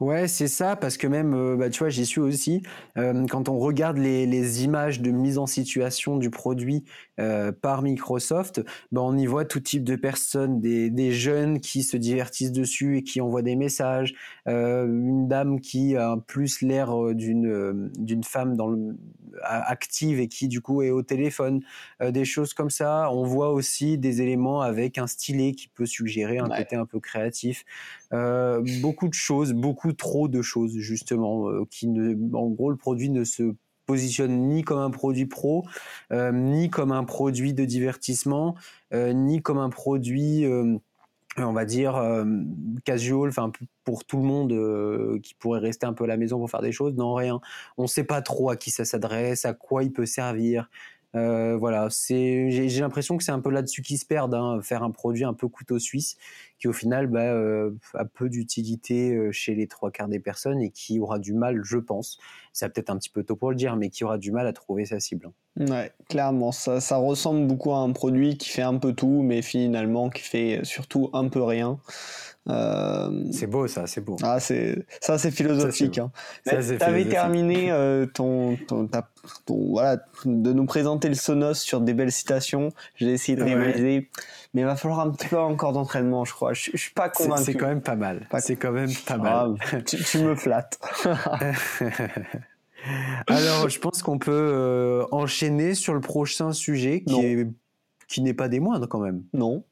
Ouais, 0.00 0.26
c'est 0.26 0.48
ça, 0.48 0.76
parce 0.76 0.96
que 0.96 1.06
même, 1.06 1.34
euh, 1.34 1.56
bah, 1.56 1.70
tu 1.70 1.78
vois, 1.78 1.88
j'y 1.88 2.04
suis 2.04 2.20
aussi. 2.20 2.62
Euh, 2.96 3.26
quand 3.28 3.48
on 3.48 3.58
regarde 3.58 3.98
les, 3.98 4.26
les, 4.26 4.64
images 4.64 5.00
de 5.00 5.10
mise 5.10 5.38
en 5.38 5.46
situation 5.46 6.16
du 6.16 6.30
produit 6.30 6.84
euh, 7.20 7.52
par 7.52 7.82
Microsoft, 7.82 8.62
bah, 8.90 9.02
on 9.02 9.16
y 9.16 9.26
voit 9.26 9.44
tout 9.44 9.60
type 9.60 9.84
de 9.84 9.94
personnes, 9.94 10.60
des, 10.60 10.90
des, 10.90 11.12
jeunes 11.12 11.60
qui 11.60 11.82
se 11.84 11.96
divertissent 11.96 12.52
dessus 12.52 12.98
et 12.98 13.02
qui 13.02 13.20
envoient 13.20 13.42
des 13.42 13.56
messages, 13.56 14.14
une 14.46 15.28
dame 15.28 15.60
qui 15.60 15.96
a 15.96 16.16
plus 16.26 16.60
l'air 16.60 17.14
d'une 17.14 17.90
d'une 17.98 18.24
femme 18.24 18.56
dans 18.56 18.68
le, 18.68 18.96
active 19.42 20.20
et 20.20 20.28
qui 20.28 20.48
du 20.48 20.60
coup 20.60 20.82
est 20.82 20.90
au 20.90 21.02
téléphone, 21.02 21.60
des 22.00 22.24
choses 22.24 22.54
comme 22.54 22.70
ça. 22.70 23.10
On 23.10 23.24
voit 23.24 23.52
aussi 23.52 23.98
des 23.98 24.22
éléments 24.22 24.60
avec 24.60 24.98
un 24.98 25.06
stylet 25.06 25.52
qui 25.52 25.68
peut 25.68 25.86
suggérer 25.86 26.38
un 26.38 26.48
côté 26.48 26.76
un 26.76 26.86
peu 26.86 27.00
créatif. 27.00 27.64
beaucoup 28.10 29.08
de 29.08 29.14
choses, 29.14 29.52
beaucoup 29.52 29.83
trop 29.92 30.28
de 30.28 30.42
choses 30.42 30.76
justement 30.78 31.48
euh, 31.48 31.64
qui 31.70 31.88
ne, 31.88 32.14
en 32.34 32.48
gros 32.48 32.70
le 32.70 32.76
produit 32.76 33.10
ne 33.10 33.24
se 33.24 33.54
positionne 33.86 34.48
ni 34.48 34.62
comme 34.62 34.78
un 34.78 34.90
produit 34.90 35.26
pro, 35.26 35.64
euh, 36.10 36.32
ni 36.32 36.70
comme 36.70 36.90
un 36.90 37.04
produit 37.04 37.52
de 37.52 37.64
divertissement, 37.64 38.54
euh, 38.94 39.12
ni 39.12 39.42
comme 39.42 39.58
un 39.58 39.68
produit 39.68 40.46
on 41.36 41.52
va 41.52 41.64
dire 41.64 42.00
casual, 42.84 43.28
enfin 43.28 43.50
pour 43.82 44.04
tout 44.04 44.18
le 44.18 44.22
monde 44.22 45.20
qui 45.20 45.34
pourrait 45.34 45.58
rester 45.58 45.84
un 45.84 45.92
peu 45.92 46.04
à 46.04 46.06
la 46.06 46.16
maison 46.16 46.38
pour 46.38 46.48
faire 46.48 46.62
des 46.62 46.70
choses, 46.70 46.94
non 46.94 47.12
rien. 47.12 47.40
On 47.76 47.82
ne 47.82 47.88
sait 47.88 48.04
pas 48.04 48.22
trop 48.22 48.50
à 48.50 48.56
qui 48.56 48.70
ça 48.70 48.84
s'adresse, 48.84 49.44
à 49.44 49.52
quoi 49.52 49.82
il 49.82 49.92
peut 49.92 50.06
servir. 50.06 50.70
Voilà, 51.14 51.88
c'est 51.90 52.50
j'ai 52.50 52.80
l'impression 52.80 53.16
que 53.16 53.24
c'est 53.24 53.32
un 53.32 53.40
peu 53.40 53.50
là-dessus 53.50 53.82
qu'ils 53.82 53.98
se 53.98 54.06
perdent, 54.06 54.34
hein, 54.34 54.60
faire 54.62 54.82
un 54.82 54.90
produit 54.90 55.24
un 55.24 55.34
peu 55.34 55.48
couteau 55.48 55.78
suisse 55.78 56.16
qui 56.58 56.68
au 56.68 56.72
final 56.72 57.08
bah, 57.08 57.20
euh, 57.20 57.72
a 57.94 58.04
peu 58.04 58.28
d'utilité 58.28 59.14
euh, 59.14 59.32
chez 59.32 59.54
les 59.54 59.66
trois 59.66 59.90
quarts 59.90 60.08
des 60.08 60.20
personnes 60.20 60.60
et 60.60 60.70
qui 60.70 61.00
aura 61.00 61.18
du 61.18 61.34
mal, 61.34 61.60
je 61.62 61.78
pense, 61.78 62.18
c'est 62.52 62.72
peut-être 62.72 62.90
un 62.90 62.96
petit 62.96 63.10
peu 63.10 63.22
tôt 63.22 63.36
pour 63.36 63.50
le 63.50 63.56
dire, 63.56 63.76
mais 63.76 63.90
qui 63.90 64.04
aura 64.04 64.18
du 64.18 64.32
mal 64.32 64.46
à 64.46 64.52
trouver 64.52 64.86
sa 64.86 65.00
cible. 65.00 65.30
Ouais, 65.58 65.92
clairement, 66.08 66.52
ça, 66.52 66.80
ça 66.80 66.96
ressemble 66.96 67.46
beaucoup 67.46 67.72
à 67.72 67.78
un 67.78 67.92
produit 67.92 68.38
qui 68.38 68.48
fait 68.48 68.62
un 68.62 68.78
peu 68.78 68.92
tout, 68.92 69.22
mais 69.22 69.42
finalement 69.42 70.10
qui 70.10 70.22
fait 70.22 70.60
surtout 70.64 71.10
un 71.12 71.28
peu 71.28 71.42
rien. 71.42 71.78
Euh... 72.48 73.24
C'est 73.32 73.46
beau 73.46 73.66
ça, 73.66 73.86
c'est 73.86 74.02
beau. 74.02 74.16
Ah, 74.22 74.38
c'est 74.40 74.84
ça, 75.00 75.18
c'est 75.18 75.30
philosophique. 75.30 75.98
Hein. 75.98 76.10
Tu 76.46 76.54
avais 76.80 77.04
terminé 77.06 77.70
euh, 77.70 78.06
ton, 78.06 78.56
ton, 78.68 78.88
voilà, 79.46 79.98
de 80.24 80.52
nous 80.52 80.66
présenter 80.66 81.08
le 81.08 81.14
Sonos 81.14 81.54
sur 81.54 81.80
des 81.80 81.94
belles 81.94 82.12
citations. 82.12 82.70
J'ai 82.96 83.12
essayé 83.12 83.36
de 83.36 83.42
réaliser 83.42 84.10
mais 84.54 84.60
il 84.60 84.64
va 84.66 84.76
falloir 84.76 85.00
un 85.00 85.10
petit 85.10 85.26
peu 85.26 85.38
encore 85.38 85.72
d'entraînement, 85.72 86.24
je 86.24 86.32
crois. 86.32 86.52
Je, 86.52 86.70
je 86.72 86.76
suis 86.76 86.92
pas 86.92 87.08
convaincu. 87.08 87.42
C'est 87.42 87.54
quand 87.54 87.66
même 87.66 87.82
pas 87.82 87.96
mal. 87.96 88.28
C'est 88.38 88.54
quand 88.54 88.70
même 88.70 88.92
pas 89.04 89.18
mal. 89.18 89.56
tu, 89.84 90.18
me 90.18 90.36
flattes. 90.36 90.78
Alors, 93.26 93.68
je 93.68 93.80
pense 93.80 94.02
qu'on 94.02 94.18
peut 94.18 94.30
euh, 94.30 95.04
enchaîner 95.10 95.74
sur 95.74 95.92
le 95.92 96.00
prochain 96.00 96.52
sujet 96.52 97.02
qui 97.02 97.20
est 97.20 97.48
qui 98.06 98.20
n'est 98.20 98.34
pas 98.34 98.48
des 98.48 98.60
moindres 98.60 98.86
quand 98.88 99.00
même. 99.00 99.24
Non. 99.32 99.64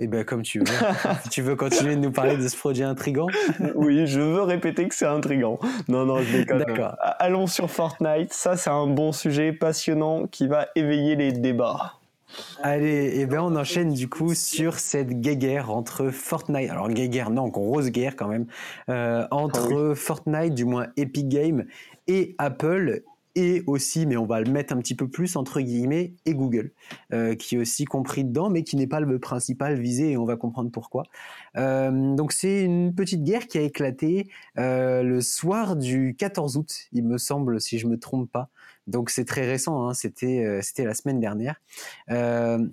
Eh 0.00 0.08
bien, 0.08 0.24
comme 0.24 0.42
tu 0.42 0.58
veux. 0.58 0.64
tu 1.30 1.42
veux 1.42 1.54
continuer 1.54 1.94
de 1.94 2.00
nous 2.00 2.10
parler 2.10 2.36
de 2.36 2.48
ce 2.48 2.56
produit 2.56 2.82
intrigant 2.82 3.28
Oui, 3.76 4.06
je 4.06 4.20
veux 4.20 4.42
répéter 4.42 4.88
que 4.88 4.94
c'est 4.94 5.06
intrigant. 5.06 5.60
Non, 5.86 6.04
non, 6.04 6.20
je 6.20 6.38
déconne. 6.38 6.58
D'accord. 6.58 6.96
Allons 7.00 7.46
sur 7.46 7.70
Fortnite. 7.70 8.32
Ça, 8.32 8.56
c'est 8.56 8.70
un 8.70 8.88
bon 8.88 9.12
sujet 9.12 9.52
passionnant 9.52 10.26
qui 10.26 10.48
va 10.48 10.66
éveiller 10.74 11.14
les 11.14 11.30
débats. 11.32 11.94
Allez, 12.64 12.88
et 12.88 13.20
eh 13.20 13.26
ben 13.26 13.40
on 13.40 13.54
enchaîne 13.54 13.92
du 13.92 14.08
coup 14.08 14.34
sur 14.34 14.80
cette 14.80 15.20
guerre 15.20 15.70
entre 15.70 16.10
Fortnite, 16.10 16.68
alors 16.68 16.88
guerre 16.88 17.30
non, 17.30 17.46
grosse 17.46 17.90
guerre 17.90 18.16
quand 18.16 18.26
même, 18.26 18.46
euh, 18.88 19.24
entre 19.30 19.92
ah 19.92 19.94
Fortnite, 19.94 20.52
du 20.52 20.64
moins 20.64 20.88
Epic 20.96 21.28
Games, 21.28 21.64
et 22.08 22.34
Apple, 22.38 23.02
et 23.34 23.62
aussi, 23.66 24.06
mais 24.06 24.16
on 24.16 24.26
va 24.26 24.40
le 24.40 24.50
mettre 24.50 24.74
un 24.74 24.78
petit 24.78 24.94
peu 24.94 25.08
plus 25.08 25.36
entre 25.36 25.60
guillemets, 25.60 26.14
et 26.26 26.34
Google, 26.34 26.72
euh, 27.12 27.34
qui 27.34 27.56
est 27.56 27.58
aussi 27.58 27.84
compris 27.84 28.24
dedans, 28.24 28.50
mais 28.50 28.62
qui 28.62 28.76
n'est 28.76 28.86
pas 28.86 29.00
le 29.00 29.18
principal 29.18 29.78
visé, 29.80 30.12
et 30.12 30.16
on 30.16 30.24
va 30.24 30.36
comprendre 30.36 30.70
pourquoi. 30.70 31.04
Euh, 31.56 32.14
donc 32.14 32.32
c'est 32.32 32.64
une 32.64 32.94
petite 32.94 33.22
guerre 33.22 33.46
qui 33.46 33.58
a 33.58 33.62
éclaté 33.62 34.28
le 34.56 35.20
soir 35.20 35.76
du 35.76 36.14
14 36.18 36.56
août, 36.56 36.88
il 36.92 37.04
me 37.04 37.18
semble, 37.18 37.60
si 37.60 37.78
je 37.78 37.86
me 37.86 37.98
trompe 37.98 38.30
pas. 38.30 38.50
Donc 38.86 39.10
c'est 39.10 39.24
très 39.24 39.46
récent, 39.46 39.88
hein, 39.88 39.94
c'était 39.94 40.44
euh, 40.44 40.60
c'était 40.62 40.84
la 40.84 40.94
semaine 40.94 41.20
dernière. 41.20 41.60
Euh, 42.10 42.66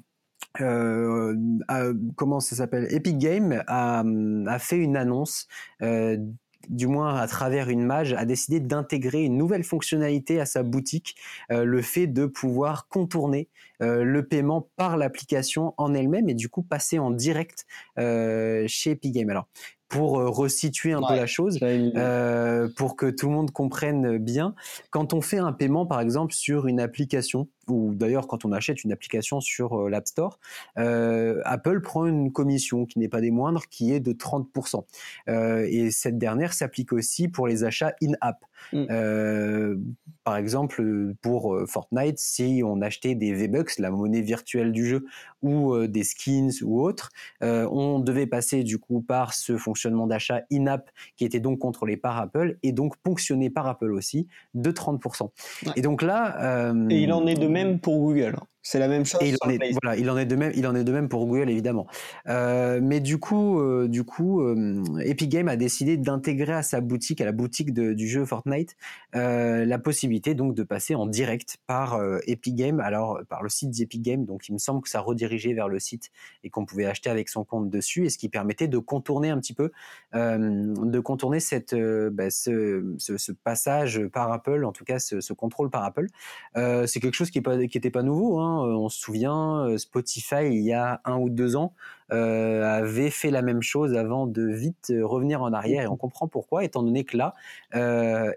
euh, 0.60 1.36
comment 2.16 2.40
ça 2.40 2.56
s'appelle? 2.58 2.88
Epic 2.94 3.18
Games 3.18 3.64
a, 3.68 4.04
fait 4.60 4.78
une 4.78 4.98
annonce 4.98 5.48
du 6.70 6.88
moins 6.88 7.16
à 7.16 7.28
travers 7.28 7.70
une 7.70 7.84
mage, 7.84 8.14
a 8.14 8.26
décidé 8.26 8.60
d'intégrer 8.60 9.24
une 9.24 9.38
nouvelle 9.38 9.64
fonctionnalité 9.64 10.40
à 10.40 10.46
sa 10.46 10.64
boutique, 10.64 11.16
le 11.50 11.82
fait 11.82 12.08
de 12.08 12.26
pouvoir 12.26 12.88
contourner 12.88 13.50
le 13.80 14.22
paiement 14.22 14.70
par 14.76 14.98
l'application 14.98 15.74
en 15.78 15.94
elle-même 15.94 16.30
et 16.30 16.34
du 16.34 16.50
coup 16.50 16.64
passer 16.64 17.00
en 17.00 17.12
direct 17.12 17.66
chez 17.98 18.92
Epic 18.92 19.14
Games. 19.14 19.30
Alors, 19.30 19.48
pour 19.92 20.14
resituer 20.14 20.94
un 20.94 21.02
peu 21.02 21.16
la 21.16 21.28
chose, 21.28 21.60
pour 21.60 22.96
que 22.96 23.12
tout 23.12 23.28
le 23.28 23.34
monde 23.34 23.52
comprenne 23.52 24.18
bien. 24.18 24.56
Quand 24.90 25.14
on 25.14 25.22
fait 25.22 25.38
un 25.38 25.52
paiement, 25.52 25.86
par 25.86 26.00
exemple, 26.00 26.34
sur 26.34 26.66
une 26.66 26.80
application, 26.80 27.50
ou 27.68 27.94
d'ailleurs 27.94 28.28
quand 28.28 28.46
on 28.46 28.52
achète 28.52 28.84
une 28.84 28.92
application 28.92 29.42
sur 29.42 29.90
l'App 29.90 30.08
Store, 30.08 30.40
Apple 30.76 31.82
prend 31.82 32.06
une 32.06 32.32
commission 32.32 32.86
qui 32.86 33.00
n'est 33.00 33.10
pas 33.10 33.22
des 33.22 33.32
moindres, 33.32 33.68
qui 33.70 33.94
est 33.94 34.00
de 34.00 34.14
30%. 34.14 34.86
et 35.28 35.92
cette 35.92 36.18
dernière 36.18 36.54
s'applique 36.54 36.94
aussi 36.94 37.28
pour 37.28 37.48
les 37.48 37.66
achats 37.66 37.94
in-app. 38.02 38.46
Mm. 38.74 38.86
Euh, 38.90 39.76
par 40.24 40.38
exemple, 40.38 41.14
pour 41.22 41.54
euh, 41.54 41.66
Fortnite, 41.66 42.20
si 42.20 42.62
on 42.66 42.82
achetait 42.82 43.16
des 43.16 43.34
V-Bucks, 43.34 43.80
la 43.80 43.92
monnaie 43.92 44.22
virtuelle 44.22 44.72
du 44.72 44.86
jeu, 44.86 45.06
ou 45.42 45.74
euh, 45.74 45.88
des 45.88 46.04
skins 46.04 46.52
ou 46.64 46.82
autres, 46.82 47.10
on 47.42 48.00
devait 48.00 48.28
passer 48.28 48.64
du 48.64 48.78
coup 48.78 49.02
par 49.02 49.34
ce 49.34 49.58
fonctionnement 49.58 50.08
d'achat 50.08 50.42
in-app 50.52 50.90
qui 51.18 51.26
était 51.26 51.40
donc 51.40 51.60
contrôlé 51.60 51.98
par 51.98 52.18
Apple 52.18 52.58
et 52.64 52.72
donc 52.72 52.98
ponctionné 52.98 53.50
par 53.50 53.68
Apple 53.68 53.92
aussi 53.92 54.28
de 54.54 54.72
30%. 54.72 55.30
Et 55.76 55.82
donc 55.82 56.02
là... 56.02 56.72
et 56.90 57.02
il 57.02 57.12
en 57.12 57.26
est 57.28 57.36
de 57.36 57.48
même 57.48 57.80
pour 57.80 58.00
Google. 58.00 58.36
C'est 58.64 58.78
la 58.78 58.88
même 58.88 59.06
chose. 59.06 59.20
il 59.24 59.36
en, 59.42 59.50
est, 59.50 59.58
voilà, 59.82 59.98
il 59.98 60.10
en 60.10 60.18
est 60.18 60.26
de 60.26 60.36
même, 60.36 60.52
il 60.56 60.68
en 60.68 60.76
est 60.76 60.84
de 60.84 60.92
même 60.92 61.10
pour 61.10 61.26
Google 61.26 61.50
évidemment. 61.50 61.88
Euh, 62.28 62.80
mais 62.82 63.00
du 63.00 63.18
coup, 63.18 63.60
euh, 63.60 63.88
du 63.88 64.04
coup, 64.04 64.42
euh, 64.42 64.84
Epic 65.04 65.30
Games 65.30 65.48
a 65.48 65.56
décidé 65.56 65.98
d'intégrer 65.98 66.54
à 66.54 66.62
sa 66.62 66.80
boutique, 66.80 67.22
à 67.22 67.26
la 67.26 67.32
boutique 67.32 67.74
du 67.74 68.08
jeu 68.08 68.24
Fortnite, 68.26 68.76
la 69.14 69.80
possibilité 69.80 70.36
donc 70.36 70.54
de 70.54 70.64
passer 70.64 70.94
en 70.94 71.08
direct 71.08 71.58
par 71.66 72.00
Epic 72.28 72.56
Games, 72.56 72.80
alors 72.80 73.20
par 73.30 73.42
le 73.42 73.50
site 73.50 73.72
d'Epic 73.72 74.02
Games. 74.02 74.26
Donc 74.26 74.48
il 74.48 74.54
me 74.54 74.60
semble 74.60 74.82
que 74.82 74.90
ça 74.90 75.00
redirigeait 75.00 75.54
vers 75.54 75.68
le 75.68 75.80
site 75.80 76.12
et 76.44 76.50
qu'on 76.50 76.66
pouvait 76.66 76.86
acheter 76.86 77.10
avec 77.10 77.30
son 77.30 77.44
compte 77.44 77.70
dessus, 77.70 78.06
et 78.06 78.10
ce 78.10 78.18
qui 78.18 78.30
permettait 78.30 78.68
de 78.68 78.78
contourner 78.78 79.30
un 79.30 79.40
petit 79.40 79.54
peu, 79.54 79.72
de 80.14 81.00
contourner 81.00 81.40
cette, 81.40 81.76
bah, 81.76 82.30
ce, 82.30 82.96
ce, 82.98 83.32
passage 83.32 84.06
par 84.08 84.32
Apple, 84.32 84.66
en 84.66 84.72
tout 84.72 84.84
cas 84.84 85.00
ce, 85.00 85.20
ce 85.20 85.34
contrôle 85.34 85.72
par 85.72 85.84
Apple. 85.84 86.08
C'est 86.56 87.00
quelque 87.00 87.16
chose 87.16 87.32
qui 87.32 87.40
n'était 87.40 87.90
pas, 87.90 88.00
pas 88.00 88.04
nouveau. 88.04 88.40
Hein 88.40 88.51
euh, 88.51 88.51
on 88.60 88.90
se 88.90 89.00
souvient, 89.00 89.66
euh, 89.68 89.78
Spotify, 89.78 90.46
il 90.46 90.62
y 90.62 90.74
a 90.74 91.02
un 91.06 91.18
ou 91.18 91.30
deux 91.30 91.56
ans, 91.56 91.74
euh, 92.12 92.64
avait 92.64 93.10
fait 93.10 93.32
la 93.32 93.42
même 93.42 93.62
chose 93.62 93.96
avant 93.96 94.28
de 94.28 94.44
vite 94.44 94.94
revenir 95.02 95.42
en 95.42 95.54
arrière. 95.54 95.84
Et 95.84 95.88
on 95.88 95.98
comprend 95.98 96.28
pourquoi, 96.28 96.64
étant 96.64 96.84
donné 96.84 97.04
que 97.06 97.18
là, 97.18 97.36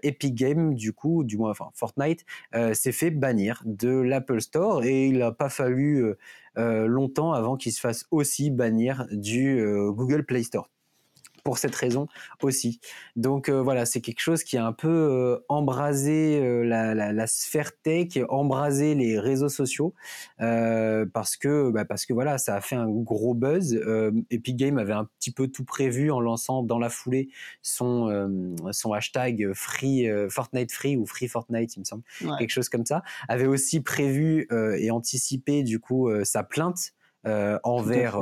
Epic 0.03 0.33
Games, 0.35 0.73
du 0.73 0.93
coup, 0.93 1.23
du 1.23 1.37
moins, 1.37 1.51
enfin 1.51 1.69
Fortnite, 1.73 2.25
s'est 2.73 2.91
fait 2.91 3.11
bannir 3.11 3.61
de 3.65 3.89
l'Apple 3.89 4.39
Store. 4.41 4.83
Et 4.83 5.07
il 5.07 5.17
n'a 5.19 5.31
pas 5.31 5.49
fallu 5.49 6.13
longtemps 6.55 7.33
avant 7.33 7.57
qu'il 7.57 7.73
se 7.73 7.81
fasse 7.81 8.05
aussi 8.11 8.49
bannir 8.49 9.07
du 9.11 9.61
Google 9.91 10.23
Play 10.23 10.43
Store 10.43 10.69
pour 11.45 11.59
cette 11.59 11.75
raison 11.75 12.07
aussi. 12.41 12.81
Donc 13.15 13.49
euh, 13.49 13.61
voilà, 13.61 13.85
c'est 13.85 14.01
quelque 14.01 14.19
chose 14.19 14.43
qui 14.43 14.57
a 14.57 14.65
un 14.65 14.73
peu 14.73 14.89
euh, 14.89 15.45
embrasé 15.47 16.41
euh, 16.41 16.63
la, 16.63 17.27
sphère 17.27 17.71
tech, 17.83 18.17
embrasé 18.29 18.95
les 18.95 19.19
réseaux 19.19 19.47
sociaux, 19.47 19.93
parce 20.39 21.37
que 21.37 21.69
bah, 21.69 21.85
parce 21.85 22.05
que 22.07 22.13
voilà, 22.13 22.39
ça 22.39 22.55
a 22.55 22.61
fait 22.61 22.75
un 22.75 22.89
gros 22.89 23.35
buzz. 23.35 23.79
Epic 24.31 24.57
Games 24.57 24.79
avait 24.79 24.93
un 24.93 25.07
petit 25.19 25.31
peu 25.31 25.47
tout 25.47 25.63
prévu 25.63 26.09
en 26.09 26.19
lançant 26.19 26.63
dans 26.63 26.79
la 26.79 26.89
foulée 26.89 27.29
son 27.61 28.55
son 28.71 28.93
hashtag 28.93 29.53
free 29.53 30.09
Fortnite 30.29 30.71
free 30.71 30.97
ou 30.97 31.05
free 31.05 31.27
Fortnite, 31.27 31.75
il 31.75 31.81
me 31.81 31.85
semble, 31.85 32.03
quelque 32.39 32.49
chose 32.49 32.69
comme 32.69 32.85
ça. 32.87 33.03
Avait 33.27 33.45
aussi 33.45 33.81
prévu 33.81 34.47
et 34.79 34.89
anticipé 34.89 35.61
du 35.61 35.79
coup 35.79 36.09
sa 36.23 36.43
plainte. 36.43 36.93
envers 37.63 38.19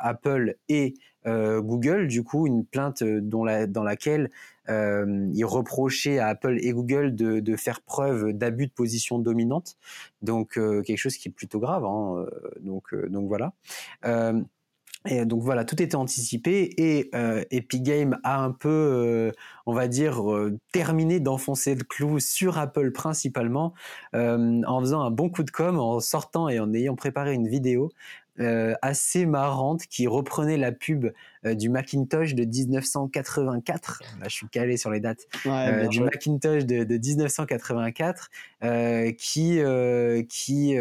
Apple 0.00 0.56
et 0.68 0.94
Google, 1.26 2.06
du 2.06 2.22
coup, 2.22 2.46
une 2.46 2.64
plainte 2.64 3.02
euh, 3.02 3.20
dont 3.20 3.46
dans 3.68 3.82
laquelle 3.82 4.30
euh, 4.68 5.28
il 5.32 5.44
reprochait 5.44 6.18
à 6.18 6.28
Apple 6.28 6.58
et 6.60 6.72
Google 6.72 7.14
de, 7.14 7.56
faire 7.56 7.80
preuve 7.80 8.32
d'abus 8.32 8.66
de 8.66 8.72
position 8.72 9.18
dominante. 9.18 9.76
Donc, 10.22 10.54
quelque 10.54 10.96
chose 10.96 11.16
qui 11.16 11.28
est 11.28 11.32
plutôt 11.32 11.60
grave. 11.60 11.84
Hein, 11.84 12.26
donc, 12.60 12.94
donc 13.08 13.28
voilà. 13.28 13.54
Et 15.08 15.24
donc 15.24 15.40
voilà, 15.42 15.64
tout 15.64 15.80
était 15.80 15.94
anticipé 15.94 16.74
et 16.78 17.10
Epic 17.52 17.82
Games 17.84 18.18
a 18.24 18.42
un 18.42 18.50
peu, 18.50 19.30
on 19.66 19.72
va 19.72 19.86
dire, 19.86 20.20
terminé 20.72 21.20
d'enfoncer 21.20 21.76
le 21.76 21.84
clou 21.84 22.18
sur 22.18 22.58
Apple 22.58 22.90
principalement 22.90 23.72
en 24.12 24.80
faisant 24.80 25.02
un 25.02 25.12
bon 25.12 25.30
coup 25.30 25.44
de 25.44 25.50
com, 25.52 25.78
en 25.78 26.00
sortant 26.00 26.48
et 26.48 26.58
en 26.58 26.74
ayant 26.74 26.96
préparé 26.96 27.34
une 27.34 27.46
vidéo 27.46 27.90
euh, 28.40 28.74
assez 28.82 29.24
marrante 29.24 29.86
qui 29.86 30.06
reprenait 30.06 30.56
la 30.56 30.72
pub 30.72 31.12
euh, 31.44 31.54
du 31.54 31.68
Macintosh 31.68 32.34
de 32.34 32.44
1984. 32.44 34.02
Là, 34.20 34.28
je 34.28 34.34
suis 34.34 34.48
calé 34.48 34.76
sur 34.76 34.90
les 34.90 35.00
dates. 35.00 35.26
Euh, 35.46 35.86
du 35.86 36.00
Macintosh 36.00 36.66
de, 36.66 36.84
de 36.84 36.98
1984 36.98 38.30
qui 39.18 39.60
qui 40.28 40.74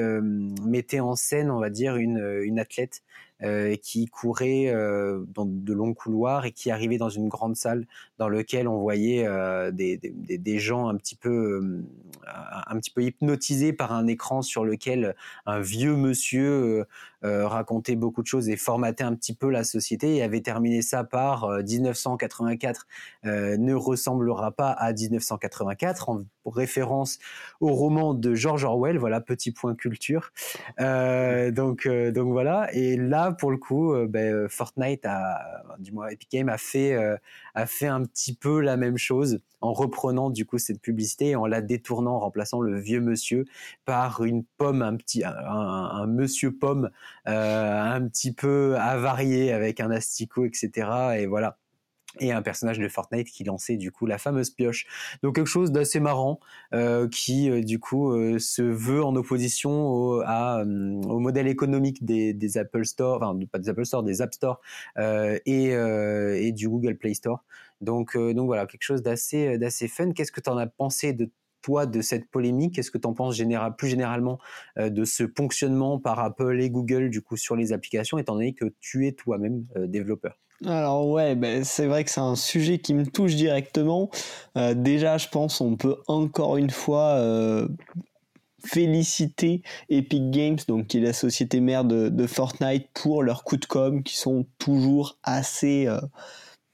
mettait 0.65 0.99
en 0.99 1.15
scène, 1.15 1.49
on 1.49 1.59
va 1.59 1.69
dire, 1.69 1.95
une, 1.95 2.41
une 2.43 2.59
athlète 2.59 3.01
euh, 3.43 3.75
qui 3.75 4.05
courait 4.05 4.69
euh, 4.69 5.25
dans 5.33 5.45
de 5.45 5.73
longs 5.73 5.93
couloirs 5.93 6.45
et 6.45 6.53
qui 6.53 6.71
arrivait 6.71 6.97
dans 6.97 7.09
une 7.09 7.27
grande 7.27 7.57
salle 7.57 7.85
dans 8.17 8.29
laquelle 8.29 8.65
on 8.65 8.79
voyait 8.79 9.27
euh, 9.27 9.71
des, 9.71 9.97
des, 9.97 10.37
des, 10.37 10.57
gens 10.57 10.87
un 10.87 10.95
petit 10.95 11.17
peu 11.17 11.83
un 12.25 12.79
petit 12.79 12.91
peu 12.91 13.03
hypnotisés 13.03 13.73
par 13.73 13.91
un 13.91 14.07
écran 14.07 14.41
sur 14.41 14.63
lequel 14.63 15.17
un 15.45 15.59
vieux 15.59 15.97
monsieur 15.97 16.85
racontait 17.25 17.95
beaucoup 17.95 18.21
de 18.21 18.27
choses 18.27 18.49
et 18.49 18.57
formatait 18.57 19.03
un 19.03 19.15
petit 19.15 19.33
peu 19.33 19.49
la 19.49 19.63
société 19.63 20.15
et 20.15 20.23
avait 20.23 20.41
terminé 20.41 20.81
ça 20.81 21.03
par 21.03 21.49
1984 21.63 22.87
ne 23.23 23.73
ressemblera 23.73 24.51
pas 24.51 24.71
à 24.71 24.93
1984 24.93 26.09
en 26.09 26.23
référence 26.45 27.19
au 27.59 27.73
roman 27.73 28.13
de 28.13 28.35
George 28.35 28.63
Orwell 28.63 28.97
voilà 28.97 29.21
petit 29.21 29.51
point 29.51 29.75
culture. 29.75 30.31
Donc 30.79 31.87
donc 31.87 32.31
voilà 32.31 32.69
et 32.73 32.97
là 32.97 33.31
pour 33.31 33.51
le 33.51 33.57
coup, 33.57 33.93
euh, 33.93 34.07
ben, 34.07 34.33
euh, 34.33 34.47
Fortnite 34.49 35.05
a, 35.05 35.63
du 35.79 35.91
moins 35.91 36.07
Epic 36.07 36.29
Games 36.31 36.49
a 36.49 36.57
fait 36.57 36.93
euh, 36.93 37.17
a 37.53 37.65
fait 37.65 37.87
un 37.87 38.03
petit 38.03 38.33
peu 38.33 38.59
la 38.59 38.77
même 38.77 38.97
chose 38.97 39.39
en 39.61 39.73
reprenant 39.73 40.29
du 40.29 40.45
coup 40.45 40.57
cette 40.57 40.81
publicité 40.81 41.29
et 41.29 41.35
en 41.35 41.45
la 41.45 41.61
détournant, 41.61 42.15
en 42.15 42.19
remplaçant 42.19 42.61
le 42.61 42.79
vieux 42.79 43.01
monsieur 43.01 43.45
par 43.85 44.23
une 44.23 44.43
pomme, 44.57 44.81
un 44.81 44.95
petit, 44.95 45.23
un, 45.25 46.05
monsieur 46.07 46.51
pomme, 46.51 46.91
un 47.25 48.07
petit 48.07 48.33
peu 48.33 48.75
avarié 48.77 49.51
avec 49.51 49.79
un 49.79 49.91
asticot, 49.91 50.45
etc. 50.45 51.17
Et 51.17 51.25
voilà 51.25 51.57
et 52.19 52.31
un 52.31 52.41
personnage 52.41 52.79
de 52.79 52.87
Fortnite 52.87 53.29
qui 53.29 53.43
lançait 53.43 53.77
du 53.77 53.91
coup 53.91 54.05
la 54.05 54.17
fameuse 54.17 54.49
pioche. 54.49 54.85
Donc 55.23 55.35
quelque 55.35 55.47
chose 55.47 55.71
d'assez 55.71 55.99
marrant 55.99 56.39
euh, 56.73 57.07
qui 57.07 57.49
euh, 57.49 57.61
du 57.61 57.79
coup 57.79 58.11
euh, 58.11 58.39
se 58.39 58.61
veut 58.61 59.03
en 59.03 59.15
opposition 59.15 59.71
au, 59.71 60.23
modèle 61.19 61.47
économique 61.47 62.05
des, 62.05 62.57
Apple 62.57 62.85
Store, 62.85 63.21
enfin 63.21 63.37
pas 63.51 63.59
des 63.59 63.69
Apple 63.69 63.85
Store, 63.85 64.03
des 64.03 64.21
App 64.21 64.33
Store 64.33 64.61
et, 64.97 65.69
et 65.69 66.51
du 66.51 66.69
Google 66.69 66.97
Play 66.97 67.13
Store. 67.13 67.43
Donc 67.81 68.15
donc 68.17 68.45
voilà 68.45 68.65
quelque 68.65 68.83
chose 68.83 69.01
d'assez 69.01 69.57
d'assez 69.57 69.87
fun. 69.87 70.11
Qu'est-ce 70.11 70.31
que 70.31 70.41
tu 70.41 70.49
en 70.49 70.57
as 70.57 70.67
pensé 70.67 71.13
de 71.13 71.29
toi 71.65 71.85
de 71.85 72.01
cette 72.01 72.29
polémique? 72.29 72.75
Qu'est-ce 72.75 72.91
que 72.91 72.97
tu 72.97 73.07
en 73.07 73.13
penses 73.13 73.35
général, 73.35 73.75
plus 73.75 73.89
généralement 73.89 74.39
de 74.77 75.05
ce 75.05 75.27
fonctionnement 75.27 75.99
par 75.99 76.19
Apple 76.19 76.61
et 76.61 76.69
Google 76.69 77.09
du 77.09 77.21
coup 77.21 77.37
sur 77.37 77.55
les 77.55 77.73
applications, 77.73 78.17
étant 78.17 78.33
donné 78.33 78.53
que 78.53 78.73
tu 78.79 79.07
es 79.07 79.13
toi-même 79.13 79.65
développeur? 79.75 80.37
Alors 80.63 81.07
ouais, 81.09 81.35
ben, 81.35 81.63
c'est 81.63 81.85
vrai 81.85 82.03
que 82.03 82.11
c'est 82.11 82.21
un 82.21 82.35
sujet 82.35 82.79
qui 82.79 82.93
me 82.93 83.05
touche 83.05 83.35
directement. 83.35 84.09
Euh, 84.57 84.73
déjà, 84.73 85.17
je 85.17 85.27
pense 85.27 85.59
on 85.59 85.75
peut 85.75 85.97
encore 86.07 86.55
une 86.55 86.69
fois 86.69 87.15
euh, 87.15 87.67
féliciter 88.63 89.63
Epic 89.89 90.31
Games, 90.31 90.57
donc 90.67 90.87
qui 90.87 90.99
est 90.99 91.01
la 91.01 91.13
société 91.13 91.59
mère 91.59 91.83
de, 91.83 92.27
Fortnite, 92.27 92.87
pour 92.93 93.21
leurs 93.21 93.43
coups 93.43 93.61
de 93.61 93.65
com 93.65 94.03
qui 94.03 94.15
sont 94.15 94.45
toujours 94.57 95.17
assez 95.23 95.87
euh, 95.87 95.99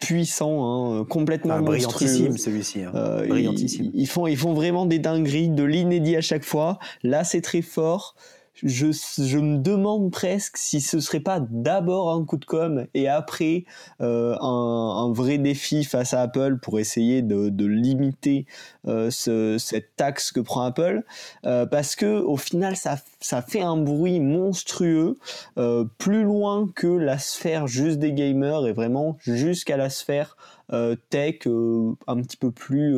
puissants, 0.01 0.99
hein, 0.99 1.05
complètement 1.05 1.55
ah, 1.57 1.61
brillantissime 1.61 2.37
celui-ci. 2.37 2.83
Hein. 2.83 2.91
brillantissime. 3.27 3.91
ils, 3.93 4.07
font, 4.07 4.27
ils 4.27 4.37
font 4.37 4.53
vraiment 4.53 4.85
des 4.85 4.99
dingueries, 4.99 5.49
de 5.49 5.63
l'inédit 5.63 6.17
à 6.17 6.21
chaque 6.21 6.43
fois. 6.43 6.79
Là, 7.03 7.23
c'est 7.23 7.41
très 7.41 7.61
fort 7.61 8.15
je, 8.55 9.37
me 9.37 9.57
demande 9.57 10.11
presque 10.11 10.57
si 10.57 10.81
ce 10.81 10.99
serait 10.99 11.19
pas 11.19 11.39
d'abord 11.39 12.11
un 12.11 12.23
coup 12.25 12.37
de 12.37 12.45
com 12.45 12.85
et 12.93 13.07
après 13.07 13.65
euh, 14.01 14.35
un, 14.39 15.11
vrai 15.13 15.37
défi 15.37 15.83
face 15.83 16.13
à 16.13 16.21
Apple 16.21 16.57
pour 16.61 16.79
essayer 16.79 17.21
de, 17.21 17.65
limiter 17.65 18.45
euh, 18.87 19.09
ce, 19.09 19.57
cette 19.57 19.95
taxe 19.95 20.31
que 20.31 20.39
prend 20.39 20.61
Apple, 20.61 21.03
euh, 21.45 21.65
parce 21.65 21.95
que 21.95 22.19
au 22.21 22.37
final 22.37 22.75
ça, 22.75 22.97
fait 23.47 23.61
un 23.61 23.77
bruit 23.77 24.19
monstrueux, 24.19 25.17
plus 25.97 26.23
loin 26.23 26.67
que 26.75 26.87
la 26.87 27.17
sphère 27.17 27.67
juste 27.67 27.99
des 27.99 28.13
gamers 28.13 28.67
et 28.67 28.73
vraiment 28.73 29.17
jusqu'à 29.21 29.77
la 29.77 29.89
sphère 29.89 30.35
tech 31.09 31.39
un 31.45 32.21
petit 32.21 32.37
peu 32.37 32.51
plus 32.51 32.95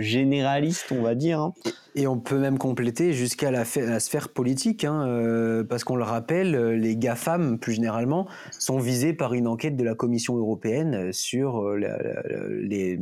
généraliste, 0.00 0.92
on 0.92 1.02
va 1.02 1.14
dire. 1.14 1.40
Hein. 1.40 1.54
Et 1.94 2.06
on 2.06 2.18
peut 2.18 2.38
même 2.38 2.58
compléter 2.58 3.12
jusqu'à 3.12 3.50
la, 3.50 3.64
sphère 3.64 4.28
politique, 4.28 4.84
hein, 4.84 5.64
parce 5.68 5.84
qu'on 5.84 5.96
le 5.96 6.04
rappelle, 6.04 6.72
les 6.72 6.96
GAFAM, 6.96 7.58
plus 7.58 7.74
généralement, 7.74 8.26
sont 8.50 8.78
visés 8.78 9.12
par 9.12 9.34
une 9.34 9.46
enquête 9.46 9.76
de 9.76 9.84
la 9.84 9.94
Commission 9.94 10.36
européenne 10.36 11.12
sur 11.12 11.70
les, 11.72 12.98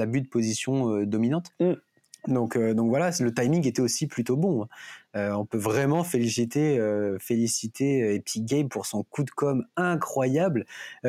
abus 0.00 0.20
de 0.20 0.28
position 0.28 1.02
dominante. 1.04 1.52
Mm. 1.60 1.72
Donc, 2.28 2.58
donc 2.58 2.88
voilà, 2.88 3.10
le 3.20 3.32
timing 3.32 3.66
était 3.66 3.80
aussi 3.80 4.06
plutôt 4.06 4.36
bon. 4.36 4.66
Euh, 5.16 5.32
on 5.32 5.44
peut 5.44 5.58
vraiment 5.58 6.04
féliciter, 6.04 6.78
euh, 6.78 7.18
féliciter 7.18 8.02
euh, 8.02 8.14
Epic 8.14 8.44
Games 8.44 8.68
pour 8.68 8.86
son 8.86 9.02
coup 9.02 9.24
de 9.24 9.30
com 9.30 9.64
incroyable 9.76 10.66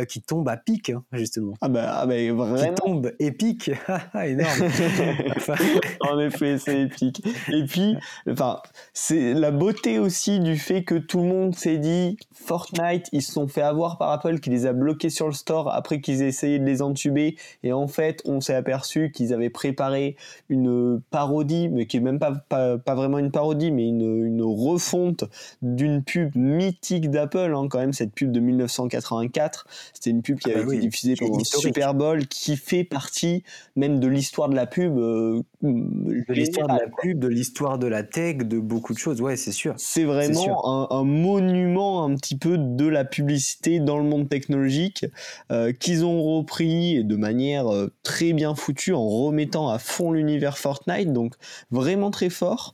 qui 0.07 0.21
tombe 0.21 0.47
à 0.49 0.57
pic, 0.57 0.89
hein, 0.89 1.03
justement. 1.11 1.53
Ah 1.61 1.69
bah, 1.69 1.99
ah 1.99 2.05
bah 2.05 2.15
vraiment. 2.15 2.55
Qui 2.55 2.73
tombe 2.73 3.11
épique, 3.19 3.69
énorme. 4.23 4.69
en 6.01 6.19
effet, 6.19 6.57
c'est 6.57 6.81
épique. 6.81 7.23
Et 7.51 7.63
puis, 7.65 7.97
enfin, 8.29 8.61
c'est 8.93 9.33
la 9.33 9.51
beauté 9.51 9.99
aussi 9.99 10.39
du 10.39 10.57
fait 10.57 10.83
que 10.83 10.95
tout 10.95 11.19
le 11.19 11.27
monde 11.27 11.55
s'est 11.55 11.77
dit 11.77 12.17
Fortnite, 12.33 13.07
ils 13.11 13.21
se 13.21 13.31
sont 13.33 13.47
fait 13.47 13.61
avoir 13.61 13.97
par 13.97 14.11
Apple 14.11 14.39
qui 14.39 14.49
les 14.49 14.65
a 14.65 14.73
bloqués 14.73 15.09
sur 15.09 15.27
le 15.27 15.33
store 15.33 15.71
après 15.73 16.01
qu'ils 16.01 16.21
aient 16.21 16.27
essayé 16.27 16.57
de 16.57 16.65
les 16.65 16.81
entuber. 16.81 17.37
Et 17.63 17.73
en 17.73 17.87
fait, 17.87 18.21
on 18.25 18.41
s'est 18.41 18.55
aperçu 18.55 19.11
qu'ils 19.11 19.33
avaient 19.33 19.49
préparé 19.49 20.15
une 20.49 21.01
parodie, 21.11 21.69
mais 21.69 21.85
qui 21.85 21.97
est 21.97 22.01
même 22.01 22.19
pas, 22.19 22.31
pas, 22.49 22.77
pas 22.77 22.95
vraiment 22.95 23.19
une 23.19 23.31
parodie, 23.31 23.71
mais 23.71 23.90
une, 23.99 24.41
refonte 24.41 25.25
d'une 25.61 26.03
pub 26.03 26.35
mythique 26.35 27.09
d'Apple, 27.09 27.53
hein, 27.55 27.67
quand 27.69 27.79
même, 27.79 27.93
cette 27.93 28.13
pub 28.13 28.31
de 28.31 28.39
1984. 28.39 29.67
C'était 29.93 30.09
une 30.09 30.21
pub 30.21 30.39
qui 30.39 30.51
ah 30.51 30.57
avait 30.57 30.65
bah 30.65 30.75
été 30.75 30.87
diffusée 30.87 31.15
pendant 31.15 31.37
le 31.37 31.43
Super 31.43 31.93
Bowl, 31.93 32.27
qui 32.27 32.57
fait 32.57 32.83
partie 32.83 33.43
même 33.75 33.99
de 33.99 34.07
l'histoire 34.07 34.49
de 34.49 34.55
la 34.55 34.65
pub. 34.65 34.97
Euh, 34.97 35.41
de 35.61 36.33
l'histoire 36.33 36.67
de 36.67 36.73
la 36.73 36.87
pub, 37.01 37.19
de 37.19 37.27
l'histoire 37.27 37.77
de 37.77 37.87
la 37.87 38.03
tech, 38.03 38.37
de 38.37 38.59
beaucoup 38.59 38.93
de 38.93 38.97
choses, 38.97 39.21
ouais, 39.21 39.35
c'est 39.35 39.51
sûr. 39.51 39.73
C'est 39.77 40.03
vraiment 40.03 40.91
un, 40.91 41.03
monument 41.03 42.03
un 42.03 42.15
petit 42.15 42.37
peu 42.37 42.57
de 42.57 42.87
la 42.87 43.05
publicité 43.05 43.79
dans 43.79 43.97
le 43.97 44.03
monde 44.03 44.29
technologique 44.29 45.05
euh, 45.51 45.71
qu'ils 45.71 46.05
ont 46.05 46.21
repris 46.21 47.03
de 47.03 47.15
manière 47.15 47.71
euh, 47.71 47.91
très 48.03 48.33
bien 48.33 48.55
foutue 48.55 48.93
en 48.93 49.07
remettant 49.07 49.69
à 49.69 49.79
fond 49.79 50.11
l'univers 50.11 50.57
Fortnite, 50.57 51.13
donc 51.13 51.35
vraiment 51.71 52.11
très 52.11 52.29
fort. 52.29 52.73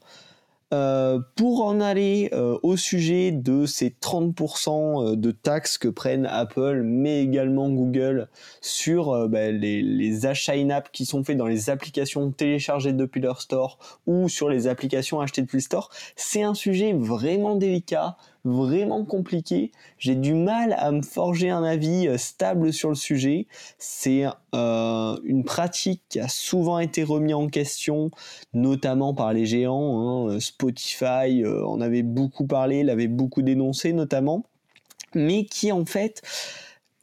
Euh, 0.73 1.21
pour 1.37 1.63
en 1.63 1.79
aller 1.79 2.29
euh, 2.33 2.57
au 2.61 2.75
sujet 2.75 3.31
de 3.31 3.65
ces 3.65 3.89
30% 3.89 5.13
euh, 5.13 5.15
de 5.15 5.31
taxes 5.31 5.77
que 5.77 5.87
prennent 5.87 6.25
Apple, 6.25 6.81
mais 6.83 7.23
également 7.23 7.69
Google 7.69 8.27
sur 8.59 9.29
bah, 9.29 9.49
les, 9.49 9.81
les, 9.81 10.25
achats 10.25 10.55
in-app 10.55 10.91
qui 10.91 11.05
sont 11.05 11.23
faits 11.23 11.37
dans 11.37 11.47
les 11.47 11.69
applications 11.69 12.31
téléchargées 12.31 12.91
depuis 12.91 13.21
leur 13.21 13.39
store 13.39 13.79
ou 14.07 14.27
sur 14.27 14.49
les 14.49 14.67
applications 14.67 15.21
achetées 15.21 15.41
depuis 15.41 15.57
le 15.57 15.61
store, 15.61 15.89
c'est 16.17 16.43
un 16.43 16.53
sujet 16.53 16.91
vraiment 16.91 17.55
délicat 17.55 18.17
vraiment 18.47 19.05
compliqué. 19.05 19.71
J'ai 19.97 20.15
du 20.15 20.33
mal 20.33 20.75
à 20.77 20.91
me 20.91 21.01
forger 21.01 21.49
un 21.49 21.63
avis 21.63 22.07
euh, 22.07 22.17
stable 22.17 22.73
sur 22.73 22.89
le 22.89 22.95
sujet. 22.95 23.47
C'est 23.77 24.25
euh, 24.55 25.17
une 25.23 25.43
pratique 25.43 26.01
qui 26.09 26.19
a 26.19 26.27
souvent 26.27 26.79
été 26.79 27.03
remise 27.03 27.35
en 27.35 27.47
question, 27.47 28.11
notamment 28.53 29.13
par 29.13 29.33
les 29.33 29.45
géants. 29.45 30.29
Hein. 30.29 30.39
Spotify 30.39 31.43
euh, 31.43 31.65
en 31.65 31.81
avait 31.81 32.03
beaucoup 32.03 32.47
parlé, 32.47 32.83
l'avait 32.83 33.07
beaucoup 33.07 33.41
dénoncé 33.41 33.93
notamment, 33.93 34.45
mais 35.13 35.45
qui 35.45 35.71
en 35.71 35.85
fait 35.85 36.21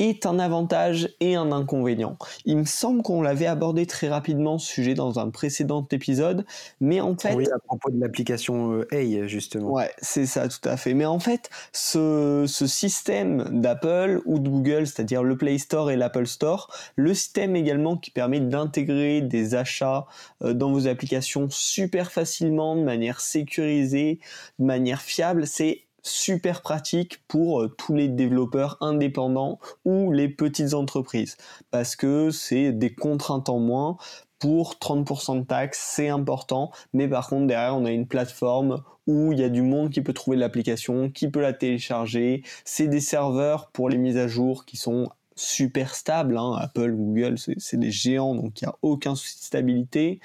est 0.05 0.27
un 0.27 0.39
avantage 0.39 1.11
et 1.21 1.35
un 1.37 1.53
inconvénient. 1.53 2.17
Il 2.45 2.59
me 2.59 2.65
semble 2.65 3.03
qu'on 3.03 3.23
l'avait 3.23 3.47
abordé 3.47 3.87
très 3.87 4.09
rapidement 4.09 4.59
ce 4.59 4.73
sujet 4.73 4.95
dans 4.95 5.19
un 5.19 5.31
précédent 5.31 5.87
épisode, 5.91 6.45
mais 6.81 7.01
en 7.01 7.17
fait... 7.17 7.35
Oui, 7.35 7.47
à 7.55 7.59
propos 7.59 7.91
de 7.91 8.01
l'application 8.01 8.85
Hey, 8.91 9.19
euh, 9.19 9.27
justement. 9.27 9.73
Ouais, 9.73 9.91
c'est 9.99 10.27
ça, 10.27 10.49
tout 10.49 10.69
à 10.69 10.77
fait. 10.77 10.95
Mais 10.95 11.07
en 11.07 11.19
fait, 11.19 11.51
ce, 11.73 12.45
ce 12.47 12.67
système 12.67 13.61
d'Apple 13.61 14.21
ou 14.25 14.39
de 14.39 14.49
Google, 14.49 14.87
c'est-à-dire 14.87 15.23
le 15.23 15.37
Play 15.37 15.59
Store 15.59 15.91
et 15.91 15.97
l'Apple 15.97 16.27
Store, 16.27 16.73
le 16.97 17.15
système 17.15 17.57
également 17.57 17.97
qui 17.97 18.11
permet 18.11 18.41
d'intégrer 18.41 19.21
des 19.21 19.55
achats 19.55 20.07
euh, 20.43 20.53
dans 20.55 20.73
vos 20.73 20.87
applications 20.87 21.49
super 21.51 22.11
facilement, 22.11 22.77
de 22.77 22.83
manière 22.83 23.21
sécurisée, 23.21 24.21
de 24.59 24.65
manière 24.65 25.01
fiable, 25.01 25.47
c'est 25.47 25.84
super 26.05 26.63
pratique 26.63 27.27
pour 27.27 27.63
euh, 27.63 27.69
tous 27.69 27.95
les 27.95 28.09
développeurs 28.09 28.77
indépendants 28.81 29.59
ou 29.85 30.13
les 30.13 30.29
petites 30.29 30.75
entreprises. 30.75 31.37
Parce 31.71 31.97
que 31.97 32.31
c'est 32.31 32.73
des 32.73 32.95
contraintes 32.95 33.49
en 33.49 33.59
moins. 33.59 33.97
Pour 34.39 34.75
30% 34.75 35.41
de 35.41 35.45
taxes, 35.47 35.93
c'est 35.95 36.09
important, 36.09 36.71
mais 36.93 37.09
par 37.09 37.29
contre 37.29 37.47
derrière 37.47 37.77
on 37.77 37.87
a 37.87 37.91
une 37.91 38.07
plateforme 38.07 38.83
où 39.07 39.33
il 39.33 39.41
y 39.41 39.45
a 39.45 39.49
du 39.49 39.63
monde 39.63 39.91
qui 39.91 40.03
peut 40.03 40.13
trouver 40.13 40.37
l'application, 40.37 41.11
qui 41.11 41.31
peut 41.31 41.41
la 41.41 41.55
télécharger, 41.55 42.43
c'est 42.65 42.89
des 42.89 43.01
serveurs 43.01 43.71
pour 43.71 43.89
les 43.89 43.97
mises 43.97 44.19
à 44.19 44.29
jour 44.29 44.67
qui 44.67 44.77
sont 44.77 45.09
super 45.37 45.95
stable. 45.95 46.37
Hein. 46.37 46.57
Apple, 46.61 46.93
Google, 46.93 47.37
c'est 47.39 47.79
des 47.79 47.91
géants, 47.91 48.35
donc 48.35 48.61
il 48.61 48.65
n'y 48.65 48.71
a 48.71 48.77
aucun 48.83 49.15
souci 49.15 49.39
de 49.39 49.45
stabilité. 49.45 50.21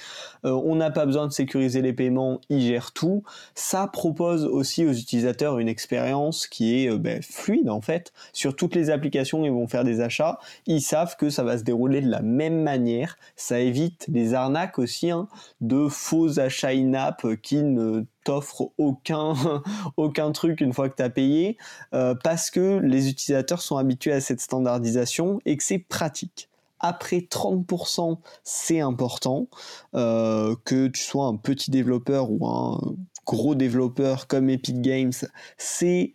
Euh, 0.45 0.51
on 0.51 0.75
n'a 0.75 0.91
pas 0.91 1.05
besoin 1.05 1.27
de 1.27 1.31
sécuriser 1.31 1.81
les 1.81 1.93
paiements, 1.93 2.41
ils 2.49 2.61
gèrent 2.61 2.91
tout. 2.91 3.23
Ça 3.55 3.87
propose 3.87 4.45
aussi 4.45 4.85
aux 4.85 4.93
utilisateurs 4.93 5.59
une 5.59 5.67
expérience 5.67 6.47
qui 6.47 6.83
est 6.83 6.89
euh, 6.89 6.97
ben, 6.97 7.21
fluide 7.21 7.69
en 7.69 7.81
fait. 7.81 8.13
Sur 8.33 8.55
toutes 8.55 8.75
les 8.75 8.89
applications, 8.89 9.45
ils 9.45 9.51
vont 9.51 9.67
faire 9.67 9.83
des 9.83 10.01
achats. 10.01 10.39
Ils 10.65 10.81
savent 10.81 11.15
que 11.17 11.29
ça 11.29 11.43
va 11.43 11.57
se 11.57 11.63
dérouler 11.63 12.01
de 12.01 12.09
la 12.09 12.21
même 12.21 12.61
manière. 12.61 13.17
Ça 13.35 13.59
évite 13.59 14.05
les 14.07 14.33
arnaques 14.33 14.79
aussi 14.79 15.11
hein, 15.11 15.27
de 15.61 15.87
faux 15.87 16.39
achats 16.39 16.69
in-app 16.69 17.25
qui 17.41 17.63
ne 17.63 18.03
t'offre 18.29 18.69
aucun, 18.77 19.33
aucun 19.97 20.31
truc 20.31 20.61
une 20.61 20.71
fois 20.71 20.87
que 20.87 20.95
tu 20.95 21.01
as 21.01 21.09
payé, 21.09 21.57
euh, 21.95 22.13
parce 22.23 22.51
que 22.51 22.77
les 22.77 23.09
utilisateurs 23.09 23.59
sont 23.59 23.77
habitués 23.77 24.11
à 24.11 24.21
cette 24.21 24.39
standardisation 24.39 25.39
et 25.47 25.57
que 25.57 25.63
c'est 25.63 25.79
pratique. 25.79 26.47
Après 26.79 27.21
30%, 27.21 28.19
c'est 28.43 28.81
important 28.81 29.47
euh, 29.95 30.55
que 30.63 30.85
tu 30.87 31.01
sois 31.01 31.25
un 31.25 31.37
petit 31.37 31.71
développeur 31.71 32.29
ou 32.29 32.45
un 32.45 32.79
gros 33.25 33.55
développeur 33.55 34.27
comme 34.27 34.51
Epic 34.51 34.79
Games, 34.79 35.11
c'est 35.57 36.13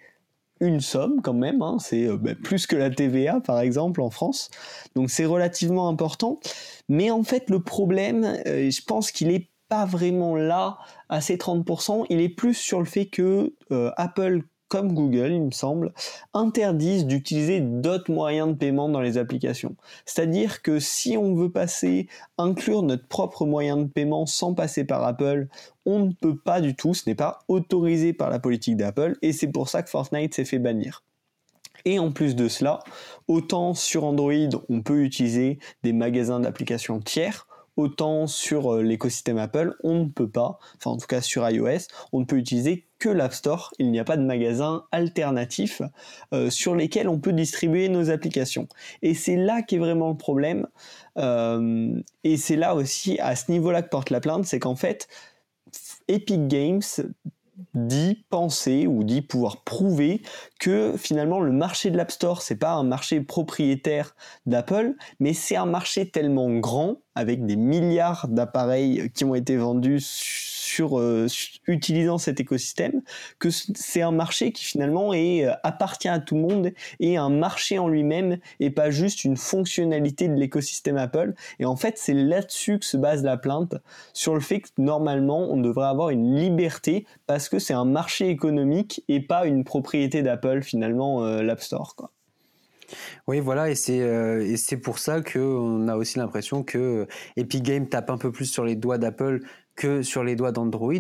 une 0.61 0.81
somme 0.81 1.21
quand 1.21 1.35
même, 1.35 1.62
hein. 1.62 1.79
c'est 1.81 2.07
euh, 2.07 2.17
ben, 2.17 2.37
plus 2.37 2.69
que 2.69 2.77
la 2.77 2.91
TVA 2.91 3.41
par 3.41 3.59
exemple 3.59 4.01
en 4.01 4.11
France, 4.11 4.51
donc 4.95 5.11
c'est 5.11 5.27
relativement 5.27 5.89
important. 5.89 6.39
Mais 6.89 7.11
en 7.11 7.25
fait 7.25 7.51
le 7.51 7.59
problème, 7.61 8.39
je 8.47 8.85
pense 8.85 9.11
qu'il 9.11 9.33
est 9.33 9.49
pas 9.69 9.85
vraiment 9.87 10.37
là 10.37 10.79
à 11.09 11.21
ces 11.21 11.37
30%, 11.37 12.07
il 12.11 12.21
est 12.21 12.29
plus 12.29 12.55
sur 12.55 12.79
le 12.79 12.85
fait 12.85 13.07
que 13.07 13.55
euh, 13.71 13.91
Apple 13.97 14.43
comme 14.75 14.93
Google, 14.93 15.31
il 15.31 15.43
me 15.43 15.51
semble, 15.53 15.93
interdisent 16.33 17.07
d'utiliser 17.07 17.61
d'autres 17.61 18.11
moyens 18.11 18.49
de 18.49 18.55
paiement 18.55 18.89
dans 18.89 19.01
les 19.01 19.19
applications. 19.19 19.77
C'est-à-dire 20.05 20.62
que 20.62 20.81
si 20.81 21.17
on 21.17 21.35
veut 21.37 21.51
passer, 21.51 22.09
inclure 22.39 22.83
notre 22.83 23.07
propre 23.07 23.47
moyen 23.47 23.77
de 23.77 23.87
paiement 23.87 24.27
sans 24.27 24.53
passer 24.53 24.85
par 24.85 25.05
Apple, 25.05 25.47
on 25.87 26.01
ne 26.01 26.12
peut 26.12 26.37
pas 26.37 26.61
du 26.61 26.75
tout, 26.75 26.93
ce 26.93 27.09
n'est 27.09 27.15
pas 27.15 27.41
autorisé 27.47 28.12
par 28.12 28.31
la 28.31 28.41
politique 28.41 28.77
d'Apple, 28.77 29.17
et 29.23 29.33
c'est 29.33 29.47
pour 29.47 29.69
ça 29.69 29.83
que 29.85 29.91
Fortnite 29.91 30.35
s'est 30.35 30.45
fait 30.45 30.59
bannir. 30.59 31.05
Et 31.85 31.99
en 31.99 32.11
plus 32.11 32.35
de 32.35 32.49
cela, 32.49 32.81
autant 33.29 33.75
sur 33.75 34.05
Android, 34.05 34.33
on 34.69 34.83
peut 34.83 35.05
utiliser 35.05 35.59
des 35.85 35.93
magasins 35.93 36.41
d'applications 36.41 36.99
tiers, 36.99 37.47
Autant 37.77 38.27
sur 38.27 38.72
euh, 38.72 38.83
l'écosystème 38.83 39.39
Apple, 39.39 39.75
on 39.83 40.05
ne 40.05 40.09
peut 40.09 40.29
pas, 40.29 40.59
enfin 40.77 40.93
en 40.93 40.97
tout 40.97 41.07
cas 41.07 41.20
sur 41.20 41.49
iOS, 41.49 41.89
on 42.12 42.20
ne 42.20 42.25
peut 42.25 42.37
utiliser 42.37 42.87
que 43.01 43.09
l'App 43.09 43.35
Store. 43.35 43.72
Il 43.79 43.91
n'y 43.91 43.99
a 43.99 44.05
pas 44.05 44.16
de 44.16 44.22
magasin 44.22 44.85
alternatif 44.93 45.83
euh, 46.33 46.51
sur 46.51 46.77
lesquels 46.77 47.09
on 47.09 47.18
peut 47.18 47.33
distribuer 47.33 47.89
nos 47.89 48.11
applications. 48.11 48.68
Et 49.03 49.14
c'est 49.14 49.37
là 49.37 49.62
qu'est 49.62 49.79
vraiment 49.79 50.11
le 50.11 50.16
problème. 50.16 50.68
Euh, 51.18 52.01
et 52.22 52.37
c'est 52.37 52.57
là 52.57 52.75
aussi, 52.75 53.18
à 53.18 53.35
ce 53.37 53.51
niveau-là 53.51 53.83
que 53.83 53.89
porte 53.89 54.11
la 54.11 54.20
plainte, 54.20 54.45
c'est 54.47 54.61
qu'en 54.61 54.77
fait, 54.77 55.09
Epic 56.09 56.47
Games 56.47 56.83
dit 57.74 58.24
penser 58.30 58.86
ou 58.86 59.05
dit 59.05 59.22
pouvoir 59.22 59.62
prouver 59.62 60.22
que 60.59 60.94
finalement 60.96 61.40
le 61.40 61.52
marché 61.52 61.90
de 61.90 61.96
l'App 61.96 62.11
Store 62.11 62.42
c'est 62.42 62.57
pas 62.57 62.72
un 62.72 62.82
marché 62.84 63.20
propriétaire 63.20 64.16
d'Apple 64.46 64.94
mais 65.20 65.34
c'est 65.34 65.57
un 65.57 65.66
marché 65.66 66.11
tellement 66.11 66.50
grand 66.50 67.00
avec 67.14 67.46
des 67.46 67.57
milliards 67.57 68.28
d'appareils 68.28 69.11
qui 69.14 69.24
ont 69.24 69.34
été 69.34 69.57
vendus 69.57 70.53
euh, 70.83 71.27
utilisant 71.66 72.18
cet 72.18 72.41
écosystème 72.41 73.03
que 73.39 73.49
c'est 73.51 74.03
un 74.03 74.11
marché 74.11 74.53
qui 74.53 74.64
finalement 74.64 75.12
est, 75.12 75.47
euh, 75.47 75.53
appartient 75.62 76.09
à 76.09 76.18
tout 76.18 76.35
le 76.35 76.41
monde 76.43 76.72
et 77.01 77.16
un 77.16 77.31
marché 77.31 77.79
en 77.79 77.89
lui-même 77.89 78.39
et 78.61 78.70
pas 78.70 78.91
juste 78.91 79.25
une 79.25 79.37
fonctionnalité 79.37 80.29
de 80.29 80.35
l'écosystème 80.35 80.97
Apple. 80.97 81.35
Et 81.59 81.64
en 81.64 81.77
fait, 81.77 81.99
c'est 81.99 82.14
là-dessus 82.14 82.79
que 82.79 82.85
se 82.85 82.97
base 82.97 83.22
la 83.22 83.37
plainte, 83.37 83.77
sur 84.12 84.35
le 84.35 84.41
fait 84.41 84.61
que 84.61 84.68
normalement, 84.79 85.51
on 85.51 85.57
devrait 85.57 85.87
avoir 85.87 86.11
une 86.11 86.37
liberté 86.37 87.07
parce 87.27 87.49
que 87.49 87.59
c'est 87.59 87.75
un 87.75 87.85
marché 87.85 88.29
économique 88.29 89.03
et 89.09 89.20
pas 89.20 89.47
une 89.47 89.64
propriété 89.64 90.22
d'Apple 90.22 90.62
finalement, 90.62 91.25
euh, 91.25 91.43
l'App 91.43 91.61
Store. 91.61 91.95
Oui, 93.27 93.41
voilà, 93.41 93.70
et 93.70 93.75
c'est 93.75 93.97
et 93.97 94.57
c'est 94.57 94.77
pour 94.77 94.99
ça 94.99 95.22
qu'on 95.22 95.89
a 95.89 95.97
aussi 95.97 96.18
l'impression 96.18 96.62
que 96.62 97.07
Epic 97.37 97.62
Games 97.62 97.89
tape 97.89 98.11
un 98.11 98.18
peu 98.18 98.31
plus 98.31 98.45
sur 98.45 98.64
les 98.64 98.77
doigts 98.77 98.99
d'Apple 98.99 99.41
que 99.75 100.03
sur 100.03 100.22
les 100.22 100.37
doigts 100.37 100.53
d'Android, 100.53 100.95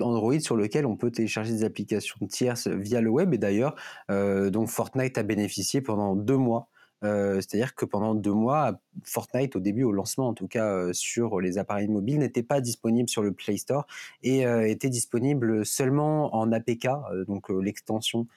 Android 0.00 0.40
sur 0.40 0.56
lequel 0.56 0.86
on 0.86 0.96
peut 0.96 1.10
télécharger 1.10 1.52
des 1.52 1.64
applications 1.64 2.26
tierces 2.26 2.68
via 2.68 3.00
le 3.00 3.10
web. 3.10 3.32
Et 3.34 3.38
d'ailleurs, 3.38 3.76
euh, 4.10 4.50
donc 4.50 4.68
Fortnite 4.68 5.18
a 5.18 5.22
bénéficié 5.22 5.80
pendant 5.80 6.16
deux 6.16 6.36
mois. 6.36 6.68
Euh, 7.04 7.36
c'est-à-dire 7.36 7.74
que 7.74 7.84
pendant 7.84 8.14
deux 8.14 8.32
mois, 8.32 8.80
Fortnite, 9.02 9.56
au 9.56 9.60
début, 9.60 9.82
au 9.82 9.90
lancement 9.90 10.28
en 10.28 10.34
tout 10.34 10.46
cas 10.46 10.68
euh, 10.68 10.92
sur 10.92 11.40
les 11.40 11.58
appareils 11.58 11.88
mobiles, 11.88 12.20
n'était 12.20 12.44
pas 12.44 12.60
disponible 12.60 13.08
sur 13.08 13.22
le 13.22 13.32
Play 13.32 13.56
Store 13.56 13.86
et 14.22 14.42
était 14.42 14.88
disponible 14.88 15.66
seulement 15.66 16.34
en 16.34 16.52
APK, 16.52 16.88
donc 17.26 17.48
l'extension 17.50 18.28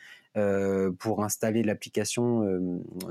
pour 1.00 1.24
installer 1.24 1.64
l'application 1.64 2.44
euh, 2.44 2.60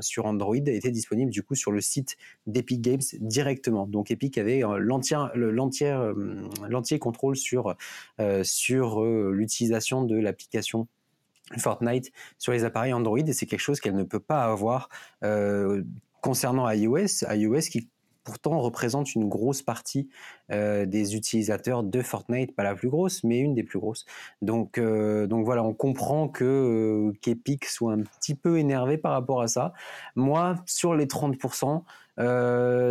sur 0.01 0.27
Android 0.27 0.57
était 0.57 0.91
disponible 0.91 1.31
du 1.31 1.43
coup 1.43 1.55
sur 1.55 1.73
le 1.73 1.81
site 1.81 2.17
d'Epic 2.47 2.83
Games 2.83 3.01
directement. 3.21 3.87
Donc 3.87 4.11
Epic 4.11 4.37
avait 4.37 4.63
euh, 4.63 4.79
l'entier 4.79 5.97
l'entier 6.69 6.99
contrôle 6.99 7.37
sur 7.37 7.77
sur 8.43 9.05
l'utilisation 9.05 10.05
de 10.05 10.17
l'application 10.17 10.87
Fortnite 11.59 12.11
sur 12.39 12.53
les 12.53 12.65
appareils 12.65 12.93
Android 12.93 13.19
et 13.19 13.33
c'est 13.33 13.47
quelque 13.47 13.61
chose 13.61 13.81
qu'elle 13.81 13.97
ne 13.97 14.05
peut 14.05 14.21
pas 14.21 14.45
avoir 14.45 14.89
concernant 16.21 16.71
iOS, 16.71 17.25
iOS 17.31 17.61
qui 17.71 17.89
pourtant 18.25 18.59
représente 18.59 19.15
une 19.15 19.29
grosse 19.29 19.63
partie 19.63 20.09
euh, 20.51 20.87
des 20.87 21.15
utilisateurs 21.15 21.83
de 21.83 22.03
Fortnite, 22.03 22.57
pas 22.57 22.65
la 22.65 22.75
plus 22.75 22.89
grosse, 22.89 23.23
mais 23.23 23.39
une 23.39 23.55
des 23.55 23.63
plus 23.63 23.79
grosses. 23.79 24.07
Donc, 24.43 24.79
euh, 24.79 25.27
donc 25.27 25.45
voilà, 25.45 25.63
on 25.63 25.75
comprend 25.75 26.29
que 26.29 26.45
euh, 26.45 27.13
qu'Epic 27.21 27.67
soit 27.67 27.93
un 27.93 28.03
petit 28.03 28.35
peu 28.35 28.59
énervé 28.59 28.99
par 28.99 29.13
rapport 29.13 29.43
à 29.43 29.49
ça. 29.49 29.75
Moi, 30.17 30.57
sur 30.67 30.95
les 30.95 31.07
30%, 31.07 31.83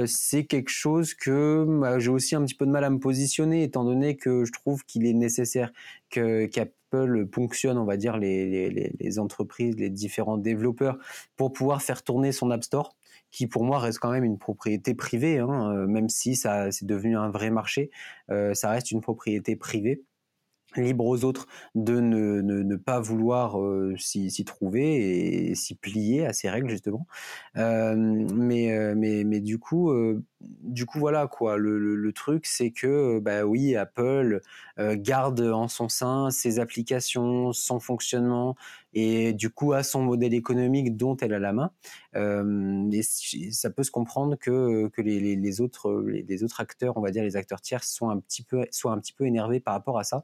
c'est 0.05 0.45
quelque 0.45 0.69
chose 0.69 1.13
que 1.13 1.65
bah, 1.67 1.97
j'ai 1.99 2.09
aussi 2.09 2.35
un 2.35 2.43
petit 2.43 2.55
peu 2.55 2.65
de 2.65 2.71
mal 2.71 2.83
à 2.83 2.89
me 2.89 2.99
positionner, 2.99 3.63
étant 3.63 3.83
donné 3.83 4.15
que 4.15 4.45
je 4.45 4.51
trouve 4.51 4.85
qu'il 4.85 5.05
est 5.07 5.13
nécessaire 5.13 5.71
que 6.09 6.45
qu'Apple 6.45 7.25
ponctionne, 7.25 7.77
on 7.77 7.85
va 7.85 7.97
dire, 7.97 8.17
les 8.17 9.19
entreprises, 9.19 9.75
les 9.77 9.89
différents 9.89 10.37
développeurs 10.37 10.97
pour 11.37 11.53
pouvoir 11.53 11.81
faire 11.81 12.03
tourner 12.03 12.31
son 12.31 12.51
App 12.51 12.63
Store 12.63 12.95
qui 13.33 13.47
pour 13.47 13.65
moi 13.65 13.79
reste 13.79 13.99
quand 13.99 14.11
même 14.11 14.23
une 14.23 14.37
propriété 14.37 14.93
privée, 14.93 15.39
hein, 15.39 15.73
euh, 15.73 15.87
même 15.87 16.07
si 16.07 16.35
ça 16.35 16.71
c'est 16.71 16.85
devenu 16.85 17.17
un 17.17 17.29
vrai 17.29 17.49
marché, 17.49 17.89
euh, 18.29 18.53
ça 18.53 18.69
reste 18.69 18.91
une 18.91 19.01
propriété 19.01 19.57
privée 19.57 20.03
libre 20.75 21.05
aux 21.05 21.23
autres 21.23 21.45
de 21.75 21.99
ne, 21.99 22.41
ne, 22.41 22.75
pas 22.75 22.99
vouloir 22.99 23.61
euh, 23.61 23.95
s'y 23.97 24.43
trouver 24.43 25.49
et 25.49 25.55
s'y 25.55 25.75
plier 25.75 26.25
à 26.25 26.33
ces 26.33 26.49
règles 26.49 26.69
justement. 26.69 27.05
Euh, 27.57 27.95
mais, 27.95 28.95
mais, 28.95 29.23
mais 29.23 29.39
du 29.39 29.59
coup, 29.59 29.91
du 30.43 30.85
coup 30.85 30.99
voilà 30.99 31.27
quoi. 31.27 31.57
Le, 31.57 31.77
le, 31.77 32.13
truc 32.13 32.45
c'est 32.45 32.71
que 32.71 33.19
bah 33.19 33.43
oui, 33.43 33.75
Apple 33.75 34.41
garde 34.77 35.41
en 35.41 35.67
son 35.67 35.89
sein 35.89 36.29
ses 36.29 36.59
applications, 36.59 37.53
son 37.53 37.79
fonctionnement, 37.79 38.55
et 38.93 39.33
du 39.33 39.49
coup 39.49 39.73
à 39.73 39.83
son 39.83 40.01
modèle 40.01 40.33
économique 40.33 40.95
dont 40.95 41.17
elle 41.17 41.33
a 41.33 41.39
la 41.39 41.53
main. 41.53 41.71
Euh, 42.15 42.89
et 42.91 43.01
ça 43.51 43.69
peut 43.69 43.83
se 43.83 43.91
comprendre 43.91 44.35
que, 44.35 44.87
que 44.89 45.01
les, 45.01 45.35
les, 45.35 45.61
autres, 45.61 46.03
les, 46.07 46.43
autres 46.43 46.61
acteurs, 46.61 46.97
on 46.97 47.01
va 47.01 47.11
dire 47.11 47.23
les 47.23 47.35
acteurs 47.35 47.61
tiers, 47.61 47.81
un 48.01 48.19
petit 48.19 48.43
peu, 48.43 48.65
soient 48.71 48.91
un 48.91 48.99
petit 48.99 49.13
peu 49.13 49.25
énervés 49.25 49.59
par 49.59 49.73
rapport 49.73 49.97
à 49.97 50.03
ça. 50.03 50.23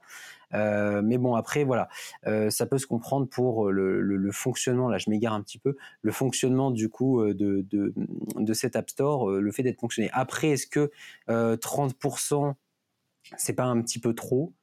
Euh, 0.54 1.02
mais 1.04 1.18
bon, 1.18 1.36
après, 1.36 1.64
voilà, 1.64 1.89
euh, 2.28 2.50
ça 2.50 2.66
peut 2.66 2.78
se 2.78 2.88
comprendre 2.88 3.28
pour 3.28 3.72
le, 3.72 4.02
le, 4.02 4.32
fonctionnement, 4.32 4.89
là 4.89 4.97
je 4.97 5.10
m'égare 5.10 5.34
un 5.34 5.41
petit 5.41 5.60
peu, 5.60 5.76
le 6.02 6.12
fonctionnement 6.12 6.72
du 6.72 6.89
coup 6.89 7.22
euh, 7.22 7.34
de, 7.34 7.66
de, 7.70 7.93
de 8.36 8.54
cet 8.54 8.76
App 8.76 8.89
Store, 8.89 9.30
euh, 9.30 9.39
le 9.41 9.52
fait 9.52 9.64
d'être 9.64 9.80
fonctionné. 9.80 10.10
Après, 10.14 10.50
est-ce 10.50 10.68
que 10.68 10.91
30%, 11.28 12.54
c'est 13.38 13.54
pas 13.54 13.66
un 13.66 13.82
petit 13.82 14.00
peu 14.00 14.14
trop? 14.14 14.54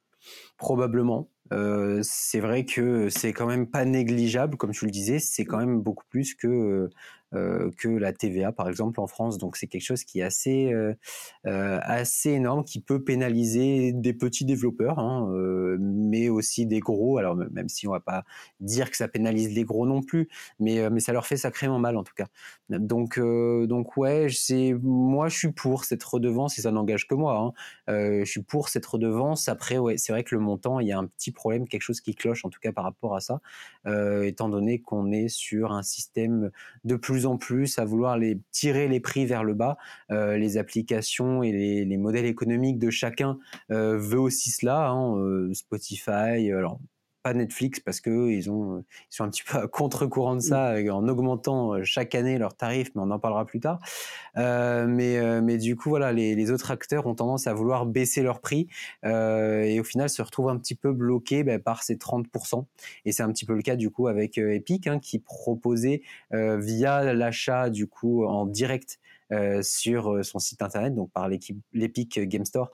Probablement. 0.57 1.29
Euh, 1.53 2.01
c'est 2.03 2.39
vrai 2.39 2.65
que 2.65 3.09
c'est 3.09 3.31
quand 3.33 3.45
même 3.45 3.67
pas 3.67 3.85
négligeable, 3.85 4.57
comme 4.57 4.71
tu 4.71 4.85
le 4.85 4.91
disais, 4.91 5.19
c'est 5.19 5.45
quand 5.45 5.57
même 5.57 5.81
beaucoup 5.81 6.05
plus 6.09 6.35
que 6.35 6.47
euh, 6.47 6.89
que 7.31 7.89
la 7.89 8.13
TVA 8.13 8.51
par 8.51 8.69
exemple 8.69 8.99
en 8.99 9.07
France. 9.07 9.37
Donc 9.37 9.57
c'est 9.57 9.67
quelque 9.67 9.83
chose 9.83 10.03
qui 10.03 10.19
est 10.19 10.23
assez 10.23 10.71
euh, 10.71 10.93
euh, 11.45 11.79
assez 11.83 12.31
énorme, 12.31 12.63
qui 12.63 12.79
peut 12.79 13.03
pénaliser 13.03 13.91
des 13.91 14.13
petits 14.13 14.45
développeurs, 14.45 14.99
hein, 14.99 15.29
mais 15.79 16.29
aussi 16.29 16.65
des 16.65 16.79
gros. 16.79 17.17
Alors 17.17 17.35
même 17.35 17.69
si 17.69 17.87
on 17.87 17.91
va 17.91 17.99
pas 17.99 18.23
dire 18.59 18.89
que 18.89 18.97
ça 18.97 19.07
pénalise 19.07 19.53
les 19.53 19.63
gros 19.63 19.85
non 19.85 20.01
plus, 20.01 20.29
mais 20.59 20.89
mais 20.89 20.99
ça 20.99 21.13
leur 21.13 21.25
fait 21.25 21.37
sacrément 21.37 21.79
mal 21.79 21.97
en 21.97 22.03
tout 22.03 22.13
cas. 22.15 22.27
Donc 22.69 23.19
donc 23.19 23.97
ouais, 23.97 24.27
moi 24.81 25.29
je 25.29 25.37
suis 25.37 25.51
pour 25.51 25.85
cette 25.85 26.03
redevance 26.03 26.57
et 26.59 26.61
ça 26.61 26.71
n'engage 26.71 27.07
que 27.07 27.15
moi. 27.15 27.37
Hein. 27.37 27.53
je 27.87 28.25
suis 28.25 28.43
pour 28.43 28.69
cette 28.69 28.85
redevance. 28.85 29.49
Après 29.49 29.77
ouais, 29.77 29.97
c'est 29.97 30.11
vrai 30.11 30.23
que 30.23 30.35
le 30.35 30.41
montant, 30.41 30.79
il 30.79 30.87
y 30.87 30.91
a 30.91 30.97
un 30.97 31.07
petit 31.07 31.31
problème, 31.31 31.67
quelque 31.67 31.81
chose 31.81 32.01
qui 32.01 32.15
cloche 32.15 32.45
en 32.45 32.49
tout 32.49 32.59
cas 32.59 32.71
par 32.71 32.83
rapport 32.83 33.15
à 33.15 33.21
ça, 33.21 33.41
étant 34.23 34.49
donné 34.49 34.79
qu'on 34.79 35.11
est 35.11 35.27
sur 35.27 35.71
un 35.71 35.83
système 35.83 36.51
de 36.83 36.95
plus 36.95 37.16
en 37.25 37.37
plus 37.37 37.79
à 37.79 37.85
vouloir 37.85 38.17
les 38.17 38.39
tirer 38.51 38.87
les 38.87 38.99
prix 38.99 39.25
vers 39.25 39.43
le 39.43 39.53
bas. 39.53 39.77
Euh, 40.11 40.37
les 40.37 40.57
applications 40.57 41.43
et 41.43 41.51
les, 41.51 41.97
modèles 41.97 42.25
économiques 42.25 42.79
de 42.79 42.89
chacun 42.89 43.39
euh, 43.71 43.97
veut 43.97 44.19
aussi 44.19 44.51
cela. 44.51 44.89
Hein, 44.89 45.17
euh, 45.17 45.53
Spotify, 45.53 46.51
alors 46.51 46.79
Netflix 47.33 47.79
parce 47.79 48.01
que 48.01 48.29
ils 48.29 48.49
ont 48.49 48.83
ils 49.11 49.15
sont 49.15 49.23
un 49.23 49.29
petit 49.29 49.43
peu 49.47 49.57
à 49.57 49.67
contre-courant 49.67 50.35
de 50.35 50.41
ça 50.41 50.81
mm. 50.81 50.89
en 50.89 51.07
augmentant 51.07 51.73
euh, 51.73 51.83
chaque 51.83 52.15
année 52.15 52.37
leurs 52.37 52.55
tarifs, 52.55 52.91
mais 52.95 53.01
on 53.01 53.11
en 53.11 53.19
parlera 53.19 53.45
plus 53.45 53.59
tard. 53.59 53.79
Euh, 54.37 54.85
mais 54.87 55.17
euh, 55.17 55.41
mais 55.41 55.57
du 55.57 55.75
coup 55.75 55.89
voilà, 55.89 56.11
les, 56.13 56.35
les, 56.35 56.51
autres 56.51 56.71
acteurs 56.71 57.07
ont 57.07 57.15
tendance 57.15 57.47
à 57.47 57.53
vouloir 57.53 57.85
baisser 57.85 58.21
leurs 58.21 58.39
prix 58.39 58.67
euh, 59.05 59.63
et 59.63 59.79
au 59.79 59.83
final 59.83 60.09
se 60.09 60.21
retrouvent 60.21 60.49
un 60.49 60.57
petit 60.57 60.75
peu 60.75 60.93
bloqués 60.93 61.43
bah, 61.43 61.59
par 61.59 61.83
ces 61.83 61.95
30%. 61.95 62.65
Et 63.05 63.11
c'est 63.11 63.23
un 63.23 63.31
petit 63.31 63.45
peu 63.45 63.55
le 63.55 63.61
cas 63.61 63.75
du 63.75 63.89
coup 63.89 64.07
avec 64.07 64.37
Epic 64.37 64.87
hein, 64.87 64.99
qui 64.99 65.19
proposait 65.19 66.01
via 66.31 67.13
l'achat 67.13 67.69
du 67.69 67.87
coup 67.87 68.25
en 68.25 68.45
direct 68.45 68.99
sur 69.61 70.23
son 70.23 70.39
site 70.39 70.61
internet, 70.61 70.95
donc 70.95 71.11
par 71.11 71.27
l'équipe 71.27 71.57
l'Epic 71.73 72.19
Game 72.19 72.45
Store. 72.45 72.71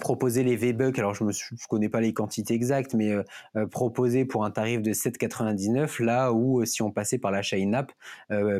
Proposer 0.00 0.42
les 0.42 0.56
V-Bucks, 0.56 0.98
alors 0.98 1.14
je 1.14 1.24
ne 1.24 1.30
connais 1.68 1.88
pas 1.88 2.00
les 2.00 2.12
quantités 2.12 2.54
exactes, 2.54 2.94
mais 2.94 3.10
euh, 3.10 3.22
euh, 3.56 3.66
proposer 3.66 4.24
pour 4.24 4.44
un 4.44 4.50
tarif 4.50 4.82
de 4.82 4.92
7,99, 4.92 6.02
là 6.02 6.32
où 6.32 6.60
euh, 6.60 6.64
si 6.64 6.82
on 6.82 6.90
passait 6.90 7.18
par 7.18 7.30
l'achat 7.30 7.56
in-app, 7.56 7.92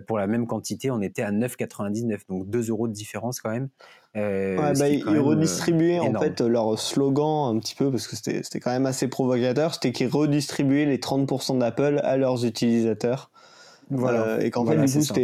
pour 0.06 0.18
la 0.18 0.26
même 0.26 0.46
quantité, 0.46 0.90
on 0.90 1.00
était 1.00 1.22
à 1.22 1.32
9,99, 1.32 2.20
donc 2.28 2.48
2 2.48 2.70
euros 2.70 2.88
de 2.88 2.92
différence 2.92 3.40
quand 3.40 3.50
même. 3.50 3.68
ouais, 4.14 4.56
bah, 4.56 4.88
ils 4.88 5.18
redistribuaient 5.18 6.00
en 6.00 6.12
fait 6.20 6.40
leur 6.40 6.78
slogan 6.78 7.56
un 7.56 7.58
petit 7.58 7.74
peu, 7.74 7.90
parce 7.90 8.06
que 8.06 8.16
c'était 8.16 8.60
quand 8.60 8.70
même 8.70 8.86
assez 8.86 9.08
provocateur, 9.08 9.74
c'était 9.74 9.92
qu'ils 9.92 10.08
redistribuaient 10.08 10.86
les 10.86 10.98
30% 10.98 11.58
d'Apple 11.58 12.00
à 12.04 12.16
leurs 12.16 12.44
utilisateurs. 12.44 13.30
Voilà. 13.90 14.42
et 14.42 14.50
qu'en 14.50 14.64
fait, 14.64 14.76
du 14.76 15.06
coup, 15.06 15.20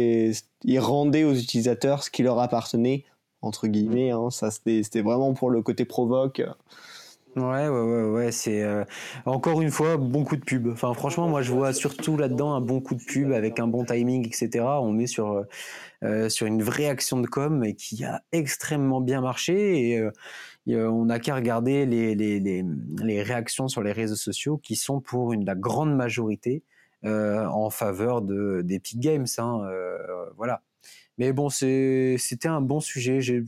ils 0.63 0.79
rendaient 0.79 1.23
aux 1.23 1.33
utilisateurs 1.33 2.03
ce 2.03 2.11
qui 2.11 2.21
leur 2.21 2.39
appartenait 2.39 3.05
entre 3.41 3.67
guillemets. 3.67 4.11
Hein, 4.11 4.29
ça, 4.29 4.51
c'était 4.51 5.01
vraiment 5.01 5.33
pour 5.33 5.49
le 5.49 5.61
côté 5.61 5.85
provoque. 5.85 6.41
Ouais, 7.35 7.67
ouais, 7.67 7.81
ouais, 7.81 8.03
ouais. 8.09 8.31
C'est 8.31 8.63
euh, 8.63 8.83
encore 9.25 9.61
une 9.61 9.69
fois 9.69 9.97
bon 9.97 10.23
coup 10.23 10.35
de 10.35 10.43
pub. 10.43 10.67
Enfin, 10.67 10.93
franchement, 10.93 11.27
moi, 11.29 11.41
je 11.41 11.51
vois 11.51 11.73
surtout 11.73 12.17
là-dedans 12.17 12.53
un 12.53 12.61
bon 12.61 12.81
coup 12.81 12.95
de 12.95 13.03
pub 13.03 13.31
avec 13.31 13.59
un 13.59 13.67
bon 13.67 13.85
timing, 13.85 14.25
etc. 14.27 14.65
On 14.81 14.97
est 14.97 15.07
sur 15.07 15.31
euh, 15.33 15.43
euh, 16.03 16.29
sur 16.29 16.47
une 16.47 16.63
vraie 16.63 16.87
action 16.87 17.19
de 17.21 17.27
com 17.27 17.73
qui 17.75 18.03
a 18.03 18.23
extrêmement 18.31 18.99
bien 19.01 19.21
marché. 19.21 19.91
Et, 19.91 20.09
on 20.67 21.05
n'a 21.05 21.19
qu'à 21.19 21.35
regarder 21.35 21.85
les, 21.87 22.13
les, 22.13 22.39
les, 22.39 22.63
les, 23.01 23.23
réactions 23.23 23.67
sur 23.67 23.81
les 23.81 23.91
réseaux 23.91 24.15
sociaux 24.15 24.57
qui 24.57 24.75
sont 24.75 25.01
pour 25.01 25.33
une 25.33 25.43
la 25.43 25.55
grande 25.55 25.95
majorité 25.95 26.63
en 27.03 27.69
faveur 27.71 28.21
de 28.21 28.61
d'Epic 28.63 28.99
Games. 28.99 29.25
Hein, 29.39 29.67
voilà. 30.37 30.61
Mais 31.19 31.33
bon, 31.33 31.49
c'était 31.49 32.47
un 32.47 32.61
bon 32.61 32.79
sujet. 32.79 33.21
Je 33.21 33.43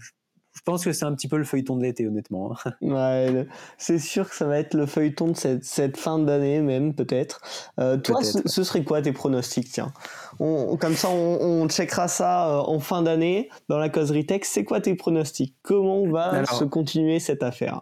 pense 0.65 0.83
que 0.83 0.91
c'est 0.91 1.05
un 1.05 1.15
petit 1.15 1.29
peu 1.29 1.37
le 1.37 1.45
feuilleton 1.45 1.77
de 1.77 1.83
l'été, 1.83 2.05
honnêtement. 2.05 2.53
Hein. 2.65 2.71
ouais, 2.81 3.47
c'est 3.77 3.97
sûr 3.97 4.29
que 4.29 4.35
ça 4.35 4.45
va 4.45 4.59
être 4.59 4.73
le 4.73 4.85
feuilleton 4.85 5.29
de 5.29 5.37
cette, 5.37 5.63
cette 5.63 5.97
fin 5.97 6.19
d'année, 6.19 6.59
même, 6.59 6.93
peut-être. 6.93 7.41
Euh, 7.79 7.97
toi, 7.97 8.21
ce, 8.21 8.63
serait 8.63 8.83
quoi 8.83 9.01
tes 9.01 9.13
pronostics 9.13 9.71
Tiens, 9.71 9.93
on, 10.39 10.75
comme 10.75 10.95
ça, 10.95 11.09
on, 11.09 11.39
on 11.41 11.69
checkera 11.69 12.09
ça 12.09 12.49
euh, 12.49 12.59
en 12.59 12.79
fin 12.79 13.01
d'année 13.01 13.49
dans 13.69 13.77
la 13.77 13.89
causerie 13.89 14.25
tech. 14.25 14.41
C'est 14.43 14.65
quoi 14.65 14.81
tes 14.81 14.95
pronostics? 14.95 15.55
Comment 15.61 16.05
va 16.07 16.45
se 16.45 16.65
continuer 16.65 17.19
cette 17.19 17.43
affaire? 17.43 17.81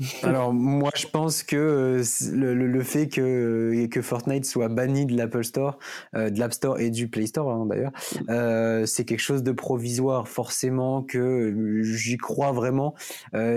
alors 0.22 0.52
moi 0.52 0.90
je 0.96 1.06
pense 1.06 1.42
que 1.42 1.56
euh, 1.56 2.02
le, 2.32 2.54
le, 2.54 2.82
fait 2.82 3.08
que, 3.08 3.86
que 3.86 4.00
Fortnite 4.00 4.46
soit 4.46 4.68
banni 4.68 5.04
de 5.04 5.14
l'Apple 5.16 5.44
Store, 5.44 5.78
euh, 6.14 6.30
de 6.30 6.38
l'App 6.38 6.54
Store 6.54 6.80
et 6.80 6.90
du 6.90 7.08
Play 7.08 7.26
Store 7.26 7.50
hein, 7.50 7.66
d'ailleurs, 7.66 7.92
euh, 8.30 8.86
c'est 8.86 9.04
quelque 9.04 9.20
chose 9.20 9.42
de 9.42 9.52
provisoire 9.52 10.26
forcément 10.26 11.02
que 11.02 11.82
j'y 11.82 12.16
crois 12.16 12.52
vraiment, 12.52 12.94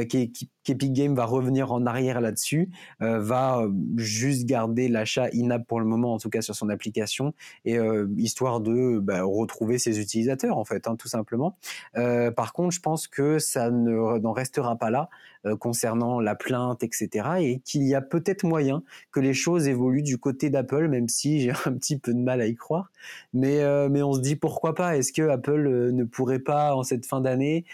qui, 0.10 0.32
qui 0.32 0.50
qu'Epic 0.64 0.94
Games 0.94 1.16
va 1.16 1.26
revenir 1.26 1.72
en 1.72 1.86
arrière 1.86 2.22
là-dessus, 2.22 2.70
va 3.00 3.66
juste 3.98 4.46
garder 4.46 4.88
l'achat 4.88 5.28
in-app 5.34 5.66
pour 5.68 5.80
le 5.80 5.86
moment, 5.86 6.14
en 6.14 6.18
tout 6.18 6.30
cas 6.30 6.42
sur 6.42 6.56
son 6.56 6.70
application, 6.70 7.34
et 7.66 7.78
histoire 8.18 8.60
de 8.62 9.00
bah, 9.00 9.24
retrouver 9.24 9.78
ses 9.78 10.00
utilisateurs 10.00 10.58
en 10.58 10.66
fait, 10.66 10.88
hein, 10.88 10.96
tout 10.96 11.08
simplement. 11.08 11.58
par 11.94 12.54
contre, 12.54 12.72
je 12.72 12.80
pense 12.80 13.08
que 13.08 13.40
ça 13.40 13.70
n'en 13.72 14.32
restera 14.32 14.78
pas 14.78 14.90
là. 14.90 15.10
Euh, 15.46 15.58
concernant 15.58 16.22
la 16.22 16.36
plainte, 16.36 16.84
etc. 16.84 17.10
Et 17.42 17.60
qu'il 17.66 17.84
y 17.84 17.96
a 17.96 18.02
peut-être 18.02 18.46
moyen 18.46 18.82
que 19.12 19.20
les 19.20 19.34
choses 19.34 19.68
évoluent 19.68 20.02
du 20.02 20.18
côté 20.18 20.50
d'Apple, 20.50 20.88
même 20.88 21.10
si 21.10 21.42
j'ai 21.42 21.52
un 21.66 21.74
petit 21.74 21.98
peu 21.98 22.14
de 22.14 22.20
mal 22.20 22.40
à 22.40 22.48
y 22.48 22.56
croire. 22.56 22.92
Mais, 23.34 23.60
euh, 23.60 23.90
mais 23.90 24.02
on 24.02 24.14
se 24.14 24.22
dit 24.22 24.38
pourquoi 24.38 24.74
pas? 24.74 24.96
Est-ce 24.96 25.12
que 25.12 25.28
Apple 25.28 25.68
euh, 25.68 25.92
ne 25.92 26.06
pourrait 26.06 26.40
pas, 26.40 26.76
en 26.76 26.84
cette 26.84 27.06
fin 27.06 27.20
d'année, 27.20 27.66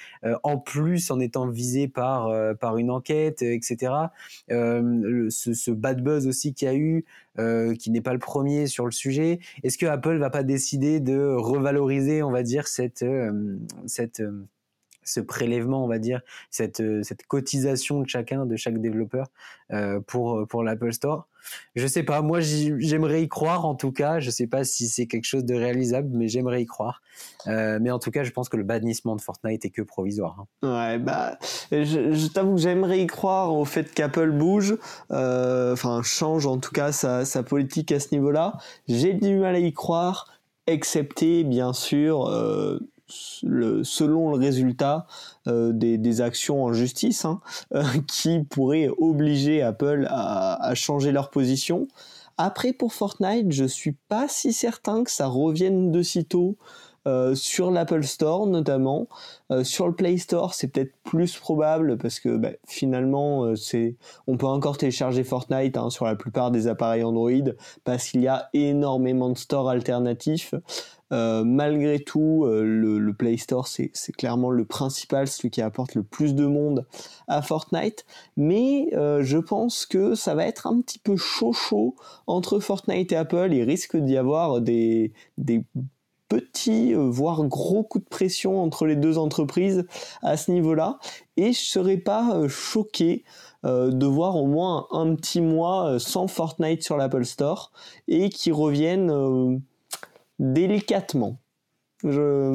en 0.41 0.57
plus 0.57 1.11
en 1.11 1.19
étant 1.19 1.47
visé 1.47 1.87
par, 1.87 2.31
par 2.57 2.77
enquête, 2.89 3.41
etc., 3.41 3.93
ce, 4.49 5.53
ce, 5.53 5.71
bad 5.71 6.03
buzz 6.03 6.27
aussi 6.27 6.53
qu'il 6.53 6.67
y 6.67 6.71
a 6.71 6.75
eu, 6.75 7.05
qui 7.77 7.91
n'est 7.91 8.01
pas 8.01 8.13
le 8.13 8.19
premier 8.19 8.67
sur 8.67 8.85
le 8.85 8.91
sujet, 8.91 9.39
est-ce 9.63 9.77
que 9.77 9.85
Apple 9.85 10.17
va 10.17 10.29
pas 10.29 10.43
décider 10.43 10.99
de 10.99 11.33
revaloriser, 11.35 12.23
on 12.23 12.31
va 12.31 12.43
dire, 12.43 12.67
cette, 12.67 13.05
cette 13.85 14.21
ce 15.09 15.19
prélèvement, 15.19 15.83
on 15.83 15.87
va 15.87 15.99
dire, 15.99 16.21
cette, 16.51 16.81
euh, 16.81 17.01
cette 17.03 17.25
cotisation 17.25 18.01
de 18.01 18.07
chacun, 18.07 18.45
de 18.45 18.55
chaque 18.55 18.79
développeur 18.79 19.27
euh, 19.71 19.99
pour, 20.05 20.39
euh, 20.39 20.45
pour 20.45 20.63
l'Apple 20.63 20.93
Store. 20.93 21.27
Je 21.75 21.87
sais 21.87 22.03
pas, 22.03 22.21
moi 22.21 22.41
j'aimerais 22.41 23.23
y 23.23 23.27
croire 23.27 23.65
en 23.65 23.73
tout 23.73 23.91
cas. 23.91 24.19
Je 24.19 24.29
sais 24.29 24.45
pas 24.45 24.63
si 24.63 24.87
c'est 24.87 25.07
quelque 25.07 25.25
chose 25.25 25.45
de 25.45 25.55
réalisable, 25.55 26.09
mais 26.11 26.27
j'aimerais 26.27 26.61
y 26.61 26.65
croire. 26.67 27.01
mais 27.47 27.89
en 27.89 27.97
tout 27.97 28.11
cas, 28.11 28.23
je 28.23 28.31
pense 28.31 28.49
que 28.49 28.57
le 28.57 28.63
bannissement 28.63 29.15
de 29.15 29.21
Fortnite 29.21 29.65
est 29.65 29.69
que 29.71 29.81
provisoire. 29.81 30.45
Hein. 30.61 30.91
Ouais, 30.91 30.99
bah, 30.99 31.39
je, 31.71 32.27
t'avoue 32.27 32.55
que 32.55 32.61
j'aimerais 32.61 32.99
y 33.01 33.07
croire 33.07 33.55
au 33.55 33.65
fait 33.65 33.91
qu'Apple 33.91 34.31
bouge, 34.31 34.77
enfin 35.09 36.01
change 36.03 36.45
en 36.45 36.59
tout 36.59 36.71
cas 36.71 36.91
sa, 36.91 37.25
sa 37.25 37.41
politique 37.41 37.91
à 37.91 37.99
ce 37.99 38.09
niveau-là. 38.11 38.57
J'ai 38.87 39.13
du 39.13 39.37
mal 39.37 39.55
à 39.55 39.59
y 39.59 39.73
croire, 39.73 40.27
excepté 40.67 41.43
bien 41.45 41.73
sûr 41.73 42.29
selon 43.09 44.31
le 44.31 44.37
résultat 44.37 45.07
euh, 45.47 45.71
des, 45.73 46.21
actions 46.21 46.63
en 46.63 46.73
justice 46.73 47.25
hein, 47.25 47.39
euh, 47.73 47.83
qui 48.07 48.43
pourraient 48.43 48.89
obliger 48.97 49.61
Apple 49.61 50.07
à, 50.09 50.73
changer 50.75 51.11
leur 51.11 51.29
position. 51.29 51.87
Après 52.37 52.73
pour 52.73 52.93
Fortnite, 52.93 53.51
je 53.51 53.65
suis 53.65 53.95
pas 54.07 54.27
si 54.27 54.53
certain 54.53 55.03
que 55.03 55.11
ça 55.11 55.27
revienne 55.27 55.91
de 55.91 56.01
sitôt 56.01 56.57
euh, 57.07 57.35
sur 57.35 57.71
l'Apple 57.71 58.03
Store 58.03 58.47
notamment. 58.47 59.07
sur 59.63 59.87
le 59.87 59.93
Play 59.93 60.17
Store, 60.17 60.53
c'est 60.53 60.67
peut-être 60.67 60.93
plus 61.03 61.37
probable 61.37 61.97
parce 61.97 62.19
que 62.19 62.37
bah, 62.37 62.51
finalement, 62.67 63.55
c'est, 63.55 63.95
on 64.27 64.37
peut 64.37 64.45
encore 64.45 64.77
télécharger 64.77 65.23
Fortnite 65.23 65.77
hein, 65.77 65.89
sur 65.89 66.05
la 66.05 66.15
plupart 66.15 66.51
des 66.51 66.67
appareils 66.67 67.03
Android 67.03 67.31
parce 67.83 68.09
qu'il 68.09 68.21
y 68.21 68.27
a 68.27 68.49
énormément 68.53 69.29
de 69.29 69.37
stores 69.37 69.69
alternatifs. 69.69 70.53
Euh, 71.11 71.43
malgré 71.43 71.99
tout, 71.99 72.45
euh, 72.45 72.63
le, 72.63 73.13
Play 73.13 73.37
Store, 73.37 73.67
c'est 73.67 73.91
clairement 74.15 74.51
le 74.51 74.65
principal, 74.65 75.27
celui 75.27 75.49
qui 75.49 75.61
apporte 75.61 75.95
le 75.95 76.03
plus 76.03 76.35
de 76.35 76.45
monde 76.45 76.85
à 77.27 77.41
Fortnite. 77.41 78.05
Mais 78.37 78.89
euh, 78.93 79.23
je 79.23 79.37
pense 79.37 79.85
que 79.85 80.15
ça 80.15 80.35
va 80.35 80.45
être 80.45 80.67
un 80.67 80.81
petit 80.81 80.99
peu 80.99 81.17
chaud 81.17 81.53
chaud 81.53 81.95
entre 82.27 82.59
Fortnite 82.59 83.11
et 83.11 83.15
Apple. 83.15 83.49
Il 83.51 83.63
risque 83.63 83.97
d'y 83.97 84.17
avoir 84.17 84.61
des 84.61 85.13
petits, 86.29 86.93
voire 86.93 87.43
gros 87.43 87.83
coups 87.83 88.05
de 88.05 88.09
pression 88.09 88.63
entre 88.63 88.85
les 88.85 88.95
deux 88.95 89.17
entreprises 89.17 89.85
à 90.21 90.37
ce 90.37 90.51
niveau-là. 90.51 90.99
Et 91.35 91.51
je 91.51 91.59
serais 91.59 91.97
pas 91.97 92.47
choqué 92.47 93.25
de 93.63 94.05
voir 94.05 94.37
au 94.37 94.45
moins 94.45 94.87
un 94.91 95.15
petit 95.15 95.41
mois 95.41 95.99
sans 95.99 96.27
Fortnite 96.27 96.83
sur 96.83 96.95
l'Apple 96.95 97.25
Store 97.25 97.71
et 98.07 98.29
qui 98.29 98.51
reviennent 98.51 99.61
délicatement. 100.39 101.39
Je... 102.03 102.53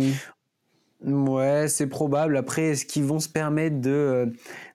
Ouais, 1.04 1.66
c'est 1.68 1.86
probable. 1.86 2.36
Après, 2.36 2.62
est-ce 2.62 2.86
qu'ils 2.86 3.04
vont 3.04 3.20
se 3.20 3.28
permettre 3.28 3.80
de, 3.80 3.90
euh, 3.90 4.26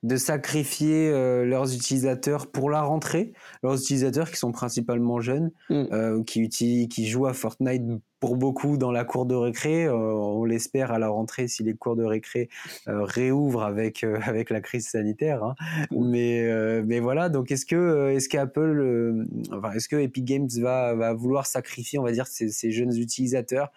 de 0.04 0.16
sacrifier 0.16 1.10
euh, 1.10 1.44
leurs 1.44 1.74
utilisateurs 1.74 2.48
pour 2.48 2.70
la 2.70 2.82
rentrée? 2.82 3.34
Leurs 3.64 3.76
utilisateurs 3.76 4.30
qui 4.30 4.38
sont 4.38 4.52
principalement 4.52 5.20
jeunes, 5.22 5.52
mm. 5.70 5.86
euh, 5.92 6.24
qui, 6.24 6.88
qui 6.88 7.08
jouent 7.08 7.26
à 7.26 7.34
Fortnite 7.34 7.84
pour 8.20 8.36
beaucoup 8.36 8.78
dans 8.78 8.92
la 8.92 9.06
cour 9.06 9.26
de 9.26 9.34
récré. 9.34 9.90
on 9.90 10.44
l'espère 10.44 10.92
à 10.92 11.00
la 11.00 11.08
rentrée 11.08 11.48
si 11.48 11.64
les 11.64 11.74
cours 11.74 11.96
de 11.96 12.04
récré 12.04 12.50
réouvrent 12.86 13.64
avec, 13.64 14.04
avec 14.04 14.50
la 14.50 14.60
crise 14.60 14.90
sanitaire. 14.90 15.42
Hein. 15.42 15.56
Mm. 15.90 16.10
Mais, 16.10 16.84
mais 16.84 17.00
voilà, 17.00 17.30
donc 17.30 17.50
est-ce 17.50 17.66
que, 17.66 18.12
est-ce 18.12 18.28
qu'Apple, 18.28 19.26
enfin, 19.54 19.72
est-ce 19.72 19.88
que 19.88 19.96
Epic 19.96 20.26
Games 20.26 20.50
va, 20.60 20.94
va 20.96 21.14
vouloir 21.14 21.46
sacrifier, 21.46 21.98
on 21.98 22.04
va 22.04 22.12
dire, 22.12 22.28
ces, 22.28 22.50
ces 22.50 22.72
jeunes 22.72 22.96
utilisateurs 22.96 23.72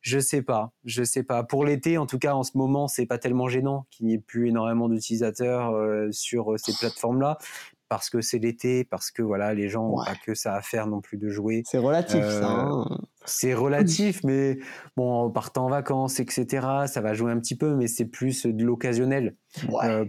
je 0.00 0.18
sais 0.18 0.42
pas, 0.42 0.72
je 0.84 1.02
sais 1.02 1.22
pas. 1.22 1.42
Pour 1.42 1.64
l'été, 1.64 1.98
en 1.98 2.06
tout 2.06 2.18
cas, 2.18 2.34
en 2.34 2.42
ce 2.42 2.56
moment, 2.56 2.88
c'est 2.88 3.06
pas 3.06 3.18
tellement 3.18 3.48
gênant 3.48 3.86
qu'il 3.90 4.06
n'y 4.06 4.14
ait 4.14 4.18
plus 4.18 4.48
énormément 4.48 4.88
d'utilisateurs 4.88 5.72
euh, 5.74 6.08
sur 6.10 6.52
euh, 6.52 6.56
ces 6.56 6.72
plateformes-là, 6.72 7.38
parce 7.88 8.08
que 8.08 8.20
c'est 8.22 8.38
l'été, 8.38 8.84
parce 8.84 9.10
que 9.10 9.20
voilà, 9.20 9.52
les 9.52 9.68
gens 9.68 9.88
n'ont 9.88 10.04
pas 10.04 10.14
que 10.14 10.34
ça 10.34 10.54
à 10.54 10.62
faire 10.62 10.86
non 10.86 11.00
plus 11.00 11.18
de 11.18 11.28
jouer. 11.28 11.62
C'est 11.66 11.78
relatif, 11.78 12.24
ça. 12.24 12.48
Hein. 12.48 12.86
Euh, 12.90 12.96
c'est 13.26 13.52
relatif, 13.52 14.24
mais 14.24 14.58
bon, 14.96 15.12
en 15.12 15.30
partant 15.30 15.66
en 15.66 15.68
vacances, 15.68 16.18
etc., 16.18 16.66
ça 16.86 17.00
va 17.02 17.12
jouer 17.12 17.32
un 17.32 17.38
petit 17.38 17.56
peu, 17.56 17.74
mais 17.74 17.86
c'est 17.86 18.06
plus 18.06 18.46
de 18.46 18.64
l'occasionnel 18.64 19.36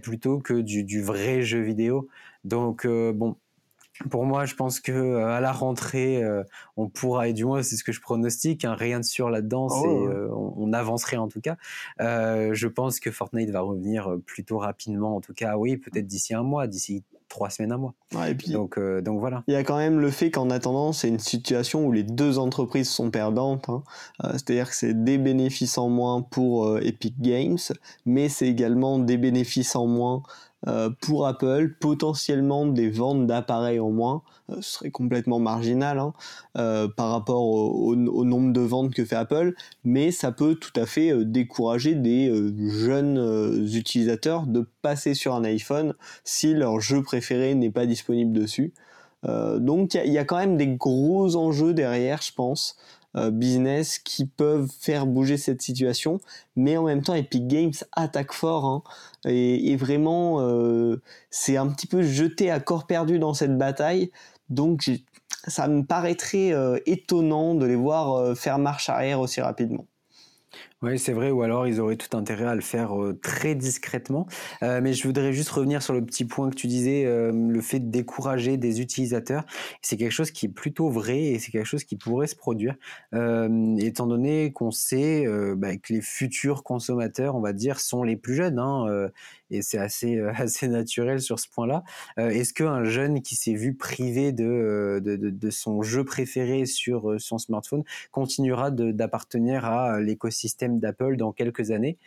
plutôt 0.01 0.39
que 0.39 0.53
du, 0.53 0.83
du, 0.83 1.01
vrai 1.01 1.41
jeu 1.41 1.59
vidéo. 1.59 2.07
Donc 2.45 2.87
bon, 2.87 3.35
pour 4.09 4.25
moi, 4.25 4.45
je 4.45 4.55
pense 4.55 4.79
que 4.79 4.91
euh, 4.91 5.27
à 5.27 5.39
la 5.41 5.51
rentrée, 5.51 6.23
euh, 6.23 6.43
on 6.77 6.87
pourra, 6.87 7.27
et 7.27 7.33
du 7.33 7.45
moins 7.45 7.63
c'est 7.63 7.75
ce 7.75 7.83
que 7.83 7.91
je 7.91 8.01
pronostique, 8.01 8.65
hein, 8.65 8.73
rien 8.73 8.99
de 8.99 9.05
sûr 9.05 9.29
là-dedans, 9.29 9.67
oh. 9.69 10.07
euh, 10.07 10.29
on, 10.31 10.73
avancerait 10.73 11.17
en 11.17 11.27
tout 11.27 11.41
cas. 11.41 11.57
je 11.99 12.67
pense 12.67 12.99
que 12.99 13.11
Fortnite 13.11 13.49
va 13.49 13.61
revenir 13.61 14.15
plutôt 14.25 14.57
rapidement, 14.57 15.15
en 15.17 15.21
tout 15.21 15.33
cas, 15.33 15.57
oui, 15.57 15.77
peut-être 15.77 16.07
d'ici 16.07 16.33
un 16.33 16.43
mois, 16.43 16.67
d'ici 16.67 17.03
trois 17.27 17.49
semaines, 17.49 17.73
un 17.73 17.77
mois. 17.77 17.93
et 18.27 18.35
puis, 18.35 18.51
donc, 18.51 18.79
donc 18.79 19.19
voilà. 19.19 19.43
Il 19.47 19.53
y 19.53 19.57
a 19.57 19.63
quand 19.63 19.77
même 19.77 19.99
le 19.99 20.11
fait 20.11 20.31
qu'en 20.31 20.49
attendant, 20.49 20.93
c'est 20.93 21.09
une 21.09 21.19
situation 21.19 21.85
où 21.85 21.91
les 21.91 22.03
deux 22.03 22.39
entreprises 22.39 22.89
sont 22.89 23.11
perdantes. 23.11 23.67
Hein. 23.67 23.83
C'est-à-dire 24.31 24.69
que 24.69 24.75
c'est 24.75 25.03
des 25.03 25.17
bénéfices 25.17 25.77
en 25.77 25.89
moins 25.89 26.21
pour 26.21 26.79
Epic 26.79 27.19
Games, 27.19 27.57
mais 28.05 28.29
c'est 28.29 28.47
également 28.47 28.97
des 28.97 29.17
bénéfices 29.17 29.75
en 29.75 29.87
moins 29.87 30.23
pour 31.01 31.25
Apple, 31.25 31.73
potentiellement 31.79 32.67
des 32.67 32.89
ventes 32.89 33.25
d'appareils 33.25 33.79
en 33.79 33.89
moins, 33.89 34.21
euh, 34.51 34.55
ce 34.61 34.73
serait 34.73 34.91
complètement 34.91 35.39
marginal 35.39 35.99
hein, 35.99 36.13
euh, 36.57 36.87
par 36.87 37.11
rapport 37.11 37.43
au, 37.43 37.95
nombre 37.95 38.53
de 38.53 38.61
ventes 38.61 38.93
que 38.93 39.03
fait 39.03 39.15
Apple, 39.15 39.55
mais 39.83 40.11
ça 40.11 40.31
peut 40.31 40.55
tout 40.55 40.79
à 40.79 40.85
fait 40.85 41.25
décourager 41.25 41.95
des 41.95 42.31
jeunes 42.69 43.67
utilisateurs 43.73 44.45
de 44.45 44.67
passer 44.81 45.13
sur 45.13 45.33
un 45.33 45.43
iPhone 45.43 45.93
si 46.23 46.53
leur 46.53 46.79
jeu 46.79 47.01
préféré 47.01 47.55
n'est 47.55 47.71
pas 47.71 47.85
disponible 47.85 48.31
dessus. 48.31 48.73
donc 49.23 49.95
il 49.95 50.11
y, 50.11 50.17
a 50.17 50.25
quand 50.25 50.37
même 50.37 50.57
des 50.57 50.67
gros 50.67 51.35
enjeux 51.35 51.73
derrière, 51.73 52.21
je 52.21 52.33
pense. 52.33 52.77
Euh, 53.17 53.29
business 53.29 53.99
qui 53.99 54.25
peuvent 54.25 54.69
faire 54.79 55.05
bouger 55.05 55.35
cette 55.35 55.61
situation, 55.61 56.21
mais 56.55 56.77
en 56.77 56.83
même 56.83 57.01
temps 57.01 57.13
Epic 57.13 57.45
Games 57.45 57.73
attaque 57.91 58.31
fort 58.31 58.65
hein, 58.65 58.83
et, 59.25 59.75
vraiment 59.75 60.39
euh, 60.39 61.01
c'est 61.29 61.57
un 61.57 61.67
petit 61.67 61.87
peu 61.87 62.03
jeté 62.03 62.49
à 62.49 62.61
corps 62.61 62.87
perdu 62.87 63.19
dans 63.19 63.33
cette 63.33 63.57
bataille, 63.57 64.11
donc 64.49 64.89
ça 65.45 65.67
me 65.67 65.83
paraîtrait 65.83 66.53
euh, 66.53 66.79
étonnant 66.85 67.53
de 67.53 67.65
les 67.65 67.75
voir 67.75 68.37
faire 68.37 68.59
marche 68.59 68.87
arrière 68.87 69.19
aussi 69.19 69.41
rapidement. 69.41 69.85
Oui, 70.83 70.97
c'est 70.97 71.13
vrai, 71.13 71.29
ou 71.29 71.43
alors 71.43 71.67
ils 71.67 71.79
auraient 71.79 71.95
tout 71.95 72.17
intérêt 72.17 72.45
à 72.45 72.55
le 72.55 72.61
faire 72.61 72.91
très 73.21 73.53
discrètement. 73.53 74.25
Mais 74.63 74.93
je 74.93 75.03
voudrais 75.07 75.31
juste 75.31 75.49
revenir 75.51 75.83
sur 75.83 75.93
le 75.93 76.03
petit 76.03 76.25
point 76.25 76.49
que 76.49 76.55
tu 76.55 76.65
disais, 76.65 77.03
le 77.05 77.61
fait 77.61 77.79
de 77.79 77.91
décourager 77.91 78.57
des 78.57 78.81
utilisateurs. 78.81 79.45
C'est 79.83 79.95
quelque 79.95 80.11
chose 80.11 80.31
qui 80.31 80.47
est 80.47 80.49
plutôt 80.49 80.89
vrai 80.89 81.19
et 81.21 81.37
c'est 81.39 81.51
quelque 81.51 81.67
chose 81.67 81.83
qui 81.83 81.97
pourrait 81.97 82.25
se 82.25 82.35
produire, 82.35 82.75
étant 83.13 84.07
donné 84.07 84.53
qu'on 84.53 84.71
sait 84.71 85.25
bah, 85.55 85.77
que 85.77 85.93
les 85.93 86.01
futurs 86.01 86.63
consommateurs, 86.63 87.35
on 87.35 87.41
va 87.41 87.53
dire, 87.53 87.79
sont 87.79 88.03
les 88.03 88.15
plus 88.15 88.33
jeunes. 88.33 88.57
Hein, 88.57 89.09
et 89.51 89.61
c'est 89.61 89.77
assez, 89.77 90.19
assez 90.35 90.67
naturel 90.67 91.21
sur 91.21 91.39
ce 91.39 91.47
point-là. 91.49 91.83
Est-ce 92.17 92.53
qu'un 92.53 92.83
jeune 92.85 93.21
qui 93.21 93.35
s'est 93.35 93.53
vu 93.53 93.75
privé 93.75 94.31
de, 94.31 94.99
de, 95.03 95.15
de, 95.15 95.49
son 95.51 95.81
jeu 95.83 96.03
préféré 96.03 96.65
sur 96.65 97.19
son 97.19 97.37
smartphone 97.37 97.83
continuera 98.11 98.71
d'appartenir 98.71 99.65
à 99.65 99.99
l'écosystème 99.99 100.70
d'Apple 100.79 101.17
dans 101.17 101.31
quelques 101.31 101.71
années 101.71 101.97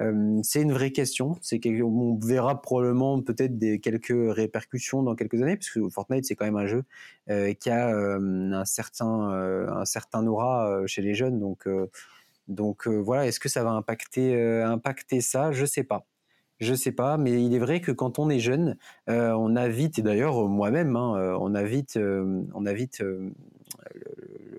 euh, 0.00 0.40
c'est 0.42 0.62
une 0.62 0.72
vraie 0.72 0.90
question. 0.90 1.36
C'est 1.40 1.60
on 1.82 2.18
verra 2.18 2.60
probablement 2.60 3.20
peut-être 3.22 3.58
des 3.58 3.78
quelques 3.80 4.12
répercussions 4.12 5.02
dans 5.02 5.14
quelques 5.14 5.40
années, 5.42 5.56
parce 5.56 5.70
que 5.70 5.88
Fortnite 5.88 6.24
c'est 6.24 6.34
quand 6.34 6.44
même 6.44 6.56
un 6.56 6.66
jeu 6.66 6.84
euh, 7.30 7.52
qui 7.54 7.70
a 7.70 7.88
euh, 7.94 8.52
un 8.52 8.64
certain 8.64 9.06
un 9.06 9.84
certain 9.84 10.26
aura 10.26 10.82
chez 10.86 11.02
les 11.02 11.14
jeunes. 11.14 11.38
Donc 11.38 11.68
donc 12.48 12.88
voilà, 12.88 13.26
est-ce 13.26 13.40
que 13.40 13.48
ça 13.48 13.64
va 13.64 13.70
impacter 13.70 14.34
impacter 14.62 15.20
ça? 15.20 15.52
Je 15.52 15.66
sais 15.66 15.84
pas. 15.84 16.06
Je 16.60 16.74
sais 16.74 16.92
pas, 16.92 17.18
mais 17.18 17.44
il 17.44 17.52
est 17.54 17.58
vrai 17.58 17.80
que 17.80 17.90
quand 17.92 18.18
on 18.18 18.30
est 18.30 18.38
jeune, 18.38 18.76
on 19.08 19.56
a 19.56 19.68
vite, 19.68 19.98
et 19.98 20.02
d'ailleurs 20.02 20.48
moi-même, 20.48 20.96
hein, 20.96 21.36
on 21.40 21.54
a 21.54 21.64
vite, 21.64 21.98
on 21.98 22.66
a 22.66 22.72
vite 22.72 23.02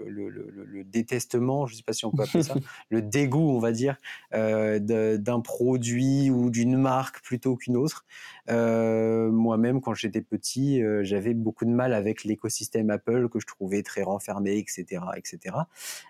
le, 0.07 0.83
détestement, 0.83 1.65
je 1.65 1.73
ne 1.73 1.77
sais 1.77 1.83
pas 1.83 1.93
si 1.93 2.05
on 2.05 2.11
peut 2.11 2.23
appeler 2.23 2.43
ça, 2.43 2.55
le 2.89 3.01
dégoût, 3.01 3.49
on 3.49 3.59
va 3.59 3.71
dire, 3.71 3.97
euh, 4.33 4.79
d'un 4.79 5.41
produit 5.41 6.29
ou 6.29 6.49
d'une 6.49 6.77
marque 6.77 7.21
plutôt 7.21 7.55
qu'une 7.55 7.77
autre. 7.77 8.05
Euh, 8.49 9.31
moi-même, 9.31 9.81
quand 9.81 9.93
j'étais 9.93 10.21
petit, 10.21 10.81
euh, 10.81 11.03
j'avais 11.03 11.33
beaucoup 11.33 11.65
de 11.65 11.71
mal 11.71 11.93
avec 11.93 12.23
l'écosystème 12.23 12.89
Apple 12.89 13.29
que 13.29 13.39
je 13.39 13.47
trouvais 13.47 13.83
très 13.83 14.03
renfermé, 14.03 14.57
etc., 14.57 15.01
etc. 15.15 15.55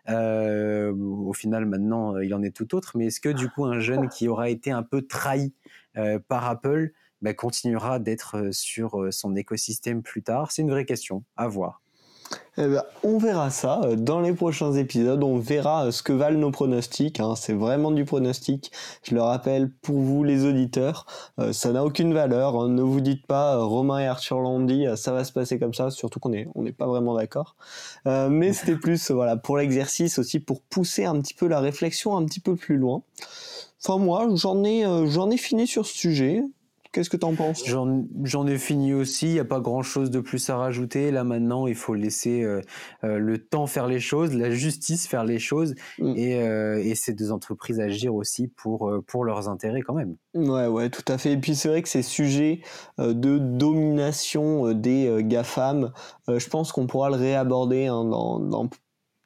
au 0.08 1.34
final, 1.34 1.66
maintenant, 1.66 2.18
il 2.20 2.34
en 2.34 2.44
est 2.44 2.56
tout 2.56 2.76
autre. 2.76 2.98
Mais 2.98 3.08
est-ce 3.08 3.20
que 3.20 3.30
du 3.30 3.50
coup, 3.50 3.66
un 3.66 3.80
jeune 3.80 4.10
qui 4.10 4.28
aura 4.28 4.50
été 4.50 4.72
un 4.72 4.84
peu 4.84 5.02
trahi 5.02 5.54
par 6.28 6.46
Apple 6.46 6.92
bah, 7.22 7.34
continuera 7.34 8.00
d'être 8.00 8.50
sur 8.52 9.08
son 9.12 9.36
écosystème 9.36 10.04
plus 10.04 10.24
tard? 10.24 10.52
C'est 10.52 10.62
une 10.62 10.72
vraie 10.72 10.86
question. 10.86 11.24
À 11.38 11.48
voir. 11.48 11.82
Eh 12.58 12.68
ben, 12.68 12.84
on 13.04 13.18
verra 13.18 13.50
ça 13.50 13.82
euh, 13.84 13.96
dans 13.98 14.22
les 14.22 14.32
prochains 14.32 14.74
épisodes. 14.74 15.22
On 15.24 15.38
verra 15.38 15.88
euh, 15.88 15.92
ce 15.92 16.02
que 16.02 16.14
valent 16.14 16.40
nos 16.40 16.52
pronostics. 16.52 17.20
Hein. 17.20 17.34
C'est 17.36 17.54
vraiment 17.54 17.92
du 17.92 18.06
pronostic. 18.06 18.72
Je 19.04 19.14
le 19.14 19.22
rappelle 19.22 19.70
pour 19.70 19.98
vous 19.98 20.24
les 20.24 20.46
auditeurs, 20.46 21.06
euh, 21.40 21.52
ça 21.52 21.72
n'a 21.74 21.84
aucune 21.84 22.14
valeur. 22.14 22.56
Hein. 22.56 22.70
Ne 22.70 22.82
vous 22.82 23.02
dites 23.02 23.28
pas 23.28 23.58
Romain 23.58 24.00
et 24.00 24.08
Arthur 24.08 24.40
l'ont 24.40 24.62
dit, 24.62 24.86
ça 24.96 25.12
va 25.12 25.26
se 25.26 25.34
passer 25.34 25.60
comme 25.60 25.74
ça. 25.74 25.92
Surtout 25.92 26.20
qu'on 26.20 26.32
est 26.32 26.48
on 26.56 26.64
n'est 26.64 26.72
pas 26.72 26.88
vraiment 26.88 27.16
d'accord. 27.16 27.56
mais 28.06 28.54
c'était 28.54 28.78
plus 28.78 29.12
voilà 29.12 29.36
pour 29.36 29.58
l'exercice 29.58 30.20
aussi 30.20 30.40
pour 30.40 30.62
pousser 30.62 31.06
un 31.06 31.20
petit 31.20 31.34
peu 31.34 31.48
la 31.48 31.60
réflexion 31.60 32.16
un 32.16 32.26
petit 32.26 32.40
peu 32.40 32.56
plus 32.56 32.78
loin. 32.78 33.02
Enfin 33.84 33.98
moi 33.98 34.28
j'en 34.34 34.64
ai 34.64 34.86
j'en 35.08 35.30
ai 35.30 35.38
fini 35.38 35.68
sur 35.68 35.86
ce 35.86 35.94
sujet. 35.94 36.44
Qu'est-ce 36.96 37.10
que 37.10 37.18
tu 37.18 37.26
en 37.26 37.36
penses? 37.36 37.62
J'en 37.66 38.48
ai 38.48 38.58
fini 38.58 38.94
aussi, 38.94 39.28
il 39.28 39.34
n'y 39.34 39.40
a 39.40 39.44
pas 39.44 39.60
grand-chose 39.60 40.10
de 40.12 40.22
plus 40.22 40.50
à 40.50 40.56
rajouter. 40.56 41.12
Là 41.12 41.26
maintenant, 41.26 41.68
il 41.68 41.76
faut 41.76 41.94
laisser 41.94 42.42
euh, 42.42 42.62
euh, 43.04 43.18
le 43.18 43.38
temps 43.38 43.68
faire 43.68 43.88
les 43.88 44.00
choses, 44.00 44.34
la 44.34 44.50
justice 44.50 45.06
faire 45.06 45.26
les 45.26 45.38
choses 45.38 45.76
mm. 46.00 46.14
euh, 46.18 46.78
et, 46.78 46.96
ces 46.96 47.14
deux 47.14 47.34
entreprises 47.34 47.82
agir 47.82 48.16
aussi 48.16 48.48
pour, 48.48 48.90
pour 49.08 49.26
leurs 49.26 49.50
intérêts 49.50 49.82
quand 49.82 49.94
même. 49.94 50.16
Ouais, 50.36 50.68
ouais, 50.68 50.90
tout 50.90 51.04
à 51.10 51.18
fait. 51.18 51.34
Et 51.34 51.38
puis 51.38 51.54
c'est 51.54 51.68
vrai 51.68 51.82
que 51.82 51.90
ces 51.90 52.02
sujets 52.02 52.62
de 52.98 53.40
domination 53.40 54.72
des 54.72 55.18
GAFAM, 55.20 55.92
je 56.30 56.48
pense 56.48 56.72
qu'on 56.72 56.88
pourra 56.88 57.10
le 57.10 57.18
réaborder 57.18 57.88
hein, 57.88 58.06
dans, 58.06 58.40
dans 58.40 58.70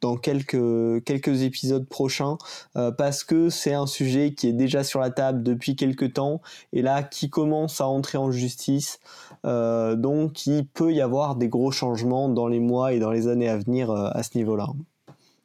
dans 0.02 0.18
quelques, 0.18 1.04
quelques 1.04 1.42
épisodes 1.42 1.88
prochains 1.88 2.38
euh, 2.76 2.92
parce 2.92 3.24
que 3.24 3.50
c'est 3.50 3.74
un 3.74 3.88
sujet 3.88 4.34
qui 4.34 4.48
est 4.48 4.54
déjà 4.54 4.84
sur 4.84 5.00
la 5.00 5.10
table 5.10 5.44
depuis 5.44 5.76
quelques 5.76 6.14
temps 6.14 6.42
et 6.74 6.82
là 6.82 7.04
qui 7.04 7.30
commence 7.30 7.82
à 7.82 7.88
entrer 7.88 8.18
en 8.18 8.32
justice. 8.32 9.00
Euh, 9.46 9.96
donc 9.96 10.46
il 10.46 10.66
peut 10.68 10.94
y 10.94 11.02
avoir 11.02 11.36
des 11.36 11.50
gros 11.50 11.72
changements 11.72 12.30
dans 12.30 12.48
les 12.48 12.60
mois 12.60 12.94
et 12.94 13.00
dans 13.00 13.12
les 13.12 13.28
années 13.28 13.50
à 13.50 13.58
venir 13.58 13.92
euh, 13.92 14.10
à 14.12 14.24
ce 14.24 14.38
niveau-là. 14.38 14.68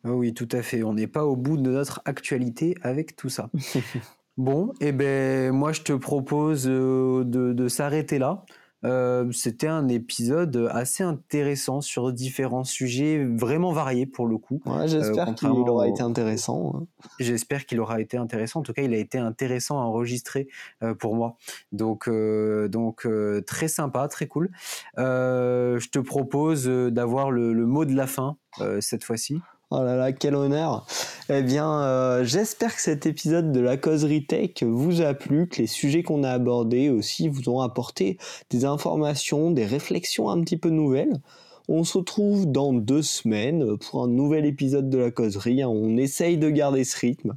Ah 0.05 0.13
oui, 0.13 0.35
tout 0.35 0.49
à 0.53 0.63
fait. 0.63 0.83
On 0.83 0.95
n'est 0.95 1.07
pas 1.07 1.25
au 1.25 1.35
bout 1.35 1.57
de 1.57 1.71
notre 1.71 2.03
actualité 2.05 2.77
avec 2.83 3.17
tout 3.17 3.31
ça. 3.31 3.49
bon, 4.37 4.73
et 4.81 4.89
eh 4.89 4.93
ben 4.93 5.53
moi 5.53 5.73
je 5.73 5.83
te 5.83 5.93
propose 5.93 6.65
de, 6.65 7.25
de 7.25 7.69
s'arrêter 7.69 8.19
là. 8.19 8.45
Euh, 8.85 9.31
c'était 9.33 9.67
un 9.67 9.89
épisode 9.89 10.69
assez 10.73 11.03
intéressant 11.03 11.81
sur 11.81 12.13
différents 12.13 12.65
sujets 12.65 13.25
vraiment 13.25 13.73
variés 13.73 14.07
pour 14.07 14.27
le 14.27 14.39
coup. 14.39 14.61
j'espère 14.87 15.35
qu'il 15.35 15.49
aura 15.49 15.89
été 15.89 16.03
intéressant. 16.03 16.73
Hein. 16.75 16.87
J'espère 17.19 17.67
qu'il 17.67 17.81
aura 17.81 18.01
été 18.01 18.17
intéressant. 18.17 18.61
En 18.61 18.63
tout 18.63 18.73
cas, 18.73 18.83
il 18.83 18.93
a 18.93 18.99
été 18.99 19.19
intéressant 19.19 19.79
à 19.79 19.85
enregistrer 19.85 20.49
euh, 20.83 20.95
pour 20.95 21.15
moi. 21.15 21.37
Donc, 21.73 22.09
euh, 22.09 22.69
donc 22.69 23.09
très 23.47 23.69
sympa, 23.69 24.09
très 24.09 24.27
cool. 24.27 24.51
je 24.97 25.89
te 25.89 25.99
propose 25.99 26.67
d'avoir 26.67 27.31
le, 27.31 27.55
mot 27.67 27.85
de 27.85 27.95
la 27.95 28.07
fin 28.07 28.37
cette 28.81 29.05
fois-ci. 29.05 29.41
Oh 29.71 29.83
là 29.83 29.97
là, 29.97 30.13
quel 30.13 30.35
honneur 30.35 30.87
Eh 31.31 31.43
bien, 31.43 31.81
euh, 31.83 32.25
j'espère 32.25 32.75
que 32.75 32.83
cet 32.83 33.07
épisode 33.07 33.51
de 33.51 33.61
la 33.61 33.77
causerie 33.77 34.27
tech 34.27 34.63
vous 34.63 35.01
a 35.01 35.15
plu, 35.15 35.49
que 35.49 35.63
les 35.63 35.67
sujets 35.67 36.03
qu'on 36.03 36.23
a 36.23 36.31
abordés 36.31 36.91
aussi 36.91 37.29
vous 37.29 37.49
ont 37.49 37.61
apporté 37.61 38.19
des 38.51 38.65
informations, 38.67 39.51
des 39.51 39.67
réflexions 39.67 40.29
un 40.29 40.41
petit 40.43 40.59
peu 40.59 40.69
nouvelles. 40.69 41.21
On 41.67 41.83
se 41.83 41.97
retrouve 41.97 42.51
dans 42.51 42.75
deux 42.75 43.01
semaines 43.01 43.79
pour 43.79 44.03
un 44.03 44.09
nouvel 44.09 44.45
épisode 44.45 44.91
de 44.91 44.99
la 44.99 45.11
causerie. 45.11 45.65
On 45.65 45.97
essaye 45.97 46.37
de 46.37 46.51
garder 46.51 46.85
ce 46.85 46.99
rythme. 46.99 47.37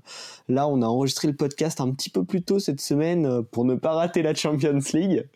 Là, 0.49 0.67
on 0.67 0.82
a 0.82 0.86
enregistré 0.86 1.30
le 1.30 1.36
podcast 1.36 1.80
un 1.80 1.91
petit 1.91 2.09
peu 2.09 2.25
plus 2.25 2.41
tôt 2.41 2.59
cette 2.59 2.82
semaine 2.82 3.43
pour 3.51 3.63
ne 3.63 3.75
pas 3.75 3.93
rater 3.93 4.21
la 4.21 4.34
Champions 4.34 4.80
League. 4.93 5.28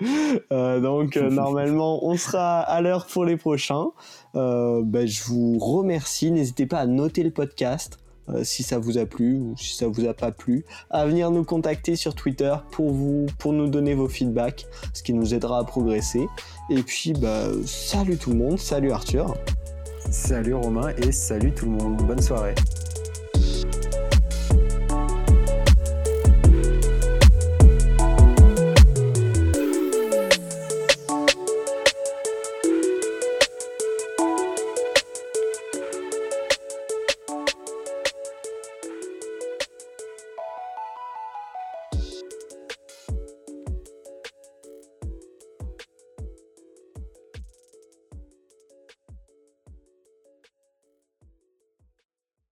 Euh, 0.52 0.80
donc, 0.80 1.18
euh, 1.18 1.30
normalement, 1.30 2.06
on 2.06 2.18
sera 2.18 2.60
à 2.60 2.82
l'heure 2.82 3.06
pour 3.06 3.24
les 3.26 3.38
prochains. 3.38 3.88
Euh, 4.36 4.82
ben, 4.84 5.08
je 5.08 5.24
vous 5.24 5.58
remercie. 5.60 6.32
N'hésitez 6.32 6.66
pas 6.66 6.80
à 6.80 6.86
noter 6.86 7.24
le 7.24 7.32
podcast. 7.32 8.01
Euh, 8.30 8.44
si 8.44 8.64
ça 8.64 8.78
vous 8.78 8.98
a 8.98 9.06
plu 9.06 9.38
ou 9.38 9.56
si 9.58 9.76
ça 9.76 9.88
vous 9.88 10.06
a 10.06 10.14
pas 10.14 10.32
plu, 10.32 10.64
à 10.90 11.06
venir 11.06 11.32
nous 11.32 11.44
contacter 11.44 11.96
sur 11.96 12.16
Twitter 12.16 12.54
pour 12.72 12.94
nous 12.94 13.68
donner 13.68 13.94
vos 13.94 14.08
feedbacks, 14.08 14.68
ce 14.94 15.04
qui 15.04 15.14
nous 15.14 15.34
aidera 15.34 15.60
à 15.60 15.64
progresser. 15.64 16.28
Et 16.70 16.84
puis 16.84 17.14
bah 17.14 17.48
salut 17.66 18.18
tout 18.18 18.32
le 18.32 18.38
monde, 18.38 18.60
salut 18.60 18.92
Arthur. 18.92 19.36
Salut 20.10 20.56
Romain 20.56 20.90
et 20.98 21.12
salut 21.12 21.52
tout 21.52 21.66
le 21.66 21.72
monde. 21.72 21.98
Bonne 22.06 22.22
soirée. 22.22 22.56